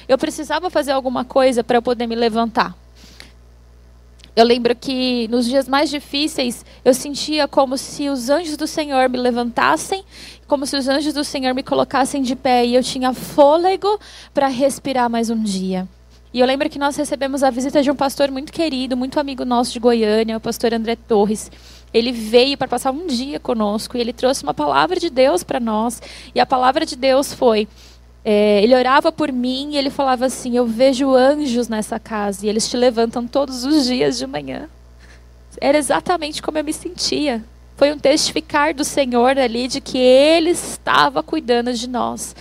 Eu 0.08 0.16
precisava 0.16 0.70
fazer 0.70 0.92
alguma 0.92 1.24
coisa 1.24 1.62
para 1.62 1.80
poder 1.82 2.06
me 2.06 2.16
levantar. 2.16 2.74
Eu 4.40 4.46
lembro 4.46 4.74
que 4.74 5.28
nos 5.28 5.44
dias 5.44 5.68
mais 5.68 5.90
difíceis 5.90 6.64
eu 6.82 6.94
sentia 6.94 7.46
como 7.46 7.76
se 7.76 8.08
os 8.08 8.30
anjos 8.30 8.56
do 8.56 8.66
Senhor 8.66 9.06
me 9.06 9.18
levantassem, 9.18 10.02
como 10.48 10.64
se 10.64 10.74
os 10.78 10.88
anjos 10.88 11.12
do 11.12 11.22
Senhor 11.22 11.52
me 11.52 11.62
colocassem 11.62 12.22
de 12.22 12.34
pé 12.34 12.64
e 12.64 12.74
eu 12.74 12.82
tinha 12.82 13.12
fôlego 13.12 14.00
para 14.32 14.48
respirar 14.48 15.10
mais 15.10 15.28
um 15.28 15.42
dia. 15.42 15.86
E 16.32 16.40
eu 16.40 16.46
lembro 16.46 16.70
que 16.70 16.78
nós 16.78 16.96
recebemos 16.96 17.42
a 17.42 17.50
visita 17.50 17.82
de 17.82 17.90
um 17.90 17.94
pastor 17.94 18.30
muito 18.30 18.50
querido, 18.50 18.96
muito 18.96 19.20
amigo 19.20 19.44
nosso 19.44 19.74
de 19.74 19.78
Goiânia, 19.78 20.38
o 20.38 20.40
pastor 20.40 20.72
André 20.72 20.96
Torres. 20.96 21.52
Ele 21.92 22.10
veio 22.10 22.56
para 22.56 22.68
passar 22.68 22.92
um 22.92 23.06
dia 23.06 23.38
conosco 23.38 23.98
e 23.98 24.00
ele 24.00 24.12
trouxe 24.14 24.42
uma 24.42 24.54
palavra 24.54 24.98
de 24.98 25.10
Deus 25.10 25.44
para 25.44 25.60
nós. 25.60 26.00
E 26.34 26.40
a 26.40 26.46
palavra 26.46 26.86
de 26.86 26.96
Deus 26.96 27.34
foi: 27.34 27.68
é, 28.24 28.62
ele 28.62 28.74
orava 28.74 29.10
por 29.10 29.32
mim 29.32 29.70
e 29.72 29.76
ele 29.76 29.90
falava 29.90 30.26
assim: 30.26 30.56
Eu 30.56 30.66
vejo 30.66 31.14
anjos 31.14 31.68
nessa 31.68 31.98
casa 31.98 32.44
e 32.44 32.48
eles 32.48 32.68
te 32.68 32.76
levantam 32.76 33.26
todos 33.26 33.64
os 33.64 33.86
dias 33.86 34.18
de 34.18 34.26
manhã. 34.26 34.68
Era 35.60 35.78
exatamente 35.78 36.42
como 36.42 36.58
eu 36.58 36.64
me 36.64 36.72
sentia. 36.72 37.42
Foi 37.76 37.92
um 37.92 37.98
testificar 37.98 38.74
do 38.74 38.84
Senhor 38.84 39.38
ali 39.38 39.66
de 39.66 39.80
que 39.80 39.96
Ele 39.96 40.50
estava 40.50 41.22
cuidando 41.22 41.72
de 41.72 41.88
nós, 41.88 42.36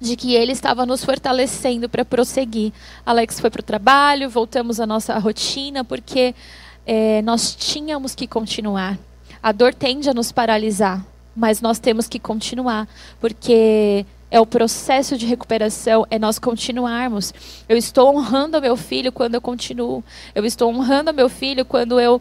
de 0.00 0.16
que 0.16 0.34
Ele 0.34 0.52
estava 0.52 0.86
nos 0.86 1.04
fortalecendo 1.04 1.86
para 1.86 2.02
prosseguir. 2.02 2.72
Alex 3.04 3.40
foi 3.40 3.50
para 3.50 3.60
o 3.60 3.64
trabalho, 3.64 4.30
voltamos 4.30 4.80
à 4.80 4.86
nossa 4.86 5.18
rotina, 5.18 5.84
porque 5.84 6.34
é, 6.86 7.20
nós 7.20 7.54
tínhamos 7.54 8.14
que 8.14 8.26
continuar. 8.26 8.98
A 9.42 9.52
dor 9.52 9.74
tende 9.74 10.08
a 10.08 10.14
nos 10.14 10.32
paralisar, 10.32 11.04
mas 11.36 11.60
nós 11.60 11.78
temos 11.78 12.08
que 12.08 12.18
continuar, 12.18 12.88
porque 13.20 14.06
é 14.30 14.40
o 14.40 14.46
processo 14.46 15.16
de 15.16 15.26
recuperação, 15.26 16.06
é 16.10 16.18
nós 16.18 16.38
continuarmos. 16.38 17.32
Eu 17.68 17.76
estou 17.76 18.14
honrando 18.14 18.58
o 18.58 18.60
meu 18.60 18.76
filho 18.76 19.10
quando 19.10 19.34
eu 19.34 19.40
continuo. 19.40 20.04
Eu 20.34 20.44
estou 20.44 20.70
honrando 20.70 21.10
o 21.10 21.14
meu 21.14 21.28
filho 21.28 21.64
quando 21.64 21.98
eu 21.98 22.20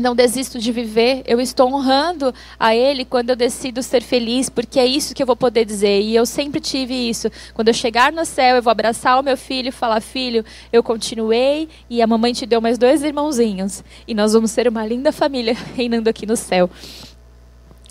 não 0.00 0.14
desisto 0.14 0.58
de 0.58 0.72
viver. 0.72 1.22
Eu 1.26 1.40
estou 1.40 1.72
honrando 1.72 2.34
a 2.58 2.74
ele 2.74 3.04
quando 3.04 3.30
eu 3.30 3.36
decido 3.36 3.82
ser 3.82 4.02
feliz, 4.02 4.48
porque 4.48 4.80
é 4.80 4.86
isso 4.86 5.14
que 5.14 5.22
eu 5.22 5.26
vou 5.26 5.36
poder 5.36 5.64
dizer. 5.64 6.00
E 6.00 6.16
eu 6.16 6.24
sempre 6.24 6.60
tive 6.60 6.94
isso. 6.94 7.30
Quando 7.52 7.68
eu 7.68 7.74
chegar 7.74 8.12
no 8.12 8.24
céu, 8.24 8.56
eu 8.56 8.62
vou 8.62 8.70
abraçar 8.70 9.20
o 9.20 9.22
meu 9.22 9.36
filho 9.36 9.68
e 9.68 9.72
falar: 9.72 10.00
Filho, 10.00 10.44
eu 10.72 10.82
continuei 10.82 11.68
e 11.88 12.00
a 12.00 12.06
mamãe 12.06 12.32
te 12.32 12.46
deu 12.46 12.60
mais 12.60 12.78
dois 12.78 13.02
irmãozinhos. 13.02 13.84
E 14.08 14.14
nós 14.14 14.32
vamos 14.32 14.50
ser 14.50 14.66
uma 14.66 14.86
linda 14.86 15.12
família 15.12 15.54
reinando 15.76 16.08
aqui 16.08 16.24
no 16.26 16.36
céu. 16.36 16.70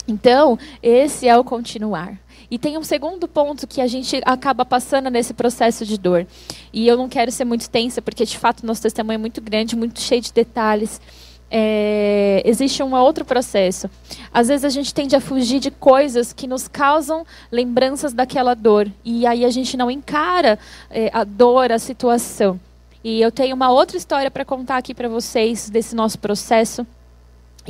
Então, 0.08 0.58
esse 0.82 1.28
é 1.28 1.38
o 1.38 1.44
continuar. 1.44 2.18
E 2.52 2.58
tem 2.58 2.78
um 2.78 2.84
segundo 2.84 3.28
ponto 3.28 3.68
que 3.68 3.80
a 3.80 3.88
gente 3.88 4.22
acaba 4.26 4.66
passando 4.66 5.10
nesse 5.10 5.34
processo 5.34 5.86
de 5.86 5.97
dor. 5.97 6.26
E 6.74 6.88
eu 6.88 6.97
não 6.97 7.08
quero 7.08 7.32
ser 7.32 7.45
muito 7.45 7.70
tensa, 7.70 8.02
porque 8.02 8.26
de 8.26 8.38
fato 8.38 8.66
nosso 8.66 8.82
testemunho 8.82 9.16
é 9.16 9.20
muito 9.20 9.39
grande, 9.39 9.76
muito 9.76 10.00
cheio 10.00 10.22
de 10.22 10.34
detalhes. 10.34 11.00
É, 11.52 12.41
existe 12.45 12.82
um 12.84 12.93
outro 12.95 13.26
processo. 13.26 13.89
Às 14.34 14.47
vezes 14.47 14.66
a 14.66 14.70
gente 14.70 14.93
tende 14.93 15.16
a 15.16 15.22
fugir 15.22 15.60
de 15.60 15.72
coisas 15.72 16.32
que 16.34 16.47
nos 16.47 16.68
causam 16.68 17.26
lembranças 17.52 18.14
daquela 18.14 18.56
dor. 18.56 18.91
E 19.04 19.26
aí 19.26 19.45
a 19.45 19.50
gente 19.50 19.78
não 19.78 19.89
encara 19.89 20.58
é, 20.89 21.10
a 21.14 21.24
dor, 21.24 21.72
a 21.72 21.80
situação. 21.80 22.60
E 23.04 23.22
eu 23.22 23.32
tenho 23.32 23.56
uma 23.56 23.72
outra 23.72 23.95
história 23.95 24.30
para 24.30 24.43
contar 24.43 24.78
aqui 24.78 24.93
para 24.93 25.08
vocês 25.08 25.70
desse 25.70 25.95
nosso 25.95 26.20
processo. 26.20 26.86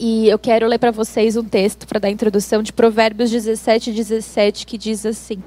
E 0.01 0.29
eu 0.29 0.39
quero 0.39 0.65
ler 0.65 0.79
para 0.79 0.91
vocês 0.91 1.35
um 1.35 1.43
texto 1.43 1.85
para 1.85 1.99
dar 1.99 2.09
introdução 2.09 2.63
de 2.63 2.71
Provérbios 2.71 3.29
17, 3.29 3.91
17, 3.91 4.65
que 4.65 4.77
diz 4.77 5.05
assim: 5.05 5.43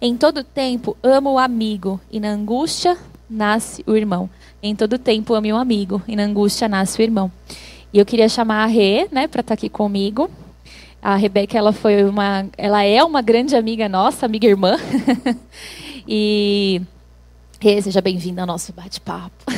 Em 0.00 0.16
todo 0.16 0.44
tempo 0.44 0.96
amo 1.02 1.32
o 1.32 1.38
amigo, 1.40 2.00
e 2.08 2.20
na 2.20 2.28
angústia 2.28 2.96
nasce 3.28 3.82
o 3.84 3.96
irmão. 3.96 4.30
Em 4.62 4.76
todo 4.76 4.96
tempo 4.96 5.34
ame 5.34 5.52
o 5.52 5.56
amigo, 5.56 6.00
e 6.06 6.14
na 6.14 6.22
angústia 6.22 6.68
nasce 6.68 7.00
o 7.00 7.02
irmão. 7.02 7.32
E 7.92 7.98
eu 7.98 8.06
queria 8.06 8.28
chamar 8.28 8.62
a 8.62 8.66
Rê, 8.66 9.08
né, 9.10 9.26
para 9.26 9.40
estar 9.40 9.42
tá 9.42 9.54
aqui 9.54 9.68
comigo. 9.68 10.30
A 11.02 11.16
Rebeca, 11.16 11.58
ela 11.58 11.72
foi 11.72 12.04
uma, 12.04 12.46
ela 12.56 12.84
é 12.84 13.02
uma 13.02 13.20
grande 13.20 13.56
amiga 13.56 13.88
nossa, 13.88 14.24
amiga 14.24 14.46
irmã. 14.46 14.76
e 16.06 16.80
Rê, 17.58 17.82
seja 17.82 18.00
bem-vinda 18.00 18.42
ao 18.42 18.46
nosso 18.46 18.72
bate-papo. 18.72 19.34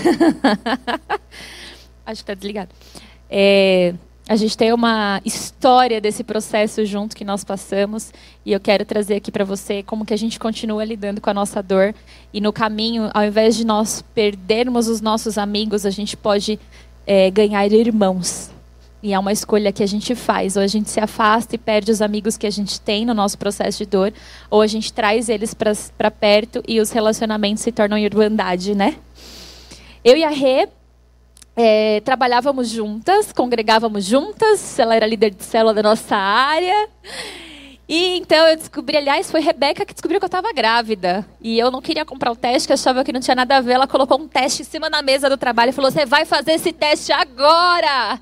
Acho 2.06 2.24
que 2.24 2.32
está 2.32 2.32
desligado. 2.32 2.70
É, 3.28 3.92
a 4.32 4.36
gente 4.36 4.56
tem 4.56 4.72
uma 4.72 5.20
história 5.26 6.00
desse 6.00 6.24
processo 6.24 6.86
junto 6.86 7.14
que 7.14 7.22
nós 7.22 7.44
passamos 7.44 8.10
e 8.46 8.52
eu 8.52 8.58
quero 8.58 8.82
trazer 8.82 9.16
aqui 9.16 9.30
para 9.30 9.44
você 9.44 9.82
como 9.82 10.06
que 10.06 10.14
a 10.14 10.16
gente 10.16 10.40
continua 10.40 10.82
lidando 10.86 11.20
com 11.20 11.28
a 11.28 11.34
nossa 11.34 11.62
dor 11.62 11.94
e 12.32 12.40
no 12.40 12.50
caminho, 12.50 13.10
ao 13.12 13.26
invés 13.26 13.54
de 13.54 13.66
nós 13.66 14.02
perdermos 14.14 14.88
os 14.88 15.02
nossos 15.02 15.36
amigos, 15.36 15.84
a 15.84 15.90
gente 15.90 16.16
pode 16.16 16.58
é, 17.06 17.30
ganhar 17.30 17.70
irmãos. 17.70 18.50
E 19.02 19.12
é 19.12 19.18
uma 19.18 19.32
escolha 19.32 19.70
que 19.70 19.82
a 19.82 19.86
gente 19.86 20.14
faz. 20.14 20.56
Ou 20.56 20.62
a 20.62 20.66
gente 20.66 20.88
se 20.88 20.98
afasta 20.98 21.54
e 21.54 21.58
perde 21.58 21.90
os 21.90 22.00
amigos 22.00 22.38
que 22.38 22.46
a 22.46 22.50
gente 22.50 22.80
tem 22.80 23.04
no 23.04 23.12
nosso 23.12 23.36
processo 23.36 23.78
de 23.78 23.86
dor, 23.86 24.14
ou 24.48 24.62
a 24.62 24.66
gente 24.66 24.94
traz 24.94 25.28
eles 25.28 25.52
para 25.52 26.10
perto 26.10 26.62
e 26.66 26.80
os 26.80 26.90
relacionamentos 26.90 27.62
se 27.62 27.70
tornam 27.70 27.98
irmandade, 27.98 28.74
né? 28.74 28.96
Eu 30.02 30.16
e 30.16 30.24
a 30.24 30.30
Rê 30.30 30.68
é, 31.57 32.00
trabalhávamos 32.00 32.68
juntas, 32.68 33.32
congregávamos 33.32 34.05
juntas, 34.05 34.78
ela 34.78 34.94
era 34.94 35.07
líder 35.07 35.30
de 35.30 35.44
célula 35.44 35.74
da 35.74 35.82
nossa 35.82 36.16
área. 36.16 36.88
E 37.88 38.16
então 38.16 38.48
eu 38.48 38.57
descobri, 38.57 38.96
aliás, 38.96 39.30
foi 39.30 39.40
Rebeca 39.40 39.84
que 39.84 39.92
descobriu 39.92 40.18
que 40.18 40.24
eu 40.24 40.28
estava 40.28 40.53
grávida. 40.53 41.26
E 41.40 41.59
eu 41.59 41.70
não 41.70 41.82
queria 41.82 42.05
comprar 42.05 42.30
o 42.32 42.36
teste, 42.36 42.66
que 42.66 42.72
achava 42.72 43.05
que 43.05 43.12
não 43.12 43.20
tinha 43.20 43.34
nada 43.34 43.57
a 43.57 43.61
ver. 43.61 43.72
Ela 43.72 43.86
colocou 43.86 44.18
um 44.18 44.26
teste 44.26 44.62
em 44.62 44.64
cima 44.64 44.88
da 44.88 45.03
mesa 45.03 45.28
do 45.28 45.36
trabalho 45.36 45.70
e 45.70 45.72
falou: 45.72 45.90
Você 45.90 46.07
vai 46.07 46.24
fazer 46.24 46.53
esse 46.53 46.72
teste 46.72 47.12
agora! 47.12 48.18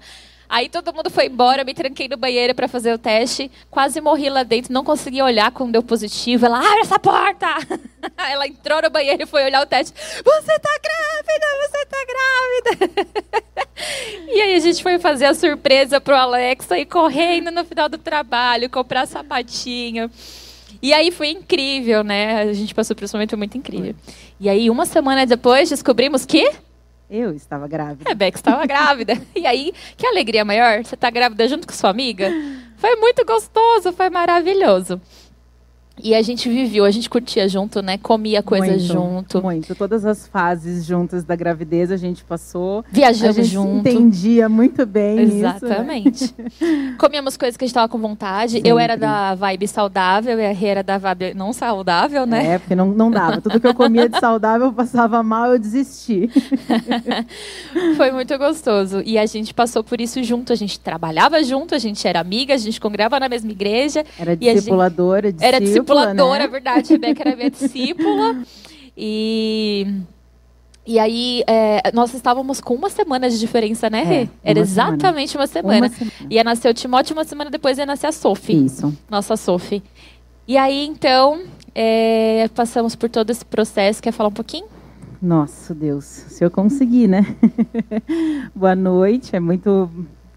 Aí 0.51 0.69
todo 0.69 0.93
mundo 0.93 1.09
foi 1.09 1.27
embora, 1.27 1.63
me 1.63 1.73
tranquei 1.73 2.09
no 2.09 2.17
banheiro 2.17 2.53
para 2.57 2.67
fazer 2.67 2.93
o 2.93 2.99
teste, 2.99 3.49
quase 3.71 4.01
morri 4.01 4.29
lá 4.29 4.43
dentro, 4.43 4.73
não 4.73 4.83
consegui 4.83 5.23
olhar 5.23 5.53
quando 5.53 5.71
deu 5.71 5.83
positivo. 5.83 6.45
Ela, 6.45 6.59
abre 6.59 6.81
essa 6.81 6.99
porta! 6.99 7.47
Ela 8.19 8.49
entrou 8.49 8.83
no 8.83 8.91
banheiro 8.91 9.23
e 9.23 9.27
foi 9.27 9.45
olhar 9.45 9.63
o 9.63 9.67
teste. 9.67 9.95
Você 9.97 10.59
tá 10.59 10.79
grávida, 10.83 11.47
você 11.69 11.87
tá 11.87 11.99
grávida! 12.09 13.31
E 14.33 14.41
aí 14.43 14.55
a 14.55 14.59
gente 14.59 14.83
foi 14.83 14.99
fazer 14.99 15.25
a 15.25 15.35
surpresa 15.35 16.01
pro 16.01 16.15
Alex, 16.15 16.71
ir 16.73 16.85
correndo 16.85 17.51
no 17.51 17.65
final 17.65 17.89
do 17.89 17.97
trabalho, 17.97 18.69
comprar 18.69 19.07
sapatinho. 19.07 20.11
E 20.83 20.93
aí 20.93 21.11
foi 21.11 21.31
incrível, 21.31 22.05
né? 22.05 22.43
A 22.43 22.53
gente 22.53 22.75
passou 22.75 22.95
por 22.95 23.05
um 23.05 23.09
momento 23.15 23.39
muito 23.39 23.57
incrível. 23.57 23.95
E 24.39 24.49
aí, 24.49 24.71
uma 24.71 24.85
semana 24.87 25.27
depois, 25.27 25.71
descobrimos 25.71 26.25
que 26.27 26.51
eu 27.11 27.35
estava 27.35 27.67
grávida. 27.67 28.09
Rebeca 28.09 28.39
estava 28.39 28.65
grávida. 28.65 29.21
E 29.35 29.47
aí, 29.47 29.73
que 29.97 30.07
alegria 30.07 30.45
maior? 30.45 30.85
Você 30.85 30.95
está 30.95 31.11
grávida 31.11 31.49
junto 31.49 31.67
com 31.67 31.73
sua 31.73 31.91
amiga? 31.91 32.31
Foi 32.77 32.95
muito 32.97 33.25
gostoso, 33.25 33.93
foi 33.93 34.11
maravilhoso. 34.11 35.01
E 36.03 36.15
a 36.15 36.23
gente 36.23 36.49
viveu, 36.49 36.85
a 36.85 36.91
gente 36.91 37.09
curtia 37.09 37.49
junto, 37.49 37.83
né? 37.83 37.99
Comia 37.99 38.43
coisa 38.43 38.67
muito, 38.67 38.85
junto. 38.85 39.43
Muito. 39.43 39.75
Todas 39.75 40.05
as 40.05 40.27
fases 40.27 40.85
juntas 40.85 41.25
da 41.25 41.37
gravidez 41.37 41.91
a 41.91 41.97
gente 41.97 42.25
passou. 42.25 42.85
Viajamos 42.91 43.39
a 43.39 43.43
gente 43.43 43.53
junto. 43.53 43.89
entendia 43.89 44.49
muito 44.49 44.85
bem 44.87 45.21
Exatamente. 45.21 46.25
Isso, 46.25 46.35
né? 46.39 46.95
Comíamos 46.99 47.37
coisas 47.37 47.57
que 47.57 47.65
a 47.65 47.67
gente 47.67 47.73
estava 47.73 47.89
com 47.89 47.99
vontade. 47.99 48.53
Sempre. 48.53 48.71
Eu 48.71 48.79
era 48.79 48.97
da 48.97 49.35
vibe 49.35 49.69
saudável 49.69 50.39
e 50.39 50.47
a 50.47 50.53
Rê 50.53 50.67
era 50.67 50.83
da 50.83 50.99
vibe 50.99 51.35
não 51.35 51.53
saudável, 51.53 52.27
né? 52.27 52.55
É, 52.55 52.59
porque 52.59 52.75
não, 52.75 52.89
não 52.89 53.11
dava. 53.11 53.41
Tudo 53.41 53.61
que 53.61 53.67
eu 53.67 53.75
comia 53.75 54.09
de 54.09 54.19
saudável 54.19 54.69
eu 54.69 54.73
passava 54.73 55.23
mal, 55.23 55.53
eu 55.53 55.59
desisti. 55.59 56.31
Foi 57.97 58.11
muito 58.11 58.37
gostoso. 58.39 59.03
E 59.05 59.19
a 59.19 59.27
gente 59.27 59.55
passou 59.55 59.83
por 59.83 60.01
isso 60.01 60.23
junto. 60.23 60.53
A 60.53 60.57
gente 60.57 60.79
trabalhava 60.81 61.43
junto, 61.43 61.75
a 61.75 61.79
gente 61.79 62.07
era 62.07 62.21
amiga, 62.21 62.55
a 62.55 62.59
gente 62.59 62.81
congregava 62.81 63.19
na 63.21 63.29
mesma 63.29 63.51
igreja. 63.51 64.05
Era 64.19 64.37
discipuladora. 64.37 65.35
Era 65.41 65.61
discipuladora 65.61 65.90
discipuladora, 65.95 66.39
né? 66.41 66.45
é 66.45 66.49
verdade. 66.49 66.93
Rebeca 66.93 67.23
era 67.27 67.37
minha 67.37 67.51
discípula. 67.51 68.43
E. 68.97 69.87
E 70.87 70.99
aí, 70.99 71.45
é, 71.47 71.93
nós 71.93 72.13
estávamos 72.15 72.61
com 72.61 72.75
uma 72.75 72.89
semana 72.89 73.29
de 73.29 73.39
diferença, 73.39 73.89
né, 73.91 74.03
Rê? 74.03 74.23
É, 74.23 74.29
era 74.43 74.59
exatamente 74.61 75.33
semana. 75.33 75.45
uma 75.45 75.47
semana. 75.47 75.87
Uma 75.87 75.89
semana. 75.89 76.13
Ia 76.31 76.43
nascer 76.43 76.69
o 76.69 76.75
Timóteo, 76.75 77.15
uma 77.15 77.23
semana 77.25 77.51
depois 77.51 77.79
ia 77.79 77.87
nascer 77.87 78.07
a 78.07 78.13
Sophie. 78.13 78.65
Isso. 78.65 78.93
Nossa 79.09 79.37
Sophie. 79.37 79.83
E 80.49 80.57
aí, 80.57 80.87
então, 80.87 81.43
é, 81.75 82.49
passamos 82.55 82.97
por 82.97 83.09
todo 83.09 83.31
esse 83.31 83.45
processo. 83.45 84.03
Quer 84.03 84.11
falar 84.11 84.31
um 84.31 84.33
pouquinho? 84.33 84.67
Nossa, 85.23 85.75
Deus. 85.75 86.05
Se 86.05 86.43
eu 86.43 86.51
conseguir, 86.51 87.07
né? 87.07 87.37
Boa 88.57 88.75
noite. 88.75 89.37
É 89.37 89.39
muito, 89.39 89.89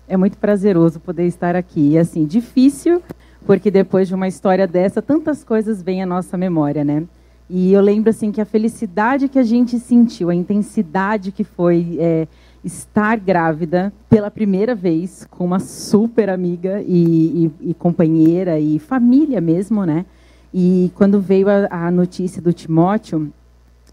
é 0.07 0.17
muito 0.17 0.37
prazeroso 0.37 0.99
poder 0.99 1.25
estar 1.25 1.55
aqui. 1.55 1.93
E, 1.93 1.97
assim, 1.97 2.25
difícil 2.25 3.01
porque 3.45 3.69
depois 3.69 4.07
de 4.07 4.15
uma 4.15 4.27
história 4.27 4.67
dessa, 4.67 5.01
tantas 5.01 5.43
coisas 5.43 5.81
vêm 5.81 6.01
à 6.01 6.05
nossa 6.05 6.37
memória, 6.37 6.83
né? 6.83 7.03
E 7.49 7.73
eu 7.73 7.81
lembro 7.81 8.09
assim 8.09 8.31
que 8.31 8.41
a 8.41 8.45
felicidade 8.45 9.27
que 9.27 9.37
a 9.37 9.43
gente 9.43 9.77
sentiu, 9.79 10.29
a 10.29 10.35
intensidade 10.35 11.31
que 11.31 11.43
foi 11.43 11.97
é, 11.99 12.27
estar 12.63 13.19
grávida 13.19 13.91
pela 14.09 14.31
primeira 14.31 14.73
vez 14.73 15.27
com 15.29 15.45
uma 15.45 15.59
super 15.59 16.29
amiga 16.29 16.81
e, 16.87 17.51
e, 17.61 17.69
e 17.69 17.73
companheira 17.73 18.59
e 18.59 18.79
família 18.79 19.41
mesmo, 19.41 19.85
né? 19.85 20.05
E 20.53 20.91
quando 20.95 21.19
veio 21.19 21.47
a, 21.49 21.87
a 21.87 21.91
notícia 21.91 22.41
do 22.41 22.53
Timóteo 22.53 23.31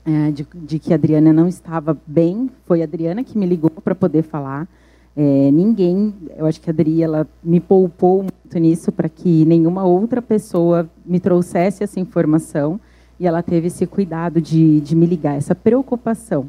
é, 0.04 0.30
de, 0.30 0.46
de, 0.54 0.78
que 0.78 0.92
a 0.92 0.96
Adriana 0.96 1.32
não 1.32 1.48
estava 1.48 1.96
bem, 2.06 2.50
foi 2.66 2.82
a 2.82 2.84
Adriana 2.84 3.24
que 3.24 3.36
me 3.36 3.46
ligou 3.46 3.70
para 3.70 3.94
poder 3.94 4.22
falar. 4.22 4.68
É, 5.16 5.50
ninguém, 5.50 6.14
eu 6.36 6.46
acho 6.46 6.60
que 6.60 6.70
a 6.70 6.72
Adri, 6.72 7.02
ela 7.02 7.26
me 7.42 7.60
poupou 7.60 8.22
muito 8.22 8.58
nisso 8.58 8.92
para 8.92 9.08
que 9.08 9.44
nenhuma 9.44 9.84
outra 9.84 10.22
pessoa 10.22 10.88
me 11.04 11.18
trouxesse 11.18 11.82
essa 11.82 11.98
informação 11.98 12.80
e 13.18 13.26
ela 13.26 13.42
teve 13.42 13.66
esse 13.66 13.86
cuidado 13.86 14.40
de, 14.40 14.80
de 14.80 14.96
me 14.96 15.06
ligar, 15.06 15.36
essa 15.36 15.54
preocupação. 15.54 16.46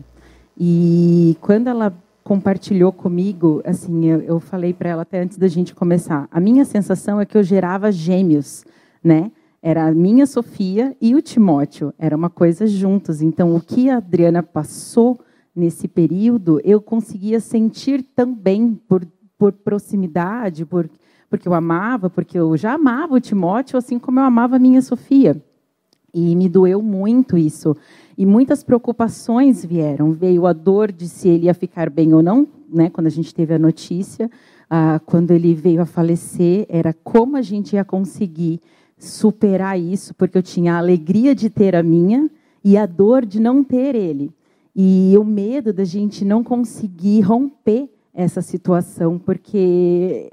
E 0.57 1.36
quando 1.41 1.68
ela 1.68 1.93
compartilhou 2.24 2.91
comigo, 2.93 3.62
assim, 3.66 4.05
eu, 4.05 4.22
eu 4.22 4.39
falei 4.39 4.74
para 4.74 4.89
ela 4.89 5.01
até 5.01 5.22
antes 5.22 5.38
da 5.38 5.47
gente 5.47 5.74
começar, 5.74 6.28
a 6.32 6.39
minha 6.39 6.64
sensação 6.64 7.20
é 7.20 7.26
que 7.26 7.38
eu 7.38 7.43
gerava 7.43 7.91
gêmeos, 7.91 8.64
né? 9.03 9.32
Era 9.62 9.88
a 9.88 9.91
minha 9.91 10.26
Sofia 10.26 10.95
e 11.01 11.14
o 11.14 11.22
Timóteo, 11.22 11.93
era 11.99 12.16
uma 12.16 12.30
coisa 12.30 12.66
juntos. 12.66 13.22
Então, 13.22 13.55
o 13.55 13.62
que 13.62 13.89
a 13.89 13.97
Adriana 13.97 14.41
passou 14.41 15.20
nesse 15.56 15.88
período, 15.88 16.60
eu 16.64 16.82
conseguia 16.82 17.39
sentir 17.39 18.04
também 18.16 18.80
por, 18.88 19.06
por 19.38 19.52
proximidade, 19.52 20.66
por, 20.66 20.89
porque 21.30 21.47
eu 21.47 21.54
amava, 21.54 22.10
porque 22.10 22.38
eu 22.38 22.56
já 22.58 22.74
amava 22.74 23.16
o 23.16 23.20
Timóteo, 23.20 23.78
assim 23.78 23.99
como 23.99 24.20
eu 24.20 24.24
amava 24.24 24.56
a 24.56 24.60
minha 24.60 24.82
Sofia. 24.82 25.41
E 26.14 26.36
me 26.36 26.49
doeu 26.49 26.82
muito 26.82 27.38
isso. 27.38 27.76
E 28.18 28.26
muitas 28.26 28.64
preocupações 28.64 29.64
vieram. 29.64 30.12
Veio 30.12 30.45
a 30.45 30.54
dor 30.54 30.91
de 30.91 31.08
se 31.08 31.30
ele 31.30 31.45
ia 31.45 31.54
ficar 31.54 31.89
bem 31.89 32.14
ou 32.14 32.22
não, 32.22 32.47
né? 32.72 32.89
quando 32.89 33.08
a 33.08 33.12
gente 33.12 33.34
teve 33.34 33.54
a 33.54 33.60
notícia. 33.60 34.30
Ah, 34.70 35.02
quando 35.06 35.32
ele 35.32 35.54
veio 35.54 35.82
a 35.82 35.86
falecer, 35.86 36.66
era 36.70 36.93
como 36.93 37.38
a 37.38 37.41
gente 37.41 37.76
ia 37.76 37.84
conseguir 37.84 38.62
superar 38.97 39.80
isso, 39.80 40.14
porque 40.14 40.38
eu 40.38 40.43
tinha 40.43 40.76
a 40.76 40.78
alegria 40.78 41.34
de 41.34 41.49
ter 41.49 41.76
a 41.76 41.84
minha 41.84 42.30
e 42.64 42.78
a 42.78 42.86
dor 42.86 43.26
de 43.26 43.39
não 43.39 43.64
ter 43.64 43.95
ele. 43.95 44.32
E 44.76 45.15
o 45.17 45.24
medo 45.24 45.74
da 45.74 45.84
gente 45.84 46.24
não 46.24 46.43
conseguir 46.43 47.22
romper 47.22 47.89
essa 48.13 48.41
situação, 48.41 49.19
porque 49.19 50.32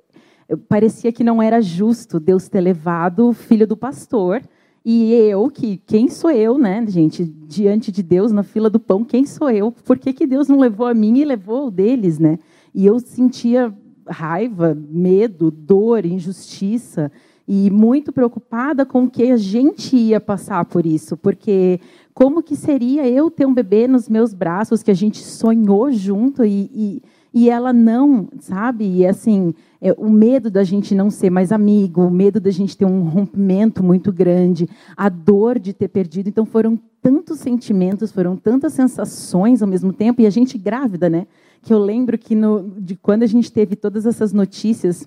parecia 0.69 1.13
que 1.13 1.25
não 1.25 1.43
era 1.43 1.61
justo 1.61 2.19
Deus 2.19 2.49
ter 2.49 2.61
levado 2.61 3.29
o 3.29 3.33
filho 3.33 3.67
do 3.67 3.77
pastor 3.77 4.43
e 4.85 5.13
eu, 5.13 5.51
que 5.51 5.77
quem 5.87 6.09
sou 6.09 6.31
eu, 6.31 6.57
né, 6.57 6.83
gente, 6.89 7.23
diante 7.25 7.93
de 7.93 8.03
Deus 8.03 8.33
na 8.33 8.43
fila 8.43 8.71
do 8.71 8.81
pão, 8.81 9.05
quem 9.05 9.27
sou 9.27 9.51
eu? 9.51 9.71
Por 9.71 9.99
que, 9.99 10.13
que 10.13 10.27
Deus 10.27 10.49
não 10.49 10.59
levou 10.59 10.87
a 10.87 10.95
mim 10.95 11.19
e 11.19 11.25
levou 11.25 11.67
o 11.67 11.71
deles, 11.71 12.19
né? 12.19 12.39
E 12.75 12.87
eu 12.87 12.99
sentia 12.99 13.75
raiva, 14.09 14.75
medo, 14.75 15.51
dor, 15.51 16.07
injustiça 16.07 17.13
e 17.47 17.71
muito 17.71 18.13
preocupada 18.13 18.87
com 18.87 19.09
que 19.11 19.31
a 19.31 19.37
gente 19.37 19.95
ia 19.95 20.21
passar 20.21 20.65
por 20.65 20.87
isso, 20.87 21.17
porque 21.17 21.81
como 22.19 22.43
que 22.43 22.57
seria 22.57 23.09
eu 23.09 23.31
ter 23.31 23.47
um 23.47 23.55
bebê 23.55 23.87
nos 23.87 24.09
meus 24.09 24.35
braços 24.35 24.83
que 24.83 24.91
a 24.91 24.95
gente 24.95 25.23
sonhou 25.23 25.93
junto 25.93 26.45
e, 26.45 26.69
e, 26.75 27.03
e 27.33 27.49
ela 27.49 27.73
não, 27.73 28.29
sabe? 28.41 28.85
E 28.85 29.07
assim, 29.07 29.55
é, 29.81 29.93
o 29.97 30.11
medo 30.11 30.51
da 30.51 30.65
gente 30.65 30.97
não 30.97 31.13
ser 31.13 31.31
mais 31.31 31.53
amigo, 31.53 32.03
o 32.03 32.11
medo 32.11 32.41
da 32.41 32.51
gente 32.51 32.77
ter 32.77 32.85
um 32.85 33.05
rompimento 33.05 33.85
muito 33.85 34.13
grande, 34.13 34.69
a 34.97 35.09
dor 35.09 35.61
de 35.61 35.73
ter 35.73 35.87
perdido. 35.87 36.29
Então 36.29 36.45
foram 36.45 36.77
tantos 37.01 37.39
sentimentos, 37.39 38.11
foram 38.11 38.37
tantas 38.37 38.73
sensações 38.73 39.63
ao 39.63 39.69
mesmo 39.69 39.93
tempo, 39.93 40.21
e 40.21 40.27
a 40.27 40.31
gente 40.31 40.59
grávida, 40.59 41.09
né? 41.09 41.25
Que 41.63 41.73
eu 41.73 41.79
lembro 41.79 42.19
que 42.19 42.35
no, 42.35 42.69
de 42.81 42.97
quando 42.97 43.23
a 43.23 43.29
gente 43.29 43.53
teve 43.53 43.77
todas 43.77 44.07
essas 44.07 44.33
notícias 44.33 45.07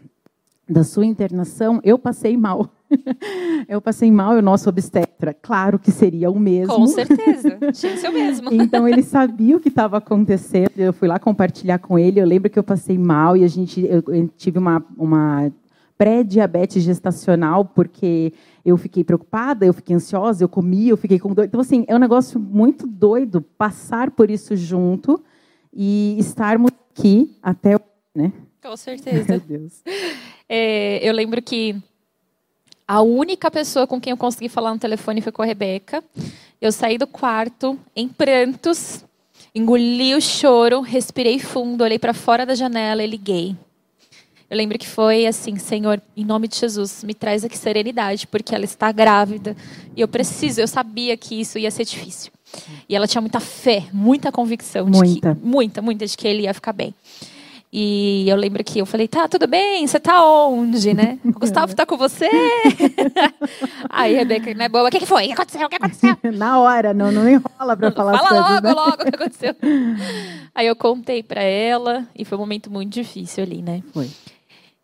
da 0.65 0.85
sua 0.85 1.05
internação, 1.05 1.81
eu 1.83 1.99
passei 1.99 2.37
mal. 2.37 2.71
eu 3.67 3.81
passei 3.81 4.11
mal, 4.11 4.33
o 4.33 4.41
nosso 4.41 4.69
obstetra. 4.69 5.33
Claro 5.33 5.79
que 5.79 5.91
seria 5.91 6.29
o 6.29 6.39
mesmo. 6.39 6.73
Com 6.73 6.87
certeza, 6.87 7.57
tinha 7.73 7.93
que 7.93 7.99
ser 7.99 8.09
o 8.09 8.13
mesmo. 8.13 8.49
então 8.53 8.87
ele 8.87 9.03
sabia 9.03 9.57
o 9.57 9.59
que 9.59 9.69
estava 9.69 9.97
acontecendo. 9.97 10.71
Eu 10.77 10.93
fui 10.93 11.07
lá 11.07 11.19
compartilhar 11.19 11.79
com 11.79 11.97
ele. 11.97 12.19
Eu 12.19 12.25
lembro 12.25 12.49
que 12.49 12.59
eu 12.59 12.63
passei 12.63 12.97
mal 12.97 13.35
e 13.35 13.43
a 13.43 13.47
gente 13.47 13.81
eu, 13.81 14.03
eu 14.07 14.27
tive 14.29 14.57
uma, 14.57 14.83
uma 14.97 15.51
pré-diabetes 15.97 16.83
gestacional 16.83 17.65
porque 17.65 18.33
eu 18.65 18.77
fiquei 18.77 19.03
preocupada, 19.03 19.65
eu 19.65 19.73
fiquei 19.73 19.95
ansiosa, 19.95 20.43
eu 20.43 20.49
comi, 20.49 20.89
eu 20.89 20.97
fiquei 20.97 21.19
com 21.19 21.33
dor. 21.33 21.45
Então 21.45 21.59
assim 21.59 21.85
é 21.87 21.95
um 21.95 21.99
negócio 21.99 22.39
muito 22.39 22.87
doido 22.87 23.41
passar 23.41 24.11
por 24.11 24.29
isso 24.29 24.55
junto 24.55 25.23
e 25.73 26.15
estarmos 26.19 26.71
aqui 26.91 27.37
até, 27.41 27.79
né? 28.15 28.33
Com 28.61 28.75
certeza. 28.77 29.25
Meu 29.29 29.39
Deus. 29.39 29.81
É, 30.47 31.07
eu 31.07 31.13
lembro 31.13 31.41
que 31.41 31.81
a 32.91 33.01
única 33.01 33.49
pessoa 33.49 33.87
com 33.87 34.01
quem 34.01 34.11
eu 34.11 34.17
consegui 34.17 34.49
falar 34.49 34.73
no 34.73 34.77
telefone 34.77 35.21
foi 35.21 35.31
com 35.31 35.41
a 35.41 35.45
Rebeca. 35.45 36.03
Eu 36.59 36.73
saí 36.73 36.97
do 36.97 37.07
quarto 37.07 37.79
em 37.95 38.05
prantos, 38.05 39.05
engoli 39.55 40.13
o 40.13 40.19
choro, 40.19 40.81
respirei 40.81 41.39
fundo, 41.39 41.85
olhei 41.85 41.97
para 41.97 42.13
fora 42.13 42.45
da 42.45 42.53
janela 42.53 43.01
e 43.01 43.07
liguei. 43.07 43.55
Eu 44.49 44.57
lembro 44.57 44.77
que 44.77 44.85
foi 44.85 45.25
assim, 45.25 45.55
Senhor, 45.55 46.01
em 46.17 46.25
nome 46.25 46.49
de 46.49 46.57
Jesus, 46.57 47.01
me 47.05 47.13
traz 47.13 47.45
aqui 47.45 47.57
serenidade, 47.57 48.27
porque 48.27 48.53
ela 48.53 48.65
está 48.65 48.91
grávida 48.91 49.55
e 49.95 50.01
eu 50.01 50.07
preciso. 50.09 50.59
Eu 50.59 50.67
sabia 50.67 51.15
que 51.15 51.39
isso 51.39 51.57
ia 51.57 51.71
ser 51.71 51.85
difícil. 51.85 52.29
E 52.89 52.93
ela 52.93 53.07
tinha 53.07 53.21
muita 53.21 53.39
fé, 53.39 53.87
muita 53.93 54.33
convicção, 54.33 54.85
muita, 54.85 55.33
que, 55.33 55.41
muita, 55.41 55.81
muita 55.81 56.05
de 56.05 56.17
que 56.17 56.27
ele 56.27 56.41
ia 56.41 56.53
ficar 56.53 56.73
bem. 56.73 56.93
E 57.73 58.27
eu 58.27 58.35
lembro 58.35 58.61
que 58.65 58.79
eu 58.79 58.85
falei, 58.85 59.07
tá, 59.07 59.29
tudo 59.29 59.47
bem, 59.47 59.87
você 59.87 59.97
tá 59.97 60.25
onde, 60.45 60.93
né? 60.93 61.17
O 61.23 61.31
Gustavo 61.39 61.73
tá 61.73 61.85
com 61.85 61.95
você? 61.95 62.29
Aí 63.89 64.15
a 64.15 64.19
Rebeca, 64.19 64.53
não 64.53 64.65
é 64.65 64.69
boa, 64.69 64.89
o 64.89 64.91
que, 64.91 64.99
que 64.99 65.05
foi? 65.05 65.23
O 65.23 65.27
que 65.27 65.33
aconteceu? 65.33 65.65
O 65.67 65.69
que 65.69 65.75
aconteceu? 65.77 66.17
Na 66.35 66.59
hora, 66.59 66.93
não, 66.93 67.13
não 67.13 67.29
enrola 67.29 67.77
pra 67.77 67.91
falar 67.91 68.17
Fala 68.17 68.27
coisas, 68.27 68.49
logo, 68.49 68.61
né? 68.67 68.73
logo 68.73 68.93
o 69.01 69.05
que 69.05 69.15
aconteceu. 69.15 69.55
Aí 70.53 70.67
eu 70.67 70.75
contei 70.75 71.23
pra 71.23 71.41
ela 71.41 72.05
e 72.13 72.25
foi 72.25 72.37
um 72.37 72.41
momento 72.41 72.69
muito 72.69 72.91
difícil 72.91 73.41
ali, 73.43 73.61
né? 73.61 73.81
Foi. 73.93 74.09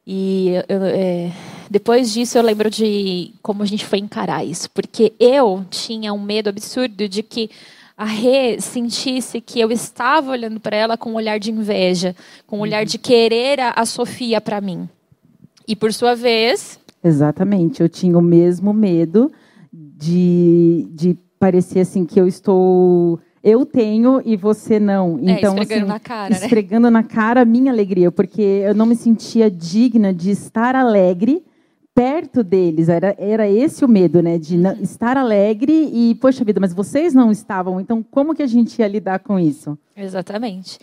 E 0.10 0.54
eu, 0.70 0.86
é, 0.86 1.30
depois 1.70 2.14
disso 2.14 2.38
eu 2.38 2.42
lembro 2.42 2.70
de 2.70 3.34
como 3.42 3.64
a 3.64 3.66
gente 3.66 3.86
foi 3.86 4.00
encarar 4.00 4.46
isso, 4.46 4.70
porque 4.72 5.12
eu 5.20 5.66
tinha 5.70 6.14
um 6.14 6.22
medo 6.22 6.48
absurdo 6.48 7.10
de 7.10 7.22
que 7.22 7.50
a 7.98 8.06
Rê 8.06 8.62
sentisse 8.62 9.42
que 9.42 9.60
eu 9.60 9.72
estava 9.72 10.30
olhando 10.30 10.60
para 10.60 10.78
ela 10.78 10.96
com 10.96 11.14
um 11.14 11.16
olhar 11.16 11.40
de 11.40 11.52
inveja, 11.52 12.16
com 12.46 12.60
um 12.60 12.62
olhar 12.62 12.86
de 12.86 13.00
querer 13.00 13.60
a, 13.60 13.72
a 13.76 13.86
Sofia 13.88 14.40
para 14.40 14.62
mim. 14.62 14.88
E 15.68 15.76
por 15.76 15.92
sua 15.92 16.16
vez. 16.16 16.80
Exatamente, 17.04 17.82
eu 17.82 17.90
tinha 17.90 18.16
o 18.16 18.22
mesmo 18.22 18.72
medo 18.72 19.32
de, 19.74 20.88
de 20.92 21.18
parecer 21.40 21.80
assim 21.80 22.06
que 22.06 22.22
eu 22.22 22.28
estou. 22.28 23.20
Eu 23.44 23.66
tenho 23.66 24.22
e 24.24 24.38
você 24.38 24.80
não. 24.80 25.18
Então, 25.20 25.58
é, 25.58 25.62
esfregando 25.62 25.86
assim, 25.86 25.86
na 25.86 26.00
cara. 26.00 26.34
Esfregando 26.34 26.88
né? 26.88 26.92
na 26.92 27.04
cara 27.04 27.42
a 27.42 27.46
minha 27.46 27.72
alegria, 27.72 28.12
porque 28.12 28.42
eu 28.42 28.76
não 28.76 28.86
me 28.86 28.96
sentia 28.96 29.50
digna 29.50 30.14
de 30.14 30.30
estar 30.30 30.76
alegre 30.76 31.44
perto 31.98 32.44
deles. 32.44 32.90
Era, 32.90 33.16
era 33.18 33.50
esse 33.50 33.84
o 33.84 33.88
medo, 33.88 34.22
né? 34.22 34.38
De 34.38 34.56
não, 34.56 34.74
estar 34.74 35.18
alegre 35.18 35.74
e, 35.92 36.14
poxa 36.22 36.46
vida, 36.46 36.60
mas 36.60 36.72
vocês 36.72 37.12
não 37.12 37.32
estavam, 37.32 37.82
então 37.82 38.04
como 38.04 38.36
que 38.36 38.44
a 38.44 38.48
gente 38.48 38.78
ia 38.80 38.88
lidar 38.88 39.18
com 39.18 39.40
isso? 39.40 39.76
Exatamente. 39.96 40.78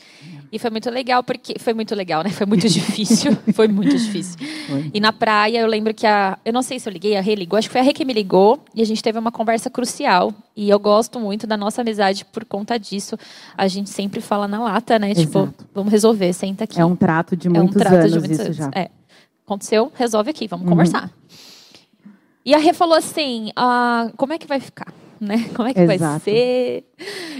E 0.50 0.58
foi 0.58 0.70
muito 0.70 0.90
legal, 0.90 1.22
porque. 1.22 1.54
Foi 1.60 1.72
muito 1.72 1.94
legal, 1.94 2.24
né? 2.24 2.30
Foi 2.30 2.46
muito 2.46 2.66
difícil. 2.68 3.36
foi 3.54 3.68
muito 3.68 3.96
difícil. 3.96 4.36
Foi. 4.68 4.90
E 4.92 4.98
na 4.98 5.12
praia, 5.12 5.60
eu 5.60 5.68
lembro 5.68 5.94
que 5.94 6.04
a. 6.04 6.36
Eu 6.44 6.52
não 6.52 6.62
sei 6.62 6.80
se 6.80 6.88
eu 6.88 6.92
liguei, 6.92 7.16
a 7.16 7.20
Rê 7.20 7.36
ligou, 7.36 7.56
acho 7.56 7.68
que 7.68 7.72
foi 7.72 7.80
a 7.80 7.84
Rê 7.84 7.92
que 7.92 8.04
me 8.04 8.12
ligou, 8.12 8.58
e 8.74 8.82
a 8.82 8.84
gente 8.84 9.00
teve 9.00 9.16
uma 9.16 9.30
conversa 9.30 9.70
crucial. 9.70 10.34
E 10.56 10.68
eu 10.68 10.80
gosto 10.80 11.20
muito 11.20 11.46
da 11.46 11.56
nossa 11.56 11.80
amizade 11.82 12.24
por 12.24 12.44
conta 12.44 12.76
disso. 12.76 13.16
A 13.56 13.68
gente 13.68 13.88
sempre 13.90 14.20
fala 14.20 14.48
na 14.48 14.60
lata, 14.60 14.98
né? 14.98 15.14
Tipo, 15.14 15.38
Exato. 15.38 15.54
Tipo, 15.58 15.70
vamos 15.72 15.92
resolver, 15.92 16.32
senta 16.32 16.64
aqui. 16.64 16.80
É 16.80 16.84
um 16.84 16.96
trato 16.96 17.36
de 17.36 17.48
muitos 17.48 17.76
é 17.76 17.78
um 17.78 17.80
trato 17.80 17.94
anos, 17.94 18.12
de 18.12 18.18
muitos 18.18 18.38
isso 18.38 18.42
anos. 18.42 18.56
já. 18.56 18.70
É. 18.74 18.90
Aconteceu, 19.44 19.92
resolve 19.94 20.30
aqui, 20.30 20.48
vamos 20.48 20.64
uhum. 20.64 20.70
conversar. 20.70 21.10
E 22.44 22.54
a 22.54 22.58
Rê 22.58 22.72
falou 22.72 22.96
assim: 22.96 23.50
ah, 23.56 24.10
como 24.16 24.32
é 24.32 24.38
que 24.38 24.46
vai 24.46 24.60
ficar? 24.60 24.92
Né? 25.20 25.48
Como 25.54 25.66
é 25.66 25.72
que 25.72 25.80
Exato. 25.80 25.98
vai 25.98 26.20
ser? 26.20 26.84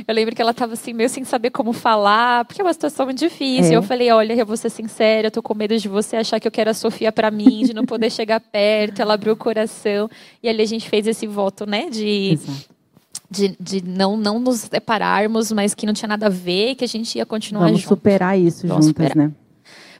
Eu 0.06 0.14
lembro 0.14 0.34
que 0.34 0.40
ela 0.40 0.52
estava 0.52 0.72
assim, 0.72 0.92
meio 0.94 1.08
sem 1.08 1.24
saber 1.24 1.50
como 1.50 1.72
falar, 1.72 2.44
porque 2.44 2.62
é 2.62 2.64
uma 2.64 2.72
situação 2.72 3.04
muito 3.04 3.18
difícil. 3.18 3.72
É. 3.72 3.76
Eu 3.76 3.82
falei: 3.82 4.10
olha, 4.10 4.32
eu 4.32 4.46
vou 4.46 4.56
ser 4.56 4.70
sincera, 4.70 5.26
eu 5.26 5.30
tô 5.30 5.42
com 5.42 5.54
medo 5.54 5.76
de 5.76 5.88
você 5.88 6.16
achar 6.16 6.40
que 6.40 6.46
eu 6.46 6.52
quero 6.52 6.70
a 6.70 6.74
Sofia 6.74 7.12
para 7.12 7.30
mim, 7.30 7.64
de 7.64 7.74
não 7.74 7.84
poder 7.84 8.08
chegar 8.12 8.40
perto. 8.40 9.02
Ela 9.02 9.14
abriu 9.14 9.34
o 9.34 9.36
coração. 9.36 10.08
E 10.42 10.48
ali 10.48 10.62
a 10.62 10.66
gente 10.66 10.88
fez 10.88 11.06
esse 11.06 11.26
voto, 11.26 11.66
né? 11.66 11.90
De. 11.90 12.38
De, 13.30 13.56
de, 13.58 13.82
não, 13.84 14.16
não 14.16 14.38
nos 14.38 14.60
separarmos, 14.60 15.50
mas 15.50 15.74
que 15.74 15.84
não 15.86 15.92
tinha 15.92 16.08
nada 16.08 16.26
a 16.26 16.30
ver, 16.30 16.76
que 16.76 16.84
a 16.84 16.88
gente 16.88 17.16
ia 17.16 17.26
continuar 17.26 17.64
Vamos 17.64 17.80
junto. 17.80 17.88
superar 17.88 18.38
isso 18.38 18.66
Vamos 18.68 18.86
juntas, 18.86 19.08
superar. 19.08 19.16
né? 19.28 19.32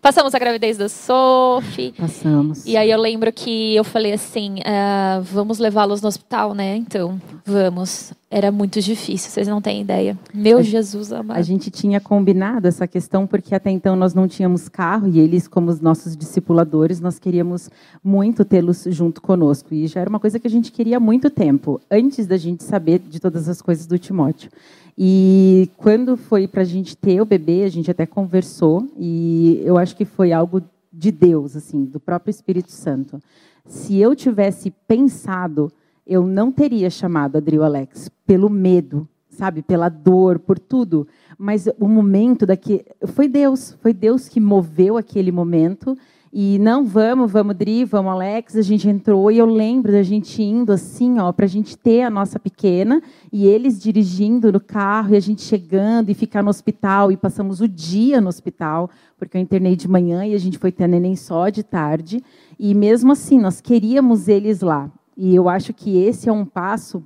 Passamos 0.05 0.35
a 0.35 0.39
gravidez 0.39 0.77
da 0.77 0.87
Sophie. 0.87 1.93
Passamos. 1.93 2.67
E 2.67 2.77
aí 2.77 2.91
eu 2.91 3.01
lembro 3.01 3.33
que 3.33 3.75
eu 3.75 3.83
falei 3.83 4.13
assim, 4.13 4.57
ah, 4.67 5.23
vamos 5.25 5.59
levá-los 5.59 6.03
no 6.03 6.09
hospital, 6.09 6.53
né? 6.53 6.77
Então, 6.77 7.19
vamos. 7.43 8.13
Era 8.31 8.53
muito 8.53 8.83
difícil, 8.83 9.31
vocês 9.31 9.49
não 9.49 9.63
têm 9.63 9.81
ideia. 9.81 10.19
Meu 10.35 10.59
A- 10.59 10.63
Jesus 10.63 11.11
amado. 11.11 11.39
A 11.39 11.41
gente 11.41 11.71
tinha 11.71 12.01
combinado 12.01 12.69
essa 12.69 12.87
questão 12.87 13.27
porque 13.27 13.55
até 13.55 13.71
então 13.71 13.97
nós 13.97 14.13
não 14.13 14.29
tínhamos 14.29 14.69
carro 14.69 15.09
e 15.09 15.19
eles, 15.19 15.49
como 15.49 15.71
os 15.71 15.81
nossos 15.81 16.15
discipuladores, 16.15 17.01
nós 17.01 17.19
queríamos 17.19 17.71
muito 18.03 18.45
tê-los 18.45 18.85
junto 18.89 19.23
conosco. 19.23 19.73
E 19.73 19.87
já 19.87 20.01
era 20.01 20.11
uma 20.11 20.21
coisa 20.21 20.39
que 20.39 20.47
a 20.47 20.51
gente 20.51 20.71
queria 20.71 20.99
há 20.99 21.01
muito 21.01 21.31
tempo, 21.31 21.81
antes 21.91 22.27
da 22.27 22.37
gente 22.37 22.63
saber 22.63 22.99
de 22.99 23.19
todas 23.21 23.49
as 23.49 23.63
coisas 23.63 23.87
do 23.87 23.99
Timóteo. 23.99 24.51
E 24.97 25.69
quando 25.77 26.17
foi 26.17 26.47
para 26.47 26.63
a 26.63 26.65
gente 26.65 26.97
ter 26.97 27.21
o 27.21 27.27
bebê, 27.27 27.65
a 27.65 27.69
gente 27.69 27.91
até 27.91 28.07
conversou 28.07 28.89
e 28.97 29.61
eu 29.65 29.77
acho 29.77 29.97
que 29.97 30.05
foi 30.05 30.33
algo 30.33 30.63
de 30.93 31.11
Deus, 31.11 31.57
assim, 31.57 31.85
do 31.85 31.99
próprio 31.99 32.31
Espírito 32.31 32.71
Santo. 32.71 33.21
Se 33.67 33.99
eu 33.99 34.15
tivesse 34.15 34.71
pensado, 34.87 35.73
eu 36.07 36.25
não 36.27 36.53
teria 36.53 36.89
chamado 36.91 37.37
Adriel 37.37 37.65
Alex 37.65 38.09
pelo 38.25 38.49
medo, 38.49 39.09
sabe, 39.29 39.63
pela 39.63 39.89
dor, 39.89 40.39
por 40.39 40.59
tudo. 40.59 41.09
Mas 41.37 41.67
o 41.81 41.89
momento 41.89 42.47
daqui 42.47 42.85
foi 43.07 43.27
Deus, 43.27 43.77
foi 43.81 43.93
Deus 43.93 44.29
que 44.29 44.39
moveu 44.39 44.97
aquele 44.97 45.33
momento. 45.33 45.97
E 46.37 46.59
não 46.59 46.85
vamos, 46.85 47.31
vamos 47.31 47.55
Dri, 47.55 47.85
vamos 47.85 48.11
Alex. 48.11 48.57
A 48.57 48.63
gente 48.63 48.89
entrou 48.89 49.31
e 49.31 49.39
eu 49.39 49.47
lembro 49.47 49.93
da 49.93 50.03
gente 50.03 50.43
indo 50.43 50.73
assim, 50.73 51.21
ó, 51.21 51.31
para 51.31 51.45
a 51.45 51.49
gente 51.49 51.79
ter 51.79 52.03
a 52.03 52.11
nossa 52.11 52.41
pequena 52.41 53.01
e 53.33 53.47
eles 53.47 53.81
dirigindo 53.81 54.51
no 54.51 54.59
carro 54.59 55.15
e 55.15 55.17
a 55.17 55.21
gente 55.21 55.43
chegando 55.43 56.11
e 56.11 56.15
ficar 56.15 56.43
no 56.43 56.51
hospital 56.51 57.13
e 57.13 57.17
passamos 57.17 57.61
o 57.61 57.69
dia 57.69 58.21
no 58.21 58.27
hospital 58.27 58.91
porque 59.17 59.37
eu 59.37 59.41
internei 59.41 59.77
de 59.77 59.87
manhã 59.87 60.27
e 60.27 60.35
a 60.35 60.39
gente 60.39 60.59
foi 60.59 60.73
ter 60.73 60.83
a 60.83 60.89
neném 60.89 61.15
só 61.15 61.49
de 61.51 61.63
tarde. 61.63 62.21
E 62.59 62.75
mesmo 62.75 63.13
assim 63.13 63.39
nós 63.39 63.61
queríamos 63.61 64.27
eles 64.27 64.61
lá. 64.61 64.91
E 65.17 65.37
eu 65.37 65.49
acho 65.49 65.73
que 65.73 65.99
esse 65.99 66.29
é 66.29 66.33
um 66.33 66.45
passo 66.45 67.01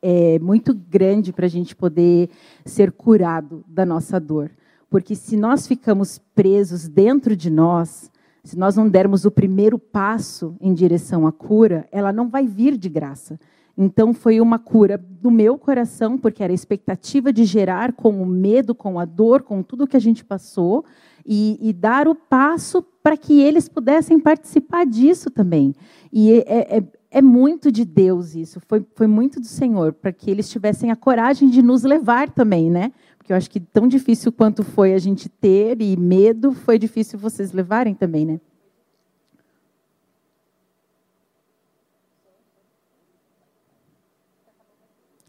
é, 0.00 0.38
muito 0.38 0.72
grande 0.72 1.34
para 1.34 1.44
a 1.44 1.50
gente 1.50 1.76
poder 1.76 2.30
ser 2.64 2.92
curado 2.92 3.62
da 3.68 3.84
nossa 3.84 4.18
dor. 4.18 4.50
Porque 4.88 5.14
se 5.14 5.36
nós 5.36 5.66
ficamos 5.66 6.18
presos 6.34 6.88
dentro 6.88 7.36
de 7.36 7.50
nós, 7.50 8.09
se 8.42 8.58
nós 8.58 8.76
não 8.76 8.88
dermos 8.88 9.24
o 9.24 9.30
primeiro 9.30 9.78
passo 9.78 10.56
em 10.60 10.72
direção 10.72 11.26
à 11.26 11.32
cura, 11.32 11.86
ela 11.92 12.12
não 12.12 12.28
vai 12.28 12.46
vir 12.46 12.76
de 12.76 12.88
graça. 12.88 13.38
Então, 13.76 14.12
foi 14.12 14.40
uma 14.40 14.58
cura 14.58 14.98
do 14.98 15.30
meu 15.30 15.56
coração, 15.56 16.18
porque 16.18 16.42
era 16.42 16.52
a 16.52 16.54
expectativa 16.54 17.32
de 17.32 17.44
gerar 17.44 17.92
com 17.92 18.22
o 18.22 18.26
medo, 18.26 18.74
com 18.74 18.98
a 18.98 19.04
dor, 19.04 19.42
com 19.42 19.62
tudo 19.62 19.86
que 19.86 19.96
a 19.96 20.00
gente 20.00 20.24
passou, 20.24 20.84
e, 21.24 21.58
e 21.60 21.72
dar 21.72 22.08
o 22.08 22.14
passo 22.14 22.82
para 23.02 23.16
que 23.16 23.40
eles 23.40 23.68
pudessem 23.68 24.18
participar 24.18 24.84
disso 24.84 25.30
também. 25.30 25.74
E 26.12 26.32
é, 26.46 26.78
é, 26.78 26.84
é 27.10 27.22
muito 27.22 27.72
de 27.72 27.84
Deus 27.84 28.34
isso, 28.34 28.60
foi, 28.68 28.84
foi 28.94 29.06
muito 29.06 29.40
do 29.40 29.46
Senhor, 29.46 29.92
para 29.92 30.12
que 30.12 30.30
eles 30.30 30.48
tivessem 30.50 30.90
a 30.90 30.96
coragem 30.96 31.48
de 31.48 31.62
nos 31.62 31.82
levar 31.82 32.30
também, 32.30 32.70
né? 32.70 32.92
Porque 33.30 33.34
eu 33.34 33.36
acho 33.36 33.50
que 33.50 33.60
tão 33.60 33.86
difícil 33.86 34.32
quanto 34.32 34.64
foi 34.64 34.92
a 34.92 34.98
gente 34.98 35.28
ter 35.28 35.80
e 35.80 35.96
medo, 35.96 36.50
foi 36.50 36.80
difícil 36.80 37.16
vocês 37.16 37.52
levarem 37.52 37.94
também, 37.94 38.26
né? 38.26 38.40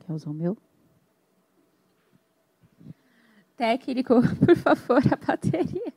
Quer 0.03 0.13
usar 0.13 0.31
o 0.31 0.33
meu? 0.33 0.57
Técnico, 3.55 4.15
por 4.43 4.55
favor, 4.55 5.03
a 5.13 5.15
bateria. 5.23 5.93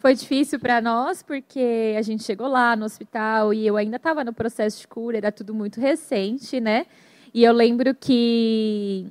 Foi 0.00 0.14
difícil 0.14 0.60
para 0.60 0.82
nós 0.82 1.22
porque 1.22 1.94
a 1.96 2.02
gente 2.02 2.24
chegou 2.24 2.46
lá 2.46 2.76
no 2.76 2.84
hospital 2.84 3.54
e 3.54 3.66
eu 3.66 3.78
ainda 3.78 3.96
estava 3.96 4.22
no 4.22 4.34
processo 4.34 4.80
de 4.80 4.86
cura, 4.86 5.16
era 5.16 5.32
tudo 5.32 5.54
muito 5.54 5.80
recente, 5.80 6.60
né? 6.60 6.84
E 7.32 7.42
eu 7.42 7.54
lembro 7.54 7.94
que 7.94 9.10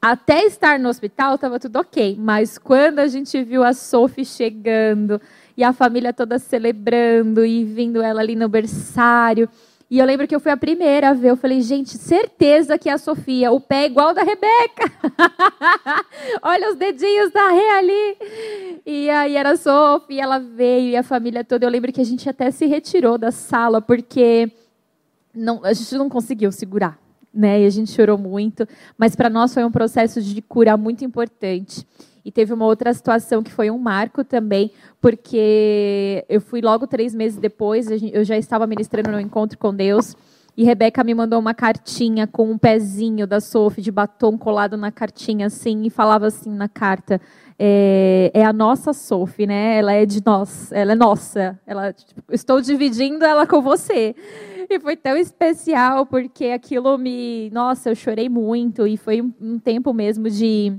até 0.00 0.44
estar 0.44 0.78
no 0.78 0.88
hospital 0.88 1.34
estava 1.34 1.58
tudo 1.58 1.76
ok, 1.80 2.16
mas 2.18 2.56
quando 2.56 3.00
a 3.00 3.06
gente 3.06 3.42
viu 3.42 3.64
a 3.64 3.72
Sophie 3.72 4.24
chegando 4.24 5.20
e 5.56 5.64
a 5.64 5.72
família 5.72 6.12
toda 6.12 6.38
celebrando 6.38 7.44
e 7.44 7.64
vindo 7.64 8.00
ela 8.00 8.20
ali 8.20 8.36
no 8.36 8.48
berçário, 8.48 9.48
e 9.90 9.98
eu 9.98 10.04
lembro 10.04 10.28
que 10.28 10.34
eu 10.34 10.40
fui 10.40 10.52
a 10.52 10.56
primeira 10.56 11.08
a 11.08 11.14
ver, 11.14 11.30
eu 11.30 11.36
falei, 11.36 11.62
gente, 11.62 11.96
certeza 11.96 12.76
que 12.76 12.90
é 12.90 12.92
a 12.92 12.98
Sofia, 12.98 13.50
o 13.50 13.58
pé 13.58 13.84
é 13.84 13.86
igual 13.86 14.12
da 14.12 14.22
Rebeca. 14.22 14.92
Olha 16.42 16.70
os 16.70 16.76
dedinhos 16.76 17.32
da 17.32 17.50
Rê 17.50 17.68
ali. 17.70 18.16
E 18.84 19.08
aí 19.08 19.34
era 19.34 19.52
a 19.52 19.56
Sofia, 19.56 20.24
ela 20.24 20.38
veio 20.38 20.90
e 20.90 20.96
a 20.96 21.02
família 21.02 21.42
toda. 21.42 21.64
Eu 21.64 21.70
lembro 21.70 21.90
que 21.90 22.02
a 22.02 22.04
gente 22.04 22.28
até 22.28 22.50
se 22.50 22.66
retirou 22.66 23.16
da 23.16 23.30
sala 23.30 23.80
porque 23.80 24.52
não, 25.34 25.64
a 25.64 25.72
gente 25.72 25.94
não 25.94 26.10
conseguiu 26.10 26.52
segurar, 26.52 26.98
né? 27.32 27.62
E 27.62 27.66
a 27.66 27.70
gente 27.70 27.90
chorou 27.92 28.18
muito, 28.18 28.66
mas 28.96 29.14
para 29.14 29.30
nós 29.30 29.52
foi 29.52 29.64
um 29.64 29.70
processo 29.70 30.20
de 30.20 30.40
cura 30.42 30.76
muito 30.76 31.04
importante. 31.04 31.86
E 32.24 32.30
teve 32.30 32.52
uma 32.52 32.66
outra 32.66 32.92
situação 32.92 33.42
que 33.42 33.50
foi 33.50 33.70
um 33.70 33.78
marco 33.78 34.22
também, 34.22 34.70
porque 35.00 36.24
eu 36.28 36.40
fui 36.40 36.60
logo 36.60 36.86
três 36.86 37.14
meses 37.14 37.38
depois, 37.38 37.88
eu 37.90 38.24
já 38.24 38.36
estava 38.36 38.66
ministrando 38.66 39.10
no 39.10 39.20
encontro 39.20 39.56
com 39.56 39.74
Deus, 39.74 40.14
e 40.56 40.64
Rebeca 40.64 41.04
me 41.04 41.14
mandou 41.14 41.38
uma 41.38 41.54
cartinha 41.54 42.26
com 42.26 42.50
um 42.50 42.58
pezinho 42.58 43.28
da 43.28 43.40
Sophie 43.40 43.80
de 43.80 43.92
batom 43.92 44.36
colado 44.36 44.76
na 44.76 44.90
cartinha, 44.90 45.46
assim, 45.46 45.84
e 45.84 45.90
falava 45.90 46.26
assim 46.26 46.50
na 46.50 46.68
carta: 46.68 47.20
é, 47.58 48.30
é 48.32 48.44
a 48.44 48.52
nossa 48.52 48.92
Sophie, 48.92 49.46
né? 49.46 49.78
Ela 49.78 49.92
é 49.92 50.06
de 50.06 50.24
nós, 50.24 50.70
ela 50.72 50.92
é 50.92 50.94
nossa. 50.94 51.58
Ela, 51.66 51.92
tipo, 51.92 52.22
estou 52.30 52.60
dividindo 52.60 53.24
ela 53.24 53.46
com 53.46 53.60
você. 53.60 54.14
E 54.70 54.78
foi 54.78 54.96
tão 54.96 55.16
especial, 55.16 56.06
porque 56.06 56.46
aquilo 56.46 56.96
me. 56.98 57.50
Nossa, 57.50 57.90
eu 57.90 57.96
chorei 57.96 58.28
muito, 58.28 58.86
e 58.86 58.96
foi 58.96 59.22
um, 59.22 59.32
um 59.40 59.58
tempo 59.58 59.92
mesmo 59.92 60.28
de 60.30 60.78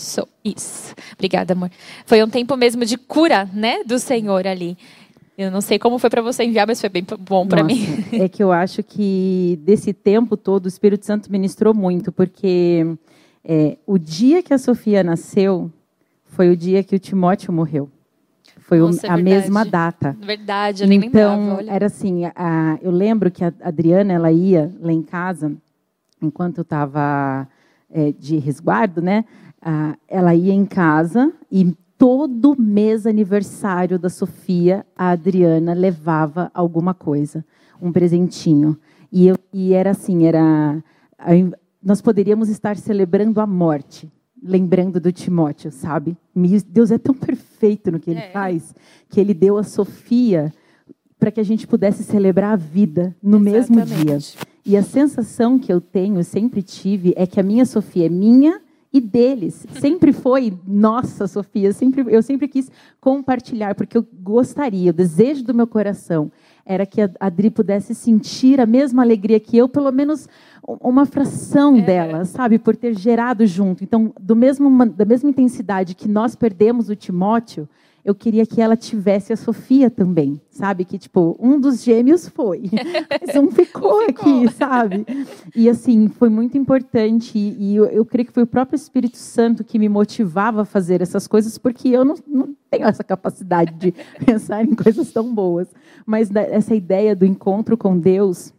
So, 0.00 0.26
isso. 0.42 0.94
Obrigada, 1.12 1.52
amor. 1.52 1.70
Foi 2.06 2.22
um 2.22 2.28
tempo 2.28 2.56
mesmo 2.56 2.86
de 2.86 2.96
cura, 2.96 3.48
né, 3.52 3.84
do 3.84 3.98
Senhor 3.98 4.46
ali. 4.46 4.76
Eu 5.36 5.50
não 5.50 5.60
sei 5.60 5.78
como 5.78 5.98
foi 5.98 6.08
para 6.08 6.22
você 6.22 6.42
enviar, 6.44 6.66
mas 6.66 6.80
foi 6.80 6.88
bem 6.88 7.04
bom 7.20 7.46
para 7.46 7.62
mim. 7.62 8.04
É 8.12 8.28
que 8.28 8.42
eu 8.42 8.50
acho 8.50 8.82
que 8.82 9.58
desse 9.62 9.92
tempo 9.92 10.36
todo 10.36 10.64
o 10.64 10.68
Espírito 10.68 11.04
Santo 11.04 11.30
ministrou 11.30 11.74
muito, 11.74 12.10
porque 12.10 12.86
é, 13.44 13.78
o 13.86 13.98
dia 13.98 14.42
que 14.42 14.52
a 14.52 14.58
Sofia 14.58 15.02
nasceu 15.02 15.70
foi 16.24 16.50
o 16.50 16.56
dia 16.56 16.82
que 16.82 16.94
o 16.94 16.98
Timóteo 16.98 17.52
morreu. 17.52 17.90
Foi 18.58 18.78
Nossa, 18.78 19.06
é 19.06 19.10
a 19.10 19.16
mesma 19.16 19.64
data. 19.64 20.16
Verdade, 20.20 20.84
eu 20.84 20.88
nem 20.88 21.04
então, 21.04 21.38
lembrava. 21.40 21.58
Olha. 21.58 21.72
era 21.72 21.86
assim, 21.86 22.24
a, 22.26 22.78
eu 22.80 22.90
lembro 22.90 23.30
que 23.30 23.42
a 23.44 23.52
Adriana, 23.62 24.12
ela 24.12 24.30
ia 24.30 24.72
lá 24.80 24.92
em 24.92 25.02
casa, 25.02 25.52
enquanto 26.22 26.58
eu 26.58 26.62
estava 26.62 27.48
é, 27.90 28.12
de 28.12 28.36
resguardo, 28.38 29.02
né? 29.02 29.24
Ah, 29.60 29.96
ela 30.06 30.34
ia 30.34 30.52
em 30.52 30.64
casa 30.64 31.32
e 31.50 31.76
todo 31.98 32.56
mês 32.58 33.06
aniversário 33.06 33.98
da 33.98 34.08
Sofia, 34.08 34.86
a 34.96 35.10
Adriana 35.10 35.74
levava 35.74 36.50
alguma 36.54 36.94
coisa, 36.94 37.44
um 37.82 37.92
presentinho. 37.92 38.78
E, 39.12 39.26
eu, 39.26 39.36
e 39.52 39.74
era 39.74 39.90
assim, 39.90 40.24
era 40.24 40.82
nós 41.82 42.00
poderíamos 42.00 42.48
estar 42.48 42.76
celebrando 42.76 43.40
a 43.40 43.46
morte, 43.46 44.10
lembrando 44.42 45.00
do 45.00 45.12
Timóteo, 45.12 45.70
sabe? 45.70 46.16
Deus 46.66 46.90
é 46.90 46.98
tão 46.98 47.14
perfeito 47.14 47.90
no 47.90 47.98
que 48.00 48.10
ele 48.10 48.20
É. 48.20 48.30
faz, 48.30 48.74
que 49.08 49.20
ele 49.20 49.34
deu 49.34 49.56
a 49.58 49.62
Sofia 49.62 50.52
para 51.18 51.30
que 51.30 51.40
a 51.40 51.44
gente 51.44 51.66
pudesse 51.66 52.02
celebrar 52.02 52.52
a 52.54 52.56
vida 52.56 53.14
no 53.22 53.38
mesmo 53.38 53.76
dia. 53.76 53.84
Exatamente. 54.14 54.38
E 54.64 54.76
a 54.76 54.82
sensação 54.82 55.58
que 55.58 55.72
eu 55.72 55.80
tenho, 55.80 56.22
sempre 56.24 56.62
tive, 56.62 57.12
é 57.16 57.26
que 57.26 57.38
a 57.40 57.42
minha 57.42 57.64
Sofia 57.66 58.06
é 58.06 58.08
minha 58.08 58.60
e 58.92 59.00
deles. 59.00 59.66
Sempre 59.80 60.12
foi 60.12 60.52
nossa 60.66 61.26
Sofia. 61.28 61.72
Sempre, 61.72 62.04
eu 62.08 62.22
sempre 62.22 62.48
quis 62.48 62.70
compartilhar, 63.00 63.74
porque 63.74 63.96
eu 63.96 64.04
gostaria, 64.20 64.90
o 64.90 64.94
desejo 64.94 65.44
do 65.44 65.54
meu 65.54 65.66
coração 65.66 66.30
era 66.64 66.84
que 66.86 67.02
a 67.02 67.10
Adri 67.18 67.50
pudesse 67.50 67.94
sentir 67.94 68.60
a 68.60 68.66
mesma 68.66 69.02
alegria 69.02 69.40
que 69.40 69.56
eu, 69.56 69.68
pelo 69.68 69.90
menos 69.90 70.28
uma 70.80 71.04
fração 71.06 71.76
É. 71.76 71.82
dela, 71.82 72.24
sabe? 72.24 72.58
Por 72.58 72.76
ter 72.76 72.96
gerado 72.96 73.46
junto. 73.46 73.82
Então, 73.82 74.12
do 74.20 74.36
mesmo, 74.36 74.86
da 74.86 75.04
mesma 75.04 75.30
intensidade 75.30 75.94
que 75.94 76.08
nós 76.08 76.34
perdemos 76.34 76.88
o 76.88 76.96
Timóteo, 76.96 77.68
eu 78.04 78.14
queria 78.14 78.46
que 78.46 78.60
ela 78.60 78.76
tivesse 78.76 79.32
a 79.32 79.36
Sofia 79.36 79.90
também, 79.90 80.40
sabe? 80.50 80.84
Que, 80.84 80.98
tipo, 80.98 81.36
um 81.38 81.60
dos 81.60 81.82
gêmeos 81.82 82.28
foi, 82.28 82.62
mas 83.10 83.36
um 83.36 83.50
ficou, 83.50 84.04
ficou. 84.06 84.08
aqui, 84.08 84.52
sabe? 84.52 85.06
E, 85.54 85.68
assim, 85.68 86.08
foi 86.08 86.28
muito 86.28 86.56
importante. 86.56 87.38
E, 87.38 87.76
eu, 87.76 87.86
eu 87.86 88.04
creio 88.04 88.26
que 88.26 88.32
foi 88.32 88.42
o 88.42 88.46
próprio 88.46 88.76
Espírito 88.76 89.16
Santo 89.16 89.64
que 89.64 89.78
me 89.78 89.88
motivava 89.88 90.62
a 90.62 90.64
fazer 90.64 91.02
essas 91.02 91.26
coisas, 91.26 91.58
porque 91.58 91.88
eu 91.88 92.04
não, 92.04 92.14
não 92.26 92.54
tenho 92.70 92.86
essa 92.86 93.04
capacidade 93.04 93.74
de 93.74 93.94
pensar 94.24 94.64
em 94.64 94.74
coisas 94.74 95.12
tão 95.12 95.34
boas. 95.34 95.68
Mas 96.06 96.30
essa 96.34 96.74
ideia 96.74 97.14
do 97.14 97.26
encontro 97.26 97.76
com 97.76 97.98
Deus 97.98 98.52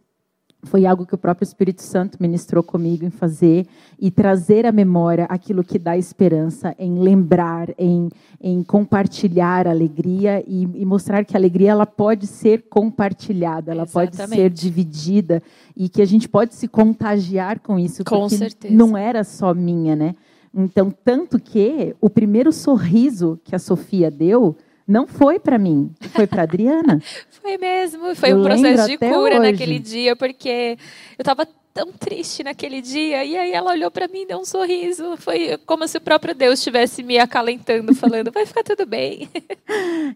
foi 0.64 0.86
algo 0.86 1.04
que 1.04 1.14
o 1.14 1.18
próprio 1.18 1.44
Espírito 1.44 1.82
Santo 1.82 2.18
ministrou 2.20 2.62
comigo 2.62 3.04
em 3.04 3.10
fazer 3.10 3.66
e 3.98 4.10
trazer 4.10 4.64
à 4.64 4.70
memória 4.70 5.24
aquilo 5.28 5.64
que 5.64 5.78
dá 5.78 5.98
esperança, 5.98 6.74
em 6.78 7.00
lembrar, 7.00 7.70
em, 7.76 8.08
em 8.40 8.62
compartilhar 8.62 9.66
a 9.66 9.70
alegria 9.70 10.42
e, 10.46 10.62
e 10.62 10.84
mostrar 10.84 11.24
que 11.24 11.36
a 11.36 11.40
alegria 11.40 11.72
ela 11.72 11.86
pode 11.86 12.28
ser 12.28 12.66
compartilhada, 12.70 13.72
ela 13.72 13.82
Exatamente. 13.82 14.18
pode 14.18 14.36
ser 14.36 14.50
dividida 14.50 15.42
e 15.76 15.88
que 15.88 16.00
a 16.00 16.06
gente 16.06 16.28
pode 16.28 16.54
se 16.54 16.68
contagiar 16.68 17.58
com 17.58 17.76
isso, 17.76 18.04
com 18.04 18.20
porque 18.20 18.36
certeza. 18.36 18.74
não 18.74 18.96
era 18.96 19.24
só 19.24 19.52
minha, 19.52 19.96
né? 19.96 20.14
Então, 20.54 20.92
tanto 21.04 21.40
que 21.40 21.96
o 22.00 22.08
primeiro 22.08 22.52
sorriso 22.52 23.40
que 23.42 23.56
a 23.56 23.58
Sofia 23.58 24.10
deu 24.10 24.56
não 24.86 25.06
foi 25.06 25.38
para 25.38 25.58
mim, 25.58 25.90
foi 26.10 26.26
para 26.26 26.42
Adriana. 26.42 27.00
foi 27.30 27.58
mesmo, 27.58 28.14
foi 28.14 28.32
eu 28.32 28.38
um 28.38 28.42
processo 28.42 28.88
de 28.88 28.98
cura 28.98 29.40
hoje. 29.40 29.52
naquele 29.52 29.78
dia, 29.78 30.16
porque 30.16 30.76
eu 31.18 31.22
estava 31.22 31.46
tão 31.72 31.90
triste 31.90 32.44
naquele 32.44 32.80
dia. 32.80 33.24
E 33.24 33.36
aí 33.36 33.52
ela 33.52 33.72
olhou 33.72 33.90
para 33.90 34.06
mim 34.08 34.22
e 34.22 34.26
deu 34.26 34.38
um 34.38 34.44
sorriso. 34.44 35.16
Foi 35.16 35.58
como 35.66 35.86
se 35.88 35.96
o 35.96 36.00
próprio 36.00 36.34
Deus 36.34 36.58
estivesse 36.58 37.02
me 37.02 37.18
acalentando, 37.18 37.94
falando: 37.94 38.30
vai 38.30 38.46
ficar 38.46 38.62
tudo 38.62 38.86
bem. 38.86 39.28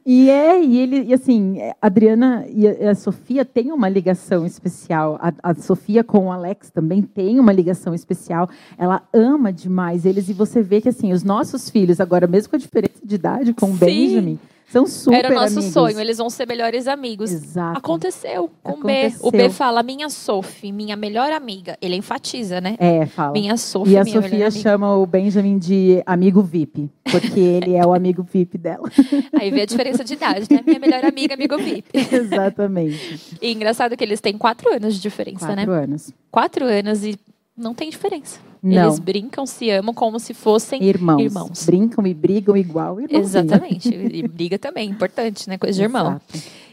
E 0.05 0.29
é, 0.29 0.62
e 0.62 0.79
ele, 0.79 1.05
e 1.05 1.14
assim, 1.14 1.59
a 1.81 1.87
Adriana 1.87 2.45
e 2.49 2.69
a 2.69 2.95
Sofia 2.95 3.45
têm 3.45 3.73
uma 3.73 3.89
ligação 3.89 4.45
especial. 4.45 5.19
A, 5.21 5.33
a, 5.51 5.55
Sofia 5.55 6.05
com 6.05 6.27
o 6.27 6.33
Alex 6.33 6.71
também 6.71 7.01
tem 7.01 7.41
uma 7.41 7.53
ligação 7.53 7.95
especial. 7.95 8.49
Ela 8.77 9.03
ama 9.12 9.53
demais 9.53 10.05
eles. 10.05 10.29
E 10.29 10.35
você 10.35 10.62
vê 10.62 10.81
que, 10.81 10.91
assim, 10.91 11.12
os 11.12 11.25
nossos 11.25 11.71
filhos, 11.71 12.01
agora, 12.01 12.27
mesmo 12.27 12.51
com 12.51 12.57
a 12.57 12.59
diferença 12.59 13.01
de 13.03 13.14
idade, 13.14 13.55
com 13.55 13.71
o 13.71 13.75
Benjamin 13.75 14.39
são 14.69 14.87
super 14.87 15.17
Era 15.17 15.31
o 15.31 15.35
nosso 15.35 15.59
amigos. 15.59 15.73
sonho, 15.73 16.01
eles 16.01 16.19
vão 16.19 16.29
ser 16.29 16.47
melhores 16.47 16.89
amigos. 16.89 17.33
Exato. 17.33 17.79
Aconteceu 17.79 18.51
com 18.62 18.73
Aconteceu. 18.73 19.21
B. 19.21 19.27
O 19.29 19.31
B 19.31 19.51
fala, 19.51 19.83
minha 19.83 20.09
Sophie, 20.11 20.73
minha 20.73 20.97
melhor 20.97 21.31
amiga. 21.33 21.79
Ele 21.81 21.95
enfatiza, 21.97 22.61
né? 22.61 22.77
É, 22.79 23.07
fala. 23.07 23.33
Minha 23.33 23.57
Sophie, 23.57 23.93
E 23.93 23.99
a 23.99 24.05
minha 24.05 24.21
Sofia 24.21 24.51
chama 24.51 24.97
o 24.97 25.07
Benjamin 25.07 25.59
de 25.59 26.03
amigo 26.05 26.43
VIP, 26.43 26.91
porque 27.11 27.39
ele 27.41 27.75
é 27.75 27.87
o 27.87 27.95
amigo 27.95 28.23
VIP 28.23 28.59
dela. 28.59 28.91
Aí 29.39 29.51
vê 29.51 29.62
a 29.62 29.67
diferença 29.67 30.03
de 30.03 30.14
idade, 30.14 30.47
né? 30.53 30.61
Minha 30.67 30.81
melhor 30.81 31.05
amiga, 31.05 31.35
amigo 31.35 31.57
VIP. 31.57 31.89
Exatamente. 32.14 33.39
E 33.41 33.53
engraçado 33.53 33.97
que 33.97 34.03
eles 34.05 34.21
têm 34.21 34.37
quatro 34.37 34.73
anos 34.75 34.95
de 34.95 35.01
diferença, 35.01 35.47
quatro 35.47 35.57
né? 35.57 35.64
Quatro 35.67 35.83
anos. 35.85 36.12
Quatro 36.31 36.64
anos 36.64 37.05
e 37.05 37.17
não 37.57 37.73
tem 37.73 37.89
diferença. 37.89 38.39
Não. 38.75 38.87
Eles 38.87 38.99
brincam, 38.99 39.47
se 39.47 39.71
amam 39.71 39.95
como 39.95 40.19
se 40.19 40.35
fossem 40.35 40.83
irmãos. 40.83 41.21
irmãos. 41.21 41.67
Brincam 41.67 42.05
e 42.05 42.12
brigam 42.12 42.57
igual 42.57 43.01
irmãos. 43.01 43.21
Exatamente. 43.21 43.89
E 44.17 44.27
briga 44.27 44.59
também, 44.59 44.89
importante, 44.89 45.49
né? 45.49 45.59
Coisa 45.59 45.77
de 45.77 45.83
irmão. 45.83 46.21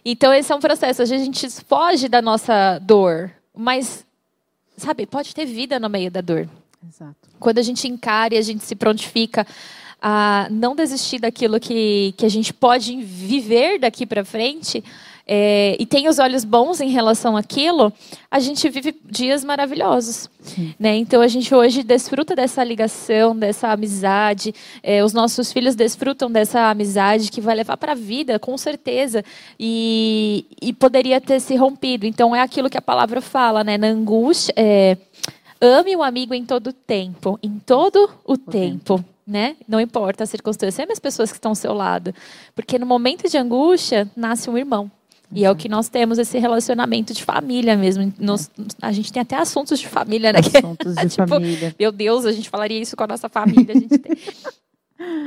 Então, 0.03 0.33
esse 0.33 0.51
é 0.51 0.55
um 0.55 0.59
processo. 0.59 1.01
A 1.01 1.05
gente 1.05 1.49
foge 1.67 2.07
da 2.07 2.21
nossa 2.21 2.79
dor, 2.79 3.31
mas, 3.55 4.05
sabe, 4.77 5.05
pode 5.05 5.35
ter 5.35 5.45
vida 5.45 5.79
no 5.79 5.89
meio 5.89 6.09
da 6.09 6.21
dor. 6.21 6.47
Exato. 6.87 7.15
Quando 7.39 7.59
a 7.59 7.61
gente 7.61 7.87
encara 7.87 8.33
e 8.33 8.37
a 8.37 8.41
gente 8.41 8.63
se 8.63 8.75
prontifica 8.75 9.45
a 10.01 10.47
não 10.49 10.75
desistir 10.75 11.19
daquilo 11.19 11.59
que, 11.59 12.13
que 12.17 12.25
a 12.25 12.29
gente 12.29 12.53
pode 12.53 13.01
viver 13.01 13.79
daqui 13.79 14.05
para 14.05 14.25
frente, 14.25 14.83
é, 15.25 15.77
e 15.79 15.85
tem 15.85 16.09
os 16.09 16.19
olhos 16.19 16.43
bons 16.43 16.81
em 16.81 16.89
relação 16.89 17.37
àquilo, 17.37 17.93
a 18.29 18.39
gente 18.39 18.69
vive 18.69 18.93
dias 19.05 19.43
maravilhosos. 19.43 20.29
Né? 20.77 20.97
Então 20.97 21.21
a 21.21 21.27
gente 21.27 21.53
hoje 21.55 21.81
desfruta 21.81 22.35
dessa 22.35 22.63
ligação, 22.63 23.35
dessa 23.35 23.69
amizade, 23.69 24.53
é, 24.81 25.03
os 25.03 25.13
nossos 25.13 25.53
filhos 25.53 25.75
desfrutam 25.75 26.29
dessa 26.29 26.69
amizade 26.69 27.31
que 27.31 27.39
vai 27.39 27.55
levar 27.55 27.77
para 27.77 27.93
a 27.93 27.95
vida, 27.95 28.37
com 28.37 28.57
certeza, 28.57 29.23
e, 29.57 30.45
e, 30.61 30.73
poderia 30.73 31.21
ter 31.21 31.39
se 31.39 31.55
rompido. 31.55 32.05
Então 32.05 32.35
é 32.35 32.41
aquilo 32.41 32.69
que 32.69 32.77
a 32.77 32.81
palavra 32.81 33.21
fala, 33.21 33.63
né? 33.63 33.77
na 33.77 33.87
angústia. 33.87 34.53
É, 34.57 34.97
ame 35.61 35.95
o 35.95 36.03
amigo 36.03 36.33
em 36.33 36.45
todo 36.45 36.67
o 36.67 36.73
tempo, 36.73 37.39
em 37.41 37.59
todo 37.65 38.09
o, 38.25 38.33
o 38.33 38.37
tempo. 38.37 38.97
tempo 38.97 39.13
né? 39.25 39.55
Não 39.65 39.79
importa 39.79 40.25
a 40.25 40.27
circunstância, 40.27 40.83
ame 40.83 40.91
as 40.91 40.99
pessoas 40.99 41.31
que 41.31 41.37
estão 41.37 41.51
ao 41.51 41.55
seu 41.55 41.73
lado. 41.73 42.13
Porque 42.53 42.77
no 42.77 42.85
momento 42.85 43.29
de 43.29 43.37
angústia, 43.37 44.09
nasce 44.17 44.49
um 44.49 44.57
irmão. 44.57 44.91
E 45.33 45.45
é 45.45 45.51
o 45.51 45.55
que 45.55 45.67
nós 45.67 45.89
temos 45.89 46.19
esse 46.19 46.37
relacionamento 46.37 47.13
de 47.13 47.23
família 47.23 47.75
mesmo. 47.75 48.13
Nos, 48.19 48.51
a 48.81 48.91
gente 48.91 49.11
tem 49.11 49.21
até 49.21 49.35
assuntos 49.35 49.79
de 49.79 49.87
família, 49.87 50.31
né? 50.31 50.39
Assuntos 50.39 50.95
de 50.95 51.09
tipo, 51.09 51.27
família. 51.27 51.75
Meu 51.79 51.91
Deus, 51.91 52.25
a 52.25 52.31
gente 52.31 52.49
falaria 52.49 52.79
isso 52.79 52.95
com 52.95 53.03
a 53.03 53.07
nossa 53.07 53.27
família. 53.27 53.73
A. 53.75 54.63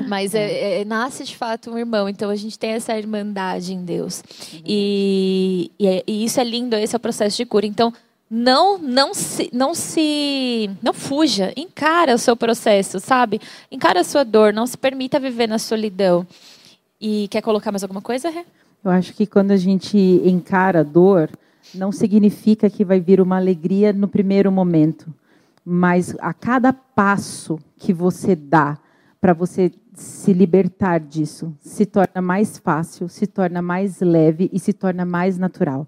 Mas 0.06 0.34
é, 0.34 0.44
é, 0.44 0.80
é, 0.80 0.84
nasce 0.84 1.24
de 1.24 1.36
fato 1.36 1.70
um 1.70 1.78
irmão, 1.78 2.08
então 2.08 2.30
a 2.30 2.36
gente 2.36 2.58
tem 2.58 2.70
essa 2.70 2.96
irmandade 2.96 3.74
em 3.74 3.84
Deus. 3.84 4.22
E, 4.64 5.70
e, 5.78 5.86
é, 5.86 6.02
e, 6.06 6.24
isso 6.24 6.40
é 6.40 6.44
lindo, 6.44 6.76
esse 6.76 6.94
é 6.94 6.98
o 6.98 7.00
processo 7.00 7.36
de 7.36 7.44
cura. 7.44 7.66
Então, 7.66 7.92
não, 8.30 8.78
não 8.78 9.12
se, 9.12 9.50
não 9.52 9.74
se, 9.74 10.70
não 10.82 10.92
fuja, 10.92 11.52
encara 11.56 12.14
o 12.14 12.18
seu 12.18 12.36
processo, 12.36 12.98
sabe? 13.00 13.40
Encara 13.70 14.00
a 14.00 14.04
sua 14.04 14.24
dor, 14.24 14.52
não 14.52 14.66
se 14.66 14.76
permita 14.76 15.18
viver 15.18 15.48
na 15.48 15.58
solidão. 15.58 16.26
E 17.00 17.28
quer 17.28 17.42
colocar 17.42 17.70
mais 17.70 17.82
alguma 17.82 18.00
coisa, 18.00 18.30
Rê? 18.30 18.44
Eu 18.86 18.92
acho 18.92 19.14
que 19.14 19.26
quando 19.26 19.50
a 19.50 19.56
gente 19.56 19.98
encara 19.98 20.78
a 20.78 20.84
dor, 20.84 21.28
não 21.74 21.90
significa 21.90 22.70
que 22.70 22.84
vai 22.84 23.00
vir 23.00 23.20
uma 23.20 23.36
alegria 23.36 23.92
no 23.92 24.06
primeiro 24.06 24.52
momento, 24.52 25.12
mas 25.64 26.14
a 26.20 26.32
cada 26.32 26.72
passo 26.72 27.58
que 27.76 27.92
você 27.92 28.36
dá 28.36 28.78
para 29.20 29.32
você 29.32 29.72
se 29.92 30.32
libertar 30.32 31.00
disso, 31.00 31.52
se 31.58 31.84
torna 31.84 32.22
mais 32.22 32.58
fácil, 32.58 33.08
se 33.08 33.26
torna 33.26 33.60
mais 33.60 33.98
leve 34.00 34.48
e 34.52 34.60
se 34.60 34.72
torna 34.72 35.04
mais 35.04 35.36
natural. 35.36 35.84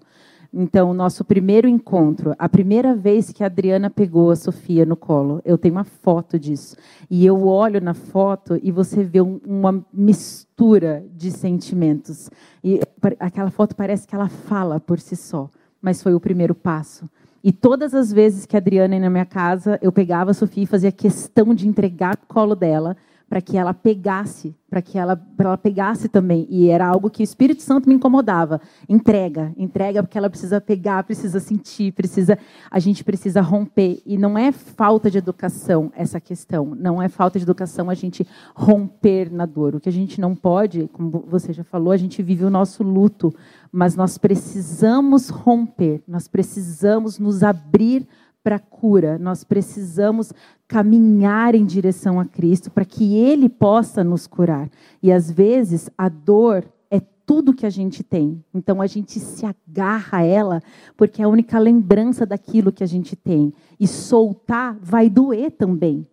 Então, 0.51 0.89
o 0.89 0.93
nosso 0.93 1.23
primeiro 1.23 1.67
encontro, 1.67 2.33
a 2.39 2.49
primeira 2.49 2.95
vez 2.95 3.31
que 3.31 3.43
a 3.43 3.45
Adriana 3.45 3.89
pegou 3.89 4.31
a 4.31 4.35
Sofia 4.35 4.83
no 4.83 4.95
colo, 4.95 5.41
eu 5.45 5.57
tenho 5.59 5.75
uma 5.75 5.83
foto 5.83 6.39
disso. 6.39 6.75
E 7.09 7.23
eu 7.23 7.45
olho 7.45 7.79
na 7.79 7.93
foto 7.93 8.59
e 8.63 8.71
você 8.71 9.03
vê 9.03 9.21
um, 9.21 9.39
uma 9.45 9.85
mistura 9.93 11.05
de 11.15 11.29
sentimentos. 11.29 12.31
E 12.63 12.79
aquela 13.19 13.51
foto 13.51 13.75
parece 13.75 14.07
que 14.07 14.15
ela 14.15 14.27
fala 14.27 14.79
por 14.79 14.99
si 14.99 15.15
só, 15.15 15.49
mas 15.79 16.01
foi 16.01 16.15
o 16.15 16.19
primeiro 16.19 16.55
passo. 16.55 17.07
E 17.43 17.53
todas 17.53 17.93
as 17.93 18.11
vezes 18.11 18.45
que 18.45 18.57
a 18.57 18.59
Adriana 18.59 18.95
ia 18.95 19.01
na 19.01 19.09
minha 19.09 19.25
casa, 19.25 19.79
eu 19.81 19.91
pegava 19.91 20.31
a 20.31 20.33
Sofia 20.33 20.63
e 20.63 20.67
fazia 20.67 20.91
questão 20.91 21.53
de 21.53 21.67
entregar 21.67 22.15
o 22.15 22.33
colo 22.33 22.55
dela 22.55 22.97
para 23.29 23.41
que 23.41 23.55
ela 23.55 23.75
pegasse, 23.75 24.55
para 24.67 24.81
que 24.81 24.97
ela, 24.97 25.21
ela 25.37 25.57
pegasse 25.57 26.09
também. 26.09 26.47
E 26.49 26.69
era 26.69 26.87
algo 26.87 27.09
que 27.09 27.21
o 27.21 27.23
Espírito 27.23 27.61
Santo 27.61 27.87
me 27.87 27.93
incomodava. 27.93 28.59
Entrega, 28.89 29.53
entrega 29.55 30.01
porque 30.01 30.17
ela 30.17 30.29
precisa 30.29 30.59
pegar, 30.59 31.03
precisa 31.03 31.39
sentir, 31.39 31.93
precisa, 31.93 32.39
a 32.71 32.79
gente 32.79 33.03
precisa 33.03 33.39
romper. 33.39 34.01
E 34.03 34.17
não 34.17 34.35
é 34.35 34.51
falta 34.51 35.11
de 35.11 35.19
educação 35.19 35.91
essa 35.95 36.19
questão. 36.19 36.73
Não 36.75 36.99
é 36.99 37.07
falta 37.07 37.37
de 37.37 37.45
educação 37.45 37.87
a 37.87 37.93
gente 37.93 38.25
romper 38.55 39.31
na 39.31 39.45
dor. 39.45 39.75
O 39.75 39.79
que 39.79 39.89
a 39.89 39.93
gente 39.93 40.19
não 40.19 40.35
pode, 40.35 40.89
como 40.91 41.23
você 41.27 41.53
já 41.53 41.63
falou, 41.63 41.93
a 41.93 41.97
gente 41.97 42.23
vive 42.23 42.43
o 42.43 42.49
nosso 42.49 42.81
luto, 42.81 43.31
mas 43.71 43.95
nós 43.95 44.17
precisamos 44.17 45.29
romper. 45.29 46.01
Nós 46.07 46.27
precisamos 46.27 47.19
nos 47.19 47.43
abrir 47.43 48.07
para 48.43 48.55
a 48.55 48.59
cura, 48.59 49.19
nós 49.19 49.43
precisamos 49.43 50.33
caminhar 50.69 51.55
em 51.55 51.65
direção 51.65 52.19
a 52.19 52.25
Cristo 52.25 52.69
para 52.69 52.85
que 52.85 53.15
Ele 53.17 53.49
possa 53.49 54.03
nos 54.03 54.27
curar. 54.27 54.69
E 55.01 55.11
às 55.11 55.29
vezes 55.29 55.89
a 55.97 56.07
dor 56.07 56.63
é 56.91 56.99
tudo 57.25 57.55
que 57.55 57.65
a 57.65 57.71
gente 57.71 58.03
tem. 58.03 58.45
Então 58.53 58.79
a 58.79 58.85
gente 58.85 59.19
se 59.19 59.47
agarra 59.47 60.19
a 60.19 60.23
ela 60.23 60.61
porque 60.95 61.23
é 61.23 61.25
a 61.25 61.27
única 61.27 61.57
lembrança 61.57 62.23
daquilo 62.23 62.71
que 62.71 62.83
a 62.83 62.87
gente 62.87 63.15
tem. 63.15 63.51
E 63.79 63.87
soltar 63.87 64.77
vai 64.79 65.09
doer 65.09 65.49
também. 65.49 66.07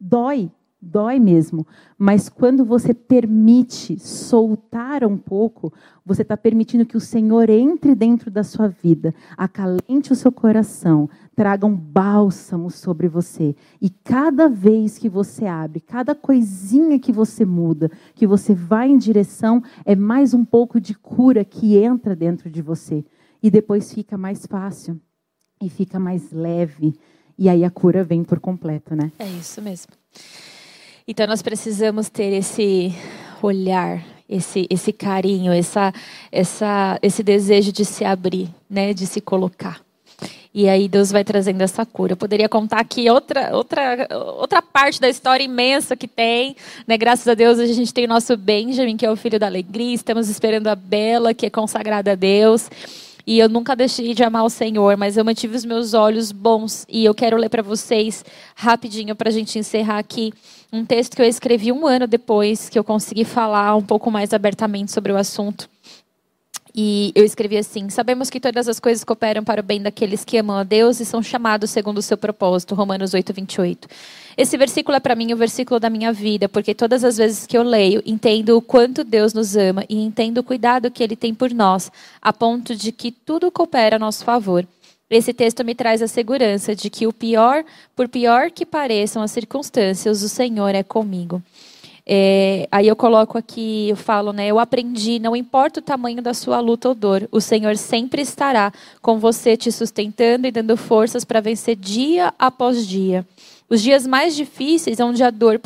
Dói, 0.00 0.50
dói 0.84 1.18
mesmo. 1.18 1.66
Mas 1.98 2.28
quando 2.28 2.64
você 2.64 2.92
permite 2.92 3.98
soltar 3.98 5.04
um 5.04 5.16
pouco, 5.16 5.72
você 6.04 6.22
está 6.22 6.36
permitindo 6.36 6.84
que 6.84 6.96
o 6.96 7.00
Senhor 7.00 7.48
entre 7.48 7.94
dentro 7.94 8.30
da 8.30 8.44
sua 8.44 8.68
vida, 8.68 9.14
acalente 9.36 10.12
o 10.12 10.14
seu 10.14 10.30
coração, 10.30 11.08
traga 11.34 11.66
um 11.66 11.74
bálsamo 11.74 12.70
sobre 12.70 13.08
você. 13.08 13.56
E 13.80 13.88
cada 13.88 14.48
vez 14.48 14.98
que 14.98 15.08
você 15.08 15.46
abre, 15.46 15.80
cada 15.80 16.14
coisinha 16.14 16.98
que 16.98 17.12
você 17.12 17.44
muda, 17.44 17.90
que 18.14 18.26
você 18.26 18.54
vai 18.54 18.88
em 18.88 18.98
direção, 18.98 19.62
é 19.84 19.96
mais 19.96 20.34
um 20.34 20.44
pouco 20.44 20.80
de 20.80 20.94
cura 20.94 21.44
que 21.44 21.76
entra 21.76 22.14
dentro 22.14 22.50
de 22.50 22.62
você. 22.62 23.04
E 23.42 23.50
depois 23.50 23.92
fica 23.92 24.16
mais 24.16 24.46
fácil 24.46 25.00
e 25.60 25.68
fica 25.68 25.98
mais 25.98 26.30
leve. 26.32 26.94
E 27.36 27.48
aí 27.48 27.64
a 27.64 27.70
cura 27.70 28.04
vem 28.04 28.22
por 28.22 28.38
completo, 28.38 28.94
né? 28.94 29.10
É 29.18 29.28
isso 29.28 29.60
mesmo. 29.60 29.92
Então 31.06 31.26
nós 31.26 31.42
precisamos 31.42 32.08
ter 32.08 32.32
esse 32.32 32.94
olhar, 33.42 34.02
esse, 34.26 34.66
esse 34.70 34.90
carinho, 34.90 35.52
essa, 35.52 35.92
essa, 36.32 36.98
esse 37.02 37.22
desejo 37.22 37.70
de 37.70 37.84
se 37.84 38.06
abrir, 38.06 38.48
né, 38.70 38.94
de 38.94 39.06
se 39.06 39.20
colocar. 39.20 39.82
E 40.54 40.66
aí 40.66 40.88
Deus 40.88 41.10
vai 41.10 41.22
trazendo 41.22 41.60
essa 41.60 41.84
cura. 41.84 42.12
Eu 42.12 42.16
poderia 42.16 42.48
contar 42.48 42.78
aqui 42.80 43.10
outra, 43.10 43.54
outra, 43.54 44.08
outra 44.38 44.62
parte 44.62 44.98
da 44.98 45.08
história 45.08 45.44
imensa 45.44 45.94
que 45.94 46.08
tem. 46.08 46.56
Né? 46.86 46.96
Graças 46.96 47.28
a 47.28 47.34
Deus 47.34 47.58
a 47.58 47.66
gente 47.66 47.92
tem 47.92 48.06
o 48.06 48.08
nosso 48.08 48.34
Benjamin, 48.34 48.96
que 48.96 49.04
é 49.04 49.10
o 49.10 49.16
filho 49.16 49.38
da 49.38 49.46
alegria. 49.46 49.94
Estamos 49.94 50.30
esperando 50.30 50.68
a 50.68 50.74
Bela, 50.74 51.34
que 51.34 51.44
é 51.44 51.50
consagrada 51.50 52.12
a 52.12 52.14
Deus. 52.14 52.70
E 53.26 53.38
eu 53.38 53.48
nunca 53.48 53.74
deixei 53.74 54.12
de 54.12 54.22
amar 54.22 54.44
o 54.44 54.50
Senhor, 54.50 54.96
mas 54.96 55.16
eu 55.16 55.24
mantive 55.24 55.56
os 55.56 55.64
meus 55.64 55.94
olhos 55.94 56.30
bons. 56.30 56.84
E 56.88 57.04
eu 57.04 57.14
quero 57.14 57.36
ler 57.36 57.48
para 57.48 57.62
vocês 57.62 58.24
rapidinho 58.54 59.16
para 59.16 59.30
a 59.30 59.32
gente 59.32 59.58
encerrar 59.58 59.98
aqui 59.98 60.32
um 60.72 60.84
texto 60.84 61.16
que 61.16 61.22
eu 61.22 61.26
escrevi 61.26 61.72
um 61.72 61.86
ano 61.86 62.06
depois 62.06 62.68
que 62.68 62.78
eu 62.78 62.84
consegui 62.84 63.24
falar 63.24 63.74
um 63.76 63.82
pouco 63.82 64.10
mais 64.10 64.34
abertamente 64.34 64.92
sobre 64.92 65.12
o 65.12 65.16
assunto. 65.16 65.73
E 66.74 67.12
eu 67.14 67.24
escrevi 67.24 67.56
assim: 67.56 67.88
Sabemos 67.88 68.28
que 68.28 68.40
todas 68.40 68.68
as 68.68 68.80
coisas 68.80 69.04
cooperam 69.04 69.44
para 69.44 69.60
o 69.60 69.64
bem 69.64 69.80
daqueles 69.80 70.24
que 70.24 70.36
amam 70.36 70.56
a 70.56 70.64
Deus 70.64 70.98
e 70.98 71.04
são 71.04 71.22
chamados 71.22 71.70
segundo 71.70 71.98
o 71.98 72.02
seu 72.02 72.16
propósito. 72.16 72.74
Romanos 72.74 73.14
8, 73.14 73.32
28. 73.32 73.88
Esse 74.36 74.56
versículo 74.56 74.96
é 74.96 75.00
para 75.00 75.14
mim 75.14 75.32
o 75.32 75.36
versículo 75.36 75.78
da 75.78 75.88
minha 75.88 76.12
vida, 76.12 76.48
porque 76.48 76.74
todas 76.74 77.04
as 77.04 77.16
vezes 77.16 77.46
que 77.46 77.56
eu 77.56 77.62
leio, 77.62 78.02
entendo 78.04 78.56
o 78.56 78.62
quanto 78.62 79.04
Deus 79.04 79.32
nos 79.32 79.56
ama 79.56 79.84
e 79.88 80.02
entendo 80.02 80.38
o 80.38 80.42
cuidado 80.42 80.90
que 80.90 81.04
Ele 81.04 81.14
tem 81.14 81.32
por 81.32 81.52
nós, 81.54 81.92
a 82.20 82.32
ponto 82.32 82.74
de 82.74 82.90
que 82.90 83.12
tudo 83.12 83.52
coopera 83.52 83.94
a 83.94 83.98
nosso 83.98 84.24
favor. 84.24 84.66
Esse 85.08 85.32
texto 85.32 85.64
me 85.64 85.76
traz 85.76 86.02
a 86.02 86.08
segurança 86.08 86.74
de 86.74 86.90
que 86.90 87.06
o 87.06 87.12
pior, 87.12 87.64
por 87.94 88.08
pior 88.08 88.50
que 88.50 88.66
pareçam 88.66 89.22
as 89.22 89.30
circunstâncias, 89.30 90.22
o 90.22 90.28
Senhor 90.28 90.74
é 90.74 90.82
comigo. 90.82 91.40
É, 92.06 92.68
aí 92.70 92.86
eu 92.86 92.94
coloco 92.94 93.38
aqui, 93.38 93.88
eu 93.88 93.96
falo, 93.96 94.32
né? 94.32 94.46
Eu 94.46 94.58
aprendi, 94.58 95.18
não 95.18 95.34
importa 95.34 95.80
o 95.80 95.82
tamanho 95.82 96.20
da 96.20 96.34
sua 96.34 96.60
luta 96.60 96.88
ou 96.88 96.94
dor, 96.94 97.26
o 97.32 97.40
Senhor 97.40 97.76
sempre 97.76 98.20
estará 98.20 98.72
com 99.00 99.18
você, 99.18 99.56
te 99.56 99.72
sustentando 99.72 100.46
e 100.46 100.50
dando 100.50 100.76
forças 100.76 101.24
para 101.24 101.40
vencer 101.40 101.76
dia 101.76 102.32
após 102.38 102.86
dia. 102.86 103.26
Os 103.68 103.80
dias 103.80 104.06
mais 104.06 104.36
difíceis, 104.36 105.00
onde 105.00 105.22
a 105.22 105.30
dor 105.30 105.58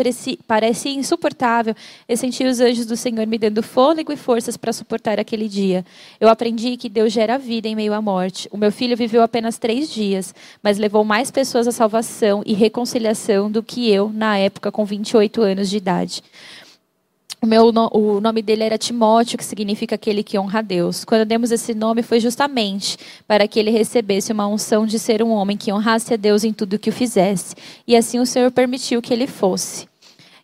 parece 0.46 0.88
insuportável, 0.90 1.74
eu 2.08 2.16
senti 2.16 2.44
os 2.44 2.60
anjos 2.60 2.86
do 2.86 2.96
Senhor 2.96 3.26
me 3.26 3.36
dando 3.36 3.60
fôlego 3.60 4.12
e 4.12 4.16
forças 4.16 4.56
para 4.56 4.72
suportar 4.72 5.18
aquele 5.18 5.48
dia. 5.48 5.84
Eu 6.20 6.28
aprendi 6.28 6.76
que 6.76 6.88
Deus 6.88 7.12
gera 7.12 7.36
vida 7.36 7.66
em 7.66 7.74
meio 7.74 7.92
à 7.92 8.00
morte. 8.00 8.48
O 8.52 8.56
meu 8.56 8.70
filho 8.70 8.96
viveu 8.96 9.20
apenas 9.20 9.58
três 9.58 9.90
dias, 9.90 10.32
mas 10.62 10.78
levou 10.78 11.04
mais 11.04 11.32
pessoas 11.32 11.66
à 11.66 11.72
salvação 11.72 12.42
e 12.46 12.54
reconciliação 12.54 13.50
do 13.50 13.64
que 13.64 13.90
eu, 13.90 14.10
na 14.14 14.38
época, 14.38 14.70
com 14.70 14.84
28 14.84 15.42
anos 15.42 15.68
de 15.68 15.76
idade. 15.76 16.22
O, 17.40 17.46
meu, 17.46 17.68
o 17.92 18.20
nome 18.20 18.42
dele 18.42 18.64
era 18.64 18.76
Timóteo, 18.76 19.38
que 19.38 19.44
significa 19.44 19.94
aquele 19.94 20.24
que 20.24 20.36
honra 20.36 20.58
a 20.58 20.62
Deus. 20.62 21.04
Quando 21.04 21.24
demos 21.24 21.52
esse 21.52 21.72
nome 21.72 22.02
foi 22.02 22.18
justamente 22.18 22.98
para 23.28 23.46
que 23.46 23.60
ele 23.60 23.70
recebesse 23.70 24.32
uma 24.32 24.48
unção 24.48 24.84
de 24.84 24.98
ser 24.98 25.22
um 25.22 25.30
homem 25.30 25.56
que 25.56 25.72
honrasse 25.72 26.14
a 26.14 26.16
Deus 26.16 26.42
em 26.42 26.52
tudo 26.52 26.74
o 26.74 26.78
que 26.78 26.90
o 26.90 26.92
fizesse. 26.92 27.54
E 27.86 27.94
assim 27.94 28.18
o 28.18 28.26
Senhor 28.26 28.50
permitiu 28.50 29.00
que 29.00 29.12
ele 29.12 29.28
fosse. 29.28 29.86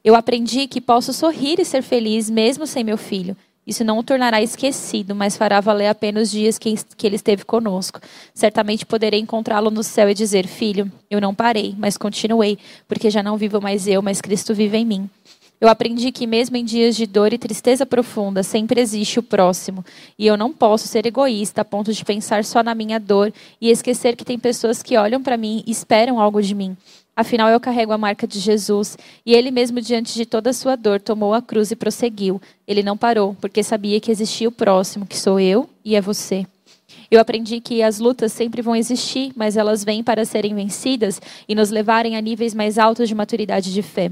Eu 0.04 0.14
aprendi 0.14 0.68
que 0.68 0.80
posso 0.80 1.12
sorrir 1.12 1.58
e 1.58 1.64
ser 1.64 1.82
feliz 1.82 2.30
mesmo 2.30 2.64
sem 2.64 2.84
meu 2.84 2.96
filho. 2.96 3.36
Isso 3.66 3.82
não 3.82 3.98
o 3.98 4.02
tornará 4.02 4.42
esquecido, 4.42 5.14
mas 5.14 5.36
fará 5.36 5.58
valer 5.60 5.86
a 5.86 5.94
pena 5.94 6.20
os 6.20 6.30
dias 6.30 6.58
que, 6.58 6.74
que 6.96 7.06
ele 7.06 7.16
esteve 7.16 7.44
conosco. 7.44 7.98
Certamente 8.34 8.84
poderei 8.84 9.18
encontrá-lo 9.18 9.70
no 9.70 9.82
céu 9.82 10.10
e 10.10 10.14
dizer: 10.14 10.46
Filho, 10.46 10.92
eu 11.10 11.20
não 11.20 11.34
parei, 11.34 11.74
mas 11.78 11.96
continuei, 11.96 12.58
porque 12.86 13.08
já 13.08 13.22
não 13.22 13.38
vivo 13.38 13.60
mais 13.62 13.88
eu, 13.88 14.02
mas 14.02 14.20
Cristo 14.20 14.54
vive 14.54 14.76
em 14.76 14.84
mim. 14.84 15.10
Eu 15.60 15.68
aprendi 15.68 16.12
que, 16.12 16.26
mesmo 16.26 16.56
em 16.56 16.64
dias 16.64 16.96
de 16.96 17.06
dor 17.06 17.32
e 17.32 17.38
tristeza 17.38 17.86
profunda, 17.86 18.42
sempre 18.42 18.80
existe 18.80 19.18
o 19.18 19.22
próximo. 19.22 19.84
E 20.18 20.26
eu 20.26 20.36
não 20.36 20.52
posso 20.52 20.86
ser 20.88 21.06
egoísta 21.06 21.60
a 21.62 21.64
ponto 21.64 21.92
de 21.92 22.04
pensar 22.04 22.44
só 22.44 22.62
na 22.62 22.74
minha 22.74 22.98
dor 22.98 23.32
e 23.60 23.70
esquecer 23.70 24.16
que 24.16 24.24
tem 24.24 24.38
pessoas 24.38 24.82
que 24.82 24.96
olham 24.96 25.22
para 25.22 25.36
mim 25.36 25.62
e 25.66 25.70
esperam 25.70 26.20
algo 26.20 26.42
de 26.42 26.54
mim. 26.54 26.76
Afinal, 27.16 27.48
eu 27.48 27.60
carrego 27.60 27.92
a 27.92 27.98
marca 27.98 28.26
de 28.26 28.40
Jesus 28.40 28.98
e 29.24 29.32
ele 29.32 29.52
mesmo, 29.52 29.80
diante 29.80 30.14
de 30.14 30.26
toda 30.26 30.50
a 30.50 30.52
sua 30.52 30.76
dor, 30.76 31.00
tomou 31.00 31.32
a 31.32 31.40
cruz 31.40 31.70
e 31.70 31.76
prosseguiu. 31.76 32.42
Ele 32.66 32.82
não 32.82 32.96
parou, 32.96 33.36
porque 33.40 33.62
sabia 33.62 34.00
que 34.00 34.10
existia 34.10 34.48
o 34.48 34.52
próximo, 34.52 35.06
que 35.06 35.16
sou 35.16 35.38
eu 35.38 35.70
e 35.84 35.94
é 35.94 36.00
você. 36.00 36.44
Eu 37.08 37.20
aprendi 37.20 37.60
que 37.60 37.82
as 37.82 38.00
lutas 38.00 38.32
sempre 38.32 38.60
vão 38.60 38.74
existir, 38.74 39.32
mas 39.36 39.56
elas 39.56 39.84
vêm 39.84 40.02
para 40.02 40.24
serem 40.24 40.54
vencidas 40.54 41.22
e 41.48 41.54
nos 41.54 41.70
levarem 41.70 42.16
a 42.16 42.20
níveis 42.20 42.52
mais 42.52 42.78
altos 42.78 43.08
de 43.08 43.14
maturidade 43.14 43.72
de 43.72 43.82
fé. 43.82 44.10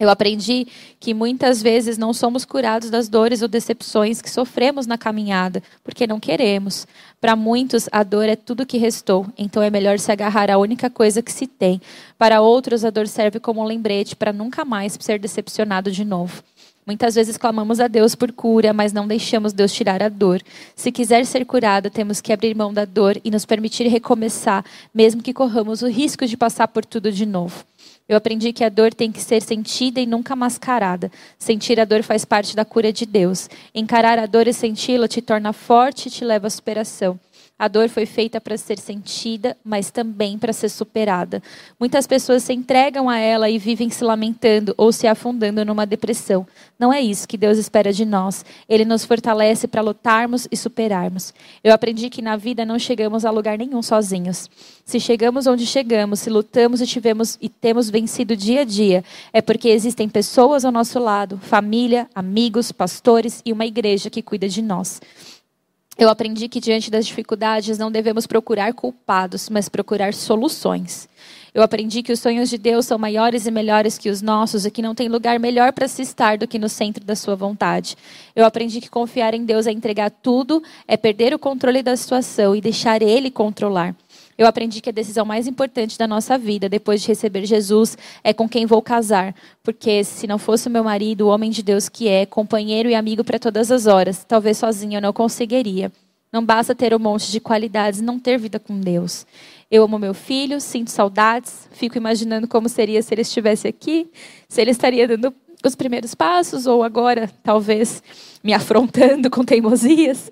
Eu 0.00 0.08
aprendi 0.08 0.66
que 1.00 1.12
muitas 1.12 1.60
vezes 1.60 1.98
não 1.98 2.12
somos 2.12 2.44
curados 2.44 2.88
das 2.88 3.08
dores 3.08 3.42
ou 3.42 3.48
decepções 3.48 4.22
que 4.22 4.30
sofremos 4.30 4.86
na 4.86 4.96
caminhada, 4.96 5.60
porque 5.82 6.06
não 6.06 6.20
queremos. 6.20 6.86
Para 7.20 7.34
muitos, 7.34 7.88
a 7.90 8.04
dor 8.04 8.28
é 8.28 8.36
tudo 8.36 8.64
que 8.64 8.78
restou, 8.78 9.26
então 9.36 9.60
é 9.60 9.70
melhor 9.70 9.98
se 9.98 10.12
agarrar 10.12 10.50
à 10.52 10.58
única 10.58 10.88
coisa 10.88 11.20
que 11.20 11.32
se 11.32 11.48
tem. 11.48 11.80
Para 12.16 12.40
outros, 12.40 12.84
a 12.84 12.90
dor 12.90 13.08
serve 13.08 13.40
como 13.40 13.60
um 13.60 13.64
lembrete 13.64 14.14
para 14.14 14.32
nunca 14.32 14.64
mais 14.64 14.96
ser 15.00 15.18
decepcionado 15.18 15.90
de 15.90 16.04
novo. 16.04 16.44
Muitas 16.86 17.16
vezes 17.16 17.36
clamamos 17.36 17.80
a 17.80 17.88
Deus 17.88 18.14
por 18.14 18.32
cura, 18.32 18.72
mas 18.72 18.94
não 18.94 19.06
deixamos 19.06 19.52
Deus 19.52 19.72
tirar 19.72 20.02
a 20.02 20.08
dor. 20.08 20.40
Se 20.74 20.90
quiser 20.90 21.26
ser 21.26 21.44
curado, 21.44 21.90
temos 21.90 22.20
que 22.20 22.32
abrir 22.32 22.54
mão 22.54 22.72
da 22.72 22.86
dor 22.86 23.20
e 23.22 23.30
nos 23.30 23.44
permitir 23.44 23.88
recomeçar, 23.88 24.64
mesmo 24.94 25.22
que 25.22 25.34
corramos 25.34 25.82
o 25.82 25.88
risco 25.88 26.24
de 26.24 26.36
passar 26.36 26.66
por 26.68 26.84
tudo 26.86 27.12
de 27.12 27.26
novo. 27.26 27.62
Eu 28.08 28.16
aprendi 28.16 28.54
que 28.54 28.64
a 28.64 28.70
dor 28.70 28.94
tem 28.94 29.12
que 29.12 29.20
ser 29.20 29.42
sentida 29.42 30.00
e 30.00 30.06
nunca 30.06 30.34
mascarada. 30.34 31.12
Sentir 31.38 31.78
a 31.78 31.84
dor 31.84 32.02
faz 32.02 32.24
parte 32.24 32.56
da 32.56 32.64
cura 32.64 32.90
de 32.90 33.04
Deus. 33.04 33.50
Encarar 33.74 34.18
a 34.18 34.24
dor 34.24 34.48
e 34.48 34.52
senti-la 34.54 35.06
te 35.06 35.20
torna 35.20 35.52
forte 35.52 36.06
e 36.06 36.10
te 36.10 36.24
leva 36.24 36.46
à 36.46 36.50
superação. 36.50 37.20
A 37.58 37.66
dor 37.66 37.88
foi 37.88 38.06
feita 38.06 38.40
para 38.40 38.56
ser 38.56 38.78
sentida, 38.78 39.56
mas 39.64 39.90
também 39.90 40.38
para 40.38 40.52
ser 40.52 40.68
superada. 40.68 41.42
Muitas 41.78 42.06
pessoas 42.06 42.44
se 42.44 42.52
entregam 42.52 43.10
a 43.10 43.18
ela 43.18 43.50
e 43.50 43.58
vivem 43.58 43.90
se 43.90 44.04
lamentando 44.04 44.72
ou 44.76 44.92
se 44.92 45.08
afundando 45.08 45.64
numa 45.64 45.84
depressão. 45.84 46.46
Não 46.78 46.92
é 46.92 47.00
isso 47.00 47.26
que 47.26 47.36
Deus 47.36 47.58
espera 47.58 47.92
de 47.92 48.04
nós. 48.04 48.44
Ele 48.68 48.84
nos 48.84 49.04
fortalece 49.04 49.66
para 49.66 49.82
lutarmos 49.82 50.46
e 50.52 50.56
superarmos. 50.56 51.34
Eu 51.64 51.74
aprendi 51.74 52.08
que 52.08 52.22
na 52.22 52.36
vida 52.36 52.64
não 52.64 52.78
chegamos 52.78 53.24
a 53.24 53.30
lugar 53.32 53.58
nenhum 53.58 53.82
sozinhos. 53.82 54.48
Se 54.84 55.00
chegamos 55.00 55.48
onde 55.48 55.66
chegamos, 55.66 56.20
se 56.20 56.30
lutamos 56.30 56.80
e 56.80 56.86
tivemos 56.86 57.36
e 57.42 57.48
temos 57.48 57.90
vencido 57.90 58.36
dia 58.36 58.60
a 58.60 58.64
dia, 58.64 59.04
é 59.32 59.42
porque 59.42 59.68
existem 59.68 60.08
pessoas 60.08 60.64
ao 60.64 60.70
nosso 60.70 61.00
lado, 61.00 61.38
família, 61.38 62.08
amigos, 62.14 62.70
pastores 62.70 63.42
e 63.44 63.52
uma 63.52 63.66
igreja 63.66 64.08
que 64.08 64.22
cuida 64.22 64.48
de 64.48 64.62
nós. 64.62 65.00
Eu 65.98 66.08
aprendi 66.08 66.48
que 66.48 66.60
diante 66.60 66.92
das 66.92 67.08
dificuldades 67.08 67.76
não 67.76 67.90
devemos 67.90 68.24
procurar 68.24 68.72
culpados, 68.72 69.50
mas 69.50 69.68
procurar 69.68 70.14
soluções. 70.14 71.08
Eu 71.52 71.60
aprendi 71.60 72.04
que 72.04 72.12
os 72.12 72.20
sonhos 72.20 72.48
de 72.48 72.56
Deus 72.56 72.86
são 72.86 72.96
maiores 72.96 73.46
e 73.46 73.50
melhores 73.50 73.98
que 73.98 74.08
os 74.08 74.22
nossos 74.22 74.64
e 74.64 74.70
que 74.70 74.80
não 74.80 74.94
tem 74.94 75.08
lugar 75.08 75.40
melhor 75.40 75.72
para 75.72 75.88
se 75.88 76.02
estar 76.02 76.38
do 76.38 76.46
que 76.46 76.56
no 76.56 76.68
centro 76.68 77.04
da 77.04 77.16
sua 77.16 77.34
vontade. 77.34 77.96
Eu 78.36 78.44
aprendi 78.44 78.80
que 78.80 78.88
confiar 78.88 79.34
em 79.34 79.44
Deus 79.44 79.66
é 79.66 79.72
entregar 79.72 80.08
tudo, 80.08 80.62
é 80.86 80.96
perder 80.96 81.34
o 81.34 81.38
controle 81.38 81.82
da 81.82 81.96
situação 81.96 82.54
e 82.54 82.60
deixar 82.60 83.02
Ele 83.02 83.28
controlar. 83.28 83.92
Eu 84.38 84.46
aprendi 84.46 84.80
que 84.80 84.88
a 84.88 84.92
decisão 84.92 85.26
mais 85.26 85.48
importante 85.48 85.98
da 85.98 86.06
nossa 86.06 86.38
vida, 86.38 86.68
depois 86.68 87.02
de 87.02 87.08
receber 87.08 87.44
Jesus, 87.44 87.98
é 88.22 88.32
com 88.32 88.48
quem 88.48 88.66
vou 88.66 88.80
casar. 88.80 89.34
Porque 89.64 90.04
se 90.04 90.28
não 90.28 90.38
fosse 90.38 90.68
o 90.68 90.70
meu 90.70 90.84
marido, 90.84 91.22
o 91.22 91.28
homem 91.28 91.50
de 91.50 91.60
Deus 91.60 91.88
que 91.88 92.06
é, 92.06 92.24
companheiro 92.24 92.88
e 92.88 92.94
amigo 92.94 93.24
para 93.24 93.40
todas 93.40 93.72
as 93.72 93.88
horas, 93.88 94.24
talvez 94.24 94.56
sozinho 94.56 94.98
eu 94.98 95.02
não 95.02 95.12
conseguiria. 95.12 95.90
Não 96.32 96.44
basta 96.44 96.72
ter 96.72 96.94
um 96.94 97.00
monte 97.00 97.32
de 97.32 97.40
qualidades 97.40 98.00
não 98.00 98.16
ter 98.16 98.38
vida 98.38 98.60
com 98.60 98.78
Deus. 98.78 99.26
Eu 99.68 99.82
amo 99.82 99.98
meu 99.98 100.14
filho, 100.14 100.60
sinto 100.60 100.92
saudades, 100.92 101.68
fico 101.72 101.98
imaginando 101.98 102.46
como 102.46 102.68
seria 102.68 103.02
se 103.02 103.12
ele 103.12 103.22
estivesse 103.22 103.66
aqui, 103.66 104.08
se 104.48 104.60
ele 104.60 104.70
estaria 104.70 105.08
dando 105.08 105.34
os 105.64 105.74
primeiros 105.74 106.14
passos, 106.14 106.66
ou 106.66 106.84
agora, 106.84 107.28
talvez, 107.42 108.02
me 108.42 108.52
afrontando 108.52 109.28
com 109.30 109.44
teimosias. 109.44 110.30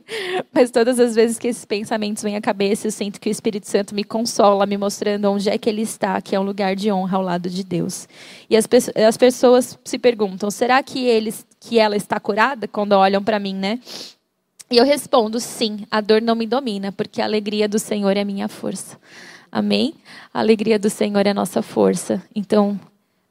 Mas 0.52 0.70
todas 0.70 1.00
as 1.00 1.14
vezes 1.14 1.38
que 1.38 1.48
esses 1.48 1.64
pensamentos 1.64 2.22
vêm 2.22 2.36
à 2.36 2.40
cabeça, 2.40 2.86
eu 2.86 2.92
sinto 2.92 3.20
que 3.20 3.28
o 3.28 3.30
Espírito 3.30 3.66
Santo 3.66 3.94
me 3.94 4.04
consola, 4.04 4.66
me 4.66 4.76
mostrando 4.76 5.30
onde 5.30 5.50
é 5.50 5.58
que 5.58 5.68
ele 5.68 5.82
está, 5.82 6.20
que 6.20 6.36
é 6.36 6.40
um 6.40 6.44
lugar 6.44 6.76
de 6.76 6.92
honra 6.92 7.16
ao 7.16 7.22
lado 7.24 7.50
de 7.50 7.64
Deus. 7.64 8.08
E 8.48 8.56
as, 8.56 8.68
as 9.06 9.16
pessoas 9.16 9.78
se 9.84 9.98
perguntam: 9.98 10.50
será 10.50 10.82
que, 10.82 11.04
eles, 11.04 11.44
que 11.58 11.78
ela 11.78 11.96
está 11.96 12.20
curada? 12.20 12.68
Quando 12.68 12.92
olham 12.92 13.22
para 13.22 13.40
mim, 13.40 13.54
né? 13.54 13.80
E 14.70 14.76
eu 14.76 14.84
respondo: 14.84 15.40
sim, 15.40 15.84
a 15.90 16.00
dor 16.00 16.22
não 16.22 16.36
me 16.36 16.46
domina, 16.46 16.92
porque 16.92 17.20
a 17.20 17.24
alegria 17.24 17.68
do 17.68 17.78
Senhor 17.78 18.16
é 18.16 18.24
minha 18.24 18.48
força. 18.48 18.96
Amém? 19.50 19.94
A 20.32 20.40
alegria 20.40 20.78
do 20.78 20.90
Senhor 20.90 21.26
é 21.26 21.30
a 21.30 21.34
nossa 21.34 21.62
força. 21.62 22.22
Então, 22.34 22.78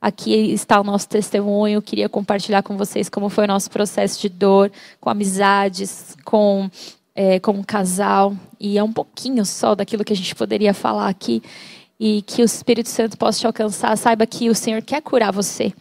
Aqui 0.06 0.53
está 0.53 0.80
o 0.80 0.84
nosso 0.84 1.10
testemunho. 1.10 1.82
Queria 1.82 2.08
compartilhar 2.08 2.62
com 2.62 2.78
vocês 2.78 3.10
como 3.10 3.28
foi 3.28 3.45
o 3.45 3.47
nosso 3.47 3.72
processo 3.72 4.22
de 4.22 4.30
dor, 4.30 4.72
com 5.01 5.10
amizades, 5.10 6.16
com 6.24 6.70
é, 7.16 7.39
como 7.39 7.66
casal. 7.66 8.38
E 8.60 8.78
é 8.78 8.84
um 8.84 8.93
pouquinho 8.93 9.43
só 9.43 9.74
daquilo 9.74 10.03
que 10.03 10.14
a 10.14 10.16
gente 10.16 10.36
poderia 10.36 10.76
falar 10.76 11.10
aqui. 11.10 11.41
E 11.99 12.22
que 12.22 12.43
o 12.43 12.45
Espírito 12.45 12.88
Santo 12.88 13.18
possa 13.18 13.39
te 13.39 13.47
alcançar. 13.47 13.97
Saiba 13.97 14.28
que 14.28 14.47
o 14.47 14.53
Senhor 14.53 14.84
quer 14.84 15.01
curar 15.01 15.34
você. 15.34 15.74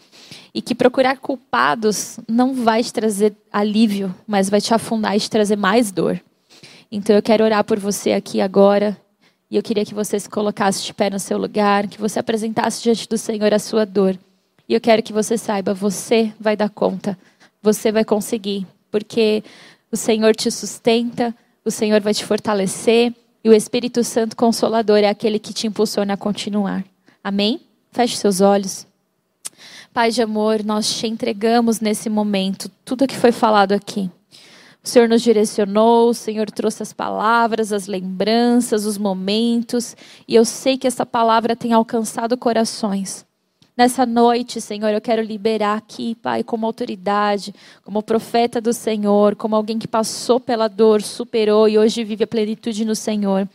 E 0.54 0.62
que 0.62 0.74
procurar 0.74 1.18
culpados 1.18 2.18
não 2.26 2.54
vai 2.54 2.82
te 2.82 2.94
trazer 2.94 3.34
alívio, 3.52 4.14
mas 4.26 4.48
vai 4.48 4.62
te 4.62 4.72
afundar 4.72 5.14
e 5.14 5.20
te 5.20 5.28
trazer 5.28 5.56
mais 5.56 5.92
dor. 5.92 6.18
Então 6.90 7.14
eu 7.14 7.20
quero 7.20 7.44
orar 7.44 7.62
por 7.62 7.78
você 7.78 8.12
aqui 8.12 8.40
agora. 8.40 8.96
E 9.54 9.56
eu 9.56 9.62
queria 9.62 9.84
que 9.84 9.94
você 9.94 10.18
se 10.18 10.28
colocasse 10.28 10.82
de 10.82 10.92
pé 10.92 11.08
no 11.08 11.20
seu 11.20 11.38
lugar, 11.38 11.86
que 11.86 11.96
você 11.96 12.18
apresentasse 12.18 12.82
diante 12.82 13.08
do 13.08 13.16
Senhor 13.16 13.54
a 13.54 13.58
sua 13.60 13.86
dor. 13.86 14.18
E 14.68 14.74
eu 14.74 14.80
quero 14.80 15.00
que 15.00 15.12
você 15.12 15.38
saiba, 15.38 15.72
você 15.72 16.32
vai 16.40 16.56
dar 16.56 16.68
conta. 16.68 17.16
Você 17.62 17.92
vai 17.92 18.04
conseguir, 18.04 18.66
porque 18.90 19.44
o 19.92 19.96
Senhor 19.96 20.34
te 20.34 20.50
sustenta, 20.50 21.32
o 21.64 21.70
Senhor 21.70 22.00
vai 22.00 22.12
te 22.12 22.24
fortalecer 22.24 23.14
e 23.44 23.48
o 23.48 23.52
Espírito 23.52 24.02
Santo 24.02 24.34
Consolador 24.34 24.98
é 24.98 25.08
aquele 25.08 25.38
que 25.38 25.54
te 25.54 25.68
impulsiona 25.68 26.14
a 26.14 26.16
continuar. 26.16 26.84
Amém? 27.22 27.60
Feche 27.92 28.16
seus 28.16 28.40
olhos. 28.40 28.84
Pai 29.92 30.10
de 30.10 30.20
amor, 30.20 30.64
nós 30.64 30.92
te 30.92 31.06
entregamos 31.06 31.78
nesse 31.78 32.10
momento 32.10 32.68
tudo 32.84 33.04
o 33.04 33.06
que 33.06 33.16
foi 33.16 33.30
falado 33.30 33.70
aqui. 33.70 34.10
O 34.84 34.88
Senhor 34.88 35.08
nos 35.08 35.22
direcionou, 35.22 36.10
o 36.10 36.14
Senhor 36.14 36.50
trouxe 36.50 36.82
as 36.82 36.92
palavras, 36.92 37.72
as 37.72 37.86
lembranças, 37.86 38.84
os 38.84 38.98
momentos, 38.98 39.96
e 40.28 40.34
eu 40.34 40.44
sei 40.44 40.76
que 40.76 40.86
essa 40.86 41.06
palavra 41.06 41.56
tem 41.56 41.72
alcançado 41.72 42.36
corações. 42.36 43.24
Nessa 43.74 44.04
noite, 44.04 44.60
Senhor, 44.60 44.90
eu 44.90 45.00
quero 45.00 45.22
liberar 45.22 45.78
aqui, 45.78 46.14
Pai, 46.16 46.44
como 46.44 46.66
autoridade, 46.66 47.54
como 47.82 48.02
profeta 48.02 48.60
do 48.60 48.74
Senhor, 48.74 49.34
como 49.36 49.56
alguém 49.56 49.78
que 49.78 49.88
passou 49.88 50.38
pela 50.38 50.68
dor, 50.68 51.00
superou 51.00 51.66
e 51.66 51.78
hoje 51.78 52.04
vive 52.04 52.24
a 52.24 52.26
plenitude 52.26 52.84
no 52.84 52.94
Senhor. 52.94 53.48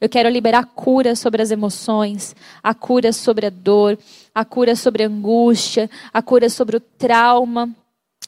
Eu 0.00 0.08
quero 0.08 0.28
liberar 0.28 0.66
cura 0.66 1.16
sobre 1.16 1.42
as 1.42 1.50
emoções, 1.50 2.34
a 2.62 2.72
cura 2.72 3.12
sobre 3.12 3.46
a 3.46 3.50
dor, 3.50 3.98
a 4.32 4.44
cura 4.44 4.76
sobre 4.76 5.02
a 5.02 5.08
angústia, 5.08 5.90
a 6.14 6.22
cura 6.22 6.48
sobre 6.48 6.76
o 6.76 6.80
trauma 6.80 7.74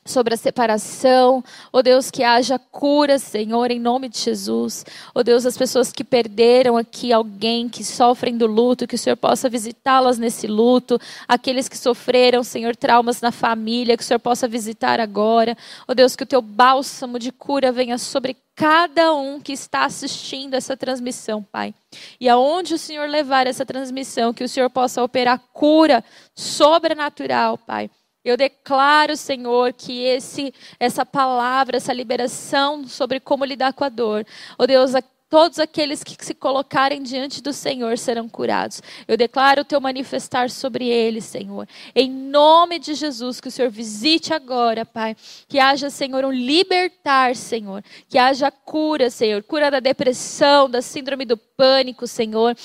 sobre 0.09 0.34
a 0.34 0.36
separação. 0.36 1.44
Oh 1.72 1.82
Deus, 1.82 2.11
que 2.11 2.22
haja 2.22 2.59
cura, 2.59 3.18
Senhor, 3.18 3.70
em 3.70 3.78
nome 3.78 4.09
de 4.09 4.18
Jesus. 4.18 4.84
Oh 5.14 5.22
Deus, 5.22 5.46
as 5.46 5.56
pessoas 5.56 5.92
que 5.92 6.02
perderam 6.02 6.76
aqui 6.76 7.12
alguém, 7.12 7.68
que 7.68 7.84
sofrem 7.84 8.36
do 8.36 8.46
luto, 8.46 8.86
que 8.86 8.94
o 8.94 8.98
Senhor 8.98 9.16
possa 9.16 9.48
visitá-las 9.48 10.18
nesse 10.18 10.46
luto. 10.46 10.98
Aqueles 11.26 11.68
que 11.68 11.76
sofreram, 11.76 12.42
Senhor, 12.42 12.74
traumas 12.74 13.20
na 13.20 13.30
família, 13.30 13.96
que 13.96 14.02
o 14.02 14.06
Senhor 14.06 14.20
possa 14.20 14.48
visitar 14.48 15.00
agora. 15.00 15.56
Oh 15.86 15.94
Deus, 15.94 16.16
que 16.16 16.22
o 16.22 16.26
teu 16.26 16.42
bálsamo 16.42 17.18
de 17.18 17.30
cura 17.30 17.70
venha 17.70 17.98
sobre 17.98 18.36
cada 18.54 19.14
um 19.14 19.40
que 19.40 19.52
está 19.52 19.84
assistindo 19.84 20.54
essa 20.54 20.76
transmissão, 20.76 21.42
Pai. 21.42 21.72
E 22.20 22.28
aonde 22.28 22.74
o 22.74 22.78
Senhor 22.78 23.09
levar 23.09 23.46
essa 23.46 23.64
transmissão, 23.64 24.34
que 24.34 24.42
o 24.42 24.48
Senhor 24.48 24.68
possa 24.68 25.00
operar 25.00 25.40
cura 25.52 26.02
sobrenatural, 26.34 27.56
Pai 27.56 27.88
eu 28.29 28.37
declaro, 28.37 29.16
Senhor, 29.16 29.72
que 29.72 30.03
esse, 30.03 30.55
essa 30.79 31.05
palavra, 31.05 31.76
essa 31.76 31.93
liberação 31.93 32.87
sobre 32.87 33.20
como 33.20 33.45
lidar 33.45 33.72
com 33.72 33.85
a 33.85 33.89
dor, 33.89 34.26
oh 34.59 34.66
Deus, 34.66 34.95
todos 35.29 35.59
aqueles 35.59 36.03
que 36.03 36.16
se 36.24 36.35
colocarem 36.35 37.03
diante 37.03 37.43
do 37.43 37.53
Senhor 37.53 37.99
serão 37.99 38.29
curados. 38.29 38.83
Eu 39.07 39.16
declaro 39.16 39.62
o 39.62 39.64
teu 39.64 39.81
manifestar 39.81 40.51
sobre 40.51 40.89
eles, 40.89 41.24
Senhor. 41.24 41.68
Em 41.95 42.11
nome 42.11 42.79
de 42.79 42.95
Jesus, 42.95 43.41
que 43.41 43.49
o 43.49 43.51
Senhor 43.51 43.70
visite 43.70 44.33
agora, 44.33 44.87
Pai. 44.87 45.16
Que 45.47 45.59
haja, 45.59 45.91
Senhor, 45.91 46.24
um 46.24 46.33
libertar, 46.33 47.37
Senhor. 47.37 47.85
Que 48.09 48.18
haja 48.18 48.51
cura, 48.51 49.11
Senhor. 49.11 49.43
Cura 49.43 49.70
da 49.70 49.81
depressão, 49.81 50.68
da 50.68 50.81
síndrome 50.81 51.24
do 51.24 51.37
pânico, 51.37 52.07
Senhor. 52.07 52.57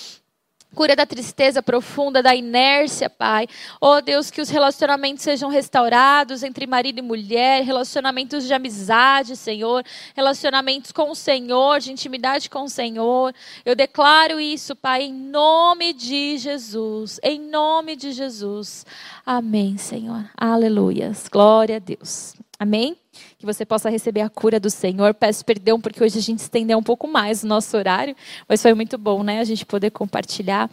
Cura 0.73 0.95
da 0.95 1.05
tristeza 1.05 1.61
profunda, 1.61 2.23
da 2.23 2.35
inércia, 2.35 3.09
Pai. 3.09 3.47
Oh 3.79 4.01
Deus, 4.01 4.31
que 4.31 4.41
os 4.41 4.49
relacionamentos 4.49 5.23
sejam 5.23 5.49
restaurados 5.49 6.43
entre 6.43 6.65
marido 6.65 6.99
e 6.99 7.01
mulher, 7.01 7.63
relacionamentos 7.63 8.45
de 8.45 8.53
amizade, 8.53 9.35
Senhor, 9.35 9.83
relacionamentos 10.15 10.91
com 10.91 11.11
o 11.11 11.15
Senhor, 11.15 11.79
de 11.79 11.91
intimidade 11.91 12.49
com 12.49 12.63
o 12.63 12.69
Senhor. 12.69 13.33
Eu 13.63 13.75
declaro 13.75 14.39
isso, 14.39 14.75
Pai, 14.75 15.03
em 15.03 15.13
nome 15.13 15.93
de 15.93 16.37
Jesus. 16.37 17.19
Em 17.23 17.39
nome 17.39 17.95
de 17.95 18.11
Jesus. 18.11 18.85
Amém, 19.25 19.77
Senhor. 19.77 20.29
Aleluias. 20.35 21.27
Glória 21.31 21.77
a 21.77 21.79
Deus. 21.79 22.33
Amém? 22.59 23.02
Que 23.43 23.45
você 23.45 23.65
possa 23.65 23.89
receber 23.89 24.21
a 24.21 24.29
cura 24.29 24.57
do 24.57 24.69
Senhor. 24.69 25.13
Peço 25.13 25.43
perdão 25.43 25.77
porque 25.77 26.01
hoje 26.01 26.17
a 26.17 26.21
gente 26.21 26.39
estendeu 26.39 26.77
um 26.77 26.81
pouco 26.81 27.09
mais 27.09 27.43
o 27.43 27.47
nosso 27.47 27.75
horário, 27.75 28.15
mas 28.47 28.61
foi 28.61 28.73
muito 28.73 28.97
bom, 28.97 29.21
né? 29.21 29.41
A 29.41 29.43
gente 29.43 29.65
poder 29.65 29.91
compartilhar. 29.91 30.69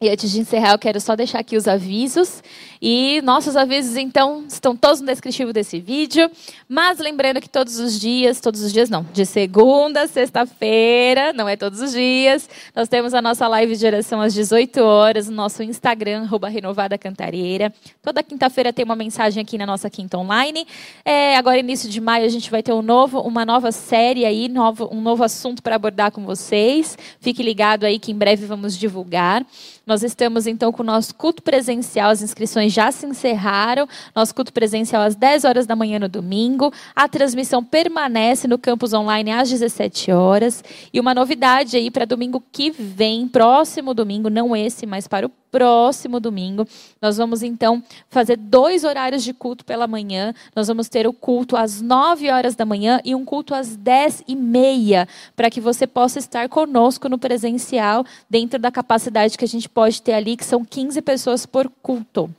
E 0.00 0.08
antes 0.08 0.30
de 0.30 0.38
encerrar, 0.38 0.72
eu 0.72 0.78
quero 0.78 1.00
só 1.00 1.16
deixar 1.16 1.40
aqui 1.40 1.56
os 1.56 1.66
avisos. 1.66 2.40
E 2.80 3.20
nossos 3.22 3.56
avisos, 3.56 3.96
então, 3.96 4.44
estão 4.46 4.76
todos 4.76 5.00
no 5.00 5.06
descritivo 5.06 5.52
desse 5.52 5.80
vídeo. 5.80 6.30
Mas 6.68 7.00
lembrando 7.00 7.40
que 7.40 7.48
todos 7.48 7.80
os 7.80 7.98
dias, 7.98 8.40
todos 8.40 8.62
os 8.62 8.72
dias 8.72 8.88
não, 8.88 9.04
de 9.12 9.26
segunda 9.26 10.02
a 10.02 10.06
sexta-feira, 10.06 11.32
não 11.32 11.48
é 11.48 11.56
todos 11.56 11.80
os 11.80 11.90
dias, 11.90 12.48
nós 12.76 12.88
temos 12.88 13.12
a 13.12 13.20
nossa 13.20 13.48
live 13.48 13.74
de 13.74 13.84
oração 13.86 14.20
às 14.20 14.32
18 14.32 14.80
horas 14.80 15.28
no 15.28 15.34
nosso 15.34 15.64
Instagram, 15.64 16.28
Renovada 16.48 16.96
Cantareira. 16.96 17.74
Toda 18.00 18.22
quinta-feira 18.22 18.72
tem 18.72 18.84
uma 18.84 18.94
mensagem 18.94 19.42
aqui 19.42 19.58
na 19.58 19.66
nossa 19.66 19.90
quinta 19.90 20.16
online. 20.16 20.64
É, 21.04 21.36
agora, 21.36 21.58
início 21.58 21.90
de 21.90 22.00
maio, 22.00 22.24
a 22.24 22.28
gente 22.28 22.52
vai 22.52 22.62
ter 22.62 22.72
um 22.72 22.82
novo, 22.82 23.18
uma 23.20 23.44
nova 23.44 23.72
série 23.72 24.24
aí, 24.24 24.48
novo, 24.48 24.88
um 24.92 25.00
novo 25.00 25.24
assunto 25.24 25.60
para 25.60 25.74
abordar 25.74 26.12
com 26.12 26.24
vocês. 26.24 26.96
Fique 27.20 27.42
ligado 27.42 27.82
aí 27.82 27.98
que 27.98 28.12
em 28.12 28.16
breve 28.16 28.46
vamos 28.46 28.78
divulgar. 28.78 29.44
Nós 29.88 30.02
estamos 30.02 30.46
então 30.46 30.70
com 30.70 30.82
o 30.82 30.86
nosso 30.86 31.14
culto 31.14 31.42
presencial, 31.42 32.10
as 32.10 32.20
inscrições 32.20 32.74
já 32.74 32.92
se 32.92 33.06
encerraram. 33.06 33.88
Nosso 34.14 34.34
culto 34.34 34.52
presencial 34.52 35.00
às 35.00 35.14
10 35.14 35.46
horas 35.46 35.66
da 35.66 35.74
manhã 35.74 35.98
no 35.98 36.10
domingo. 36.10 36.70
A 36.94 37.08
transmissão 37.08 37.64
permanece 37.64 38.46
no 38.46 38.58
campus 38.58 38.92
online 38.92 39.32
às 39.32 39.48
17 39.48 40.12
horas. 40.12 40.62
E 40.92 41.00
uma 41.00 41.14
novidade 41.14 41.74
aí 41.74 41.90
para 41.90 42.04
domingo 42.04 42.44
que 42.52 42.70
vem, 42.70 43.26
próximo 43.26 43.94
domingo, 43.94 44.28
não 44.28 44.54
esse, 44.54 44.84
mas 44.84 45.08
para 45.08 45.26
o 45.26 45.30
próximo 45.50 46.20
domingo. 46.20 46.66
Nós 47.00 47.16
vamos 47.16 47.42
então 47.42 47.82
fazer 48.08 48.36
dois 48.36 48.84
horários 48.84 49.22
de 49.22 49.32
culto 49.32 49.64
pela 49.64 49.86
manhã. 49.86 50.34
Nós 50.54 50.68
vamos 50.68 50.88
ter 50.88 51.06
o 51.06 51.12
culto 51.12 51.56
às 51.56 51.80
9 51.80 52.30
horas 52.30 52.54
da 52.54 52.64
manhã 52.64 53.00
e 53.04 53.14
um 53.14 53.24
culto 53.24 53.54
às 53.54 53.76
10 53.76 54.24
e 54.28 54.36
meia, 54.36 55.08
para 55.36 55.50
que 55.50 55.60
você 55.60 55.86
possa 55.86 56.18
estar 56.18 56.48
conosco 56.48 57.08
no 57.08 57.18
presencial, 57.18 58.04
dentro 58.28 58.58
da 58.58 58.70
capacidade 58.70 59.36
que 59.36 59.44
a 59.44 59.48
gente 59.48 59.68
pode 59.68 60.00
ter 60.02 60.12
ali, 60.12 60.36
que 60.36 60.44
são 60.44 60.64
15 60.64 61.00
pessoas 61.02 61.46
por 61.46 61.70
culto. 61.82 62.32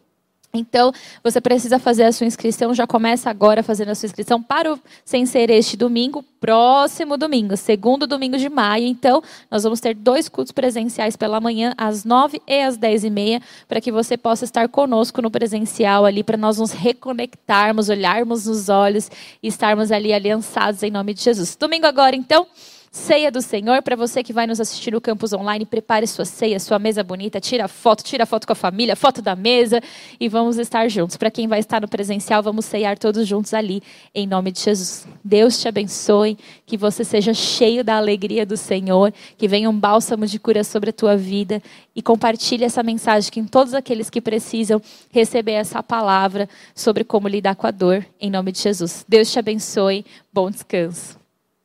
Então, 0.52 0.92
você 1.24 1.40
precisa 1.40 1.78
fazer 1.78 2.06
a 2.06 2.12
sua 2.12 2.26
inscrição, 2.26 2.74
já 2.74 2.88
começa 2.88 3.30
agora 3.30 3.62
fazendo 3.62 3.90
a 3.90 3.96
sua 3.96 4.08
inscrição 4.08 4.42
para 4.42 4.74
o 4.74 4.80
Sem 5.06 5.24
Ser 5.26 5.52
este 5.52 5.78
domingo, 5.78 6.26
próximo 6.42 7.18
domingo, 7.18 7.56
segundo 7.56 8.08
domingo 8.08 8.36
de 8.36 8.50
maio. 8.50 8.88
Então, 8.88 9.22
nós 9.52 9.64
vamos 9.64 9.80
ter 9.80 9.94
dois 9.94 10.28
cultos 10.28 10.52
presenciais 10.52 11.16
pela 11.16 11.40
manhã, 11.40 11.76
às 11.78 12.04
nove 12.04 12.42
e 12.48 12.62
às 12.62 12.78
dez 12.78 13.04
e 13.04 13.12
meia, 13.12 13.40
para 13.68 13.80
que 13.80 13.92
você 13.92 14.18
possa 14.18 14.44
estar 14.44 14.68
conosco 14.70 15.22
no 15.22 15.30
presencial 15.30 16.04
ali, 16.04 16.24
para 16.24 16.38
nós 16.38 16.58
nos 16.58 16.72
reconectarmos, 16.72 17.88
olharmos 17.88 18.48
nos 18.48 18.70
olhos 18.70 19.12
e 19.44 19.48
estarmos 19.48 19.92
ali 19.92 20.12
aliançados 20.12 20.82
em 20.82 20.90
nome 20.90 21.14
de 21.14 21.22
Jesus. 21.22 21.56
Domingo 21.56 21.86
agora, 21.86 22.16
então. 22.16 22.48
Ceia 22.92 23.32
do 23.32 23.40
Senhor, 23.40 23.84
para 23.84 23.96
você 23.96 24.24
que 24.24 24.34
vai 24.34 24.48
nos 24.48 24.60
assistir 24.60 24.92
no 24.92 25.00
campus 25.00 25.32
online, 25.32 25.64
prepare 25.64 26.08
sua 26.08 26.26
ceia, 26.26 26.60
sua 26.60 26.80
mesa 26.80 27.04
bonita, 27.04 27.40
tira 27.40 27.68
foto, 27.68 28.04
tira 28.04 28.26
foto 28.26 28.48
com 28.48 28.54
a 28.54 28.56
família, 28.56 28.96
foto 28.96 29.22
da 29.22 29.36
mesa 29.36 29.80
e 30.20 30.28
vamos 30.28 30.58
estar 30.58 30.90
juntos. 30.90 31.16
Para 31.16 31.30
quem 31.30 31.48
vai 31.48 31.60
estar 31.60 31.80
no 31.80 31.88
presencial, 31.88 32.42
vamos 32.42 32.66
ceiar 32.66 32.98
todos 32.98 33.28
juntos 33.28 33.54
ali, 33.54 33.84
em 34.14 34.26
nome 34.26 34.52
de 34.52 34.62
Jesus. 34.62 35.08
Deus 35.24 35.62
te 35.62 35.68
abençoe, 35.68 36.36
que 36.66 36.78
você 36.78 37.04
seja 37.04 37.32
cheio 37.32 37.84
da 37.84 37.96
alegria 37.96 38.44
do 38.44 38.58
Senhor, 38.58 39.14
que 39.38 39.48
venha 39.48 39.70
um 39.70 39.80
bálsamo 39.80 40.26
de 40.26 40.40
cura 40.40 40.64
sobre 40.64 40.90
a 40.90 40.94
tua 40.94 41.16
vida 41.16 41.62
e 41.96 42.02
compartilhe 42.02 42.64
essa 42.64 42.82
mensagem 42.82 43.32
com 43.32 43.46
todos 43.46 43.76
aqueles 43.76 44.10
que 44.10 44.20
precisam 44.20 44.82
receber 45.12 45.52
essa 45.52 45.84
palavra 45.84 46.50
sobre 46.74 47.04
como 47.04 47.28
lidar 47.28 47.56
com 47.56 47.68
a 47.68 47.72
dor, 47.72 48.04
em 48.20 48.32
nome 48.32 48.52
de 48.52 48.62
Jesus. 48.62 49.06
Deus 49.08 49.32
te 49.32 49.38
abençoe, 49.38 50.04
bom 50.34 50.50
descanso. 50.50 51.19